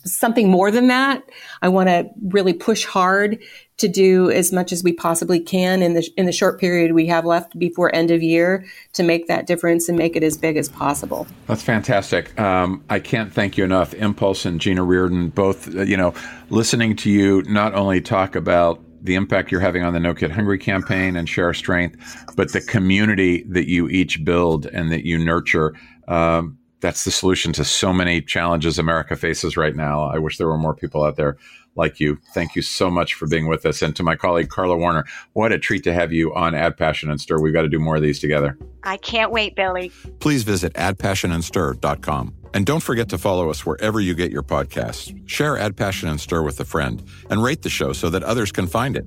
something 0.05 0.49
more 0.49 0.71
than 0.71 0.89
that. 0.89 1.23
I 1.63 1.69
want 1.69 1.89
to 1.89 2.09
really 2.23 2.53
push 2.53 2.85
hard 2.85 3.39
to 3.77 3.89
do 3.89 4.31
as 4.31 4.53
much 4.53 4.73
as 4.73 4.85
we 4.85 4.93
possibly 4.93 5.41
can 5.41 5.83
in 5.83 5.95
the 5.95 6.07
in 6.17 6.27
the 6.27 6.33
short 6.33 6.61
period 6.61 6.93
we 6.93 7.07
have 7.07 7.25
left 7.25 7.59
before 7.59 7.95
end 7.95 8.11
of 8.11 8.23
year 8.23 8.65
to 8.93 9.03
make 9.03 9.27
that 9.27 9.47
difference 9.47 9.89
and 9.89 9.97
make 9.97 10.17
it 10.17 10.23
as 10.23 10.37
big 10.37 10.57
as 10.57 10.69
possible. 10.69 11.27
That's 11.47 11.63
fantastic. 11.63 12.39
Um, 12.39 12.85
I 12.91 12.99
can't 12.99 13.33
thank 13.33 13.57
you 13.57 13.65
enough, 13.65 13.95
Impulse 13.95 14.45
and 14.45 14.61
Gina 14.61 14.85
Reardon. 14.85 15.31
Both, 15.31 15.75
uh, 15.75 15.83
you 15.83 15.97
know, 15.97 16.15
listening 16.51 16.95
to 16.97 17.11
you 17.11 17.43
not 17.47 17.75
only 17.75 18.01
talk 18.01 18.37
about 18.37 18.83
the 19.03 19.15
impact 19.15 19.51
you're 19.51 19.63
having 19.63 19.83
on 19.83 19.95
the 19.95 20.01
No 20.01 20.13
Kid 20.13 20.31
Hungry 20.31 20.59
campaign 20.59 21.17
and 21.17 21.27
Share 21.27 21.55
Strength, 21.55 22.35
but 22.37 22.53
the 22.53 22.61
community 22.61 23.45
that 23.49 23.67
you 23.67 23.89
each 23.89 24.23
build 24.25 24.67
and 24.67 24.93
that 24.93 25.07
you 25.07 25.19
nurture. 25.19 25.75
Um, 26.07 26.59
that's 26.81 27.05
the 27.05 27.11
solution 27.11 27.53
to 27.55 27.65
so 27.65 27.93
many 27.93 28.21
challenges 28.21 28.79
America 28.79 29.17
faces 29.17 29.57
right 29.57 29.77
now. 29.77 30.03
I 30.05 30.19
wish 30.19 30.39
there 30.39 30.49
were 30.49 30.59
more 30.59 30.75
people 30.75 31.05
out 31.05 31.17
there 31.17 31.37
like 31.77 32.01
you. 32.01 32.19
Thank 32.35 32.57
you 32.57 32.63
so 32.63 32.91
much 32.91 33.15
for 33.15 33.27
being 33.27 33.47
with 33.47 33.65
us. 33.65 33.83
And 33.83 33.95
to 33.97 34.03
my 34.03 34.17
colleague, 34.17 34.49
Carla 34.49 34.77
Warner, 34.77 35.05
what 35.35 35.53
a 35.53 35.59
treat 35.59 35.85
to 35.85 35.93
have 35.93 36.13
you 36.13 36.35
on 36.35 36.55
Add 36.55 36.77
Passion 36.77 37.11
and 37.11 37.21
Stir. 37.21 37.41
We've 37.41 37.53
got 37.53 37.63
to 37.63 37.69
do 37.69 37.79
more 37.79 37.97
of 37.97 38.03
these 38.03 38.19
together. 38.19 38.59
I 38.83 38.97
can't 38.97 39.31
wait, 39.31 39.55
Billy. 39.57 39.91
Please 40.19 40.43
visit 40.43 40.73
addpassionandstir.com. 40.75 42.35
And 42.53 42.67
don't 42.67 42.83
forget 42.83 43.09
to 43.11 43.19
follow 43.19 43.49
us 43.51 43.65
wherever 43.65 44.01
you 44.01 44.15
get 44.15 44.33
your 44.33 44.43
podcasts. 44.43 45.17
Share 45.29 45.57
Add 45.57 45.77
Passion 45.77 46.09
and 46.09 46.21
Stir 46.21 46.43
with 46.43 46.59
a 46.59 46.65
friend 46.65 47.03
and 47.31 47.43
rate 47.43 47.63
the 47.63 47.71
show 47.71 47.93
so 47.93 48.11
that 48.11 48.25
others 48.25 48.51
can 48.51 48.67
find 48.67 48.97
it. 48.97 49.07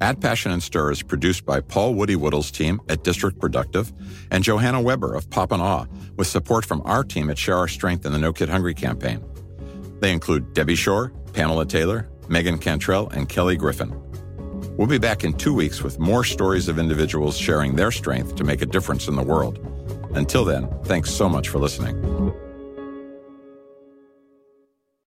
Add 0.00 0.20
Passion 0.20 0.50
and 0.50 0.62
Stir 0.62 0.90
is 0.92 1.02
produced 1.02 1.44
by 1.44 1.60
Paul 1.60 1.94
Woody 1.94 2.16
Woodall's 2.16 2.50
team 2.50 2.80
at 2.88 3.04
District 3.04 3.38
Productive 3.38 3.92
and 4.30 4.42
Johanna 4.42 4.80
Weber 4.80 5.14
of 5.14 5.28
Pop 5.28 5.52
and 5.52 5.60
Awe 5.60 5.84
with 6.16 6.26
support 6.26 6.64
from 6.64 6.80
our 6.86 7.04
team 7.04 7.28
at 7.28 7.36
Share 7.36 7.56
Our 7.56 7.68
Strength 7.68 8.06
and 8.06 8.14
the 8.14 8.18
No 8.18 8.32
Kid 8.32 8.48
Hungry 8.48 8.72
campaign. 8.72 9.22
They 10.00 10.12
include 10.12 10.54
Debbie 10.54 10.74
Shore, 10.74 11.12
Pamela 11.34 11.66
Taylor, 11.66 12.08
Megan 12.28 12.58
Cantrell, 12.58 13.10
and 13.10 13.28
Kelly 13.28 13.56
Griffin. 13.56 13.94
We'll 14.78 14.88
be 14.88 14.98
back 14.98 15.22
in 15.22 15.34
two 15.34 15.52
weeks 15.52 15.82
with 15.82 15.98
more 15.98 16.24
stories 16.24 16.68
of 16.68 16.78
individuals 16.78 17.36
sharing 17.36 17.76
their 17.76 17.90
strength 17.90 18.36
to 18.36 18.44
make 18.44 18.62
a 18.62 18.66
difference 18.66 19.06
in 19.06 19.16
the 19.16 19.22
world. 19.22 19.58
Until 20.14 20.46
then, 20.46 20.66
thanks 20.84 21.10
so 21.10 21.28
much 21.28 21.50
for 21.50 21.58
listening. 21.58 21.94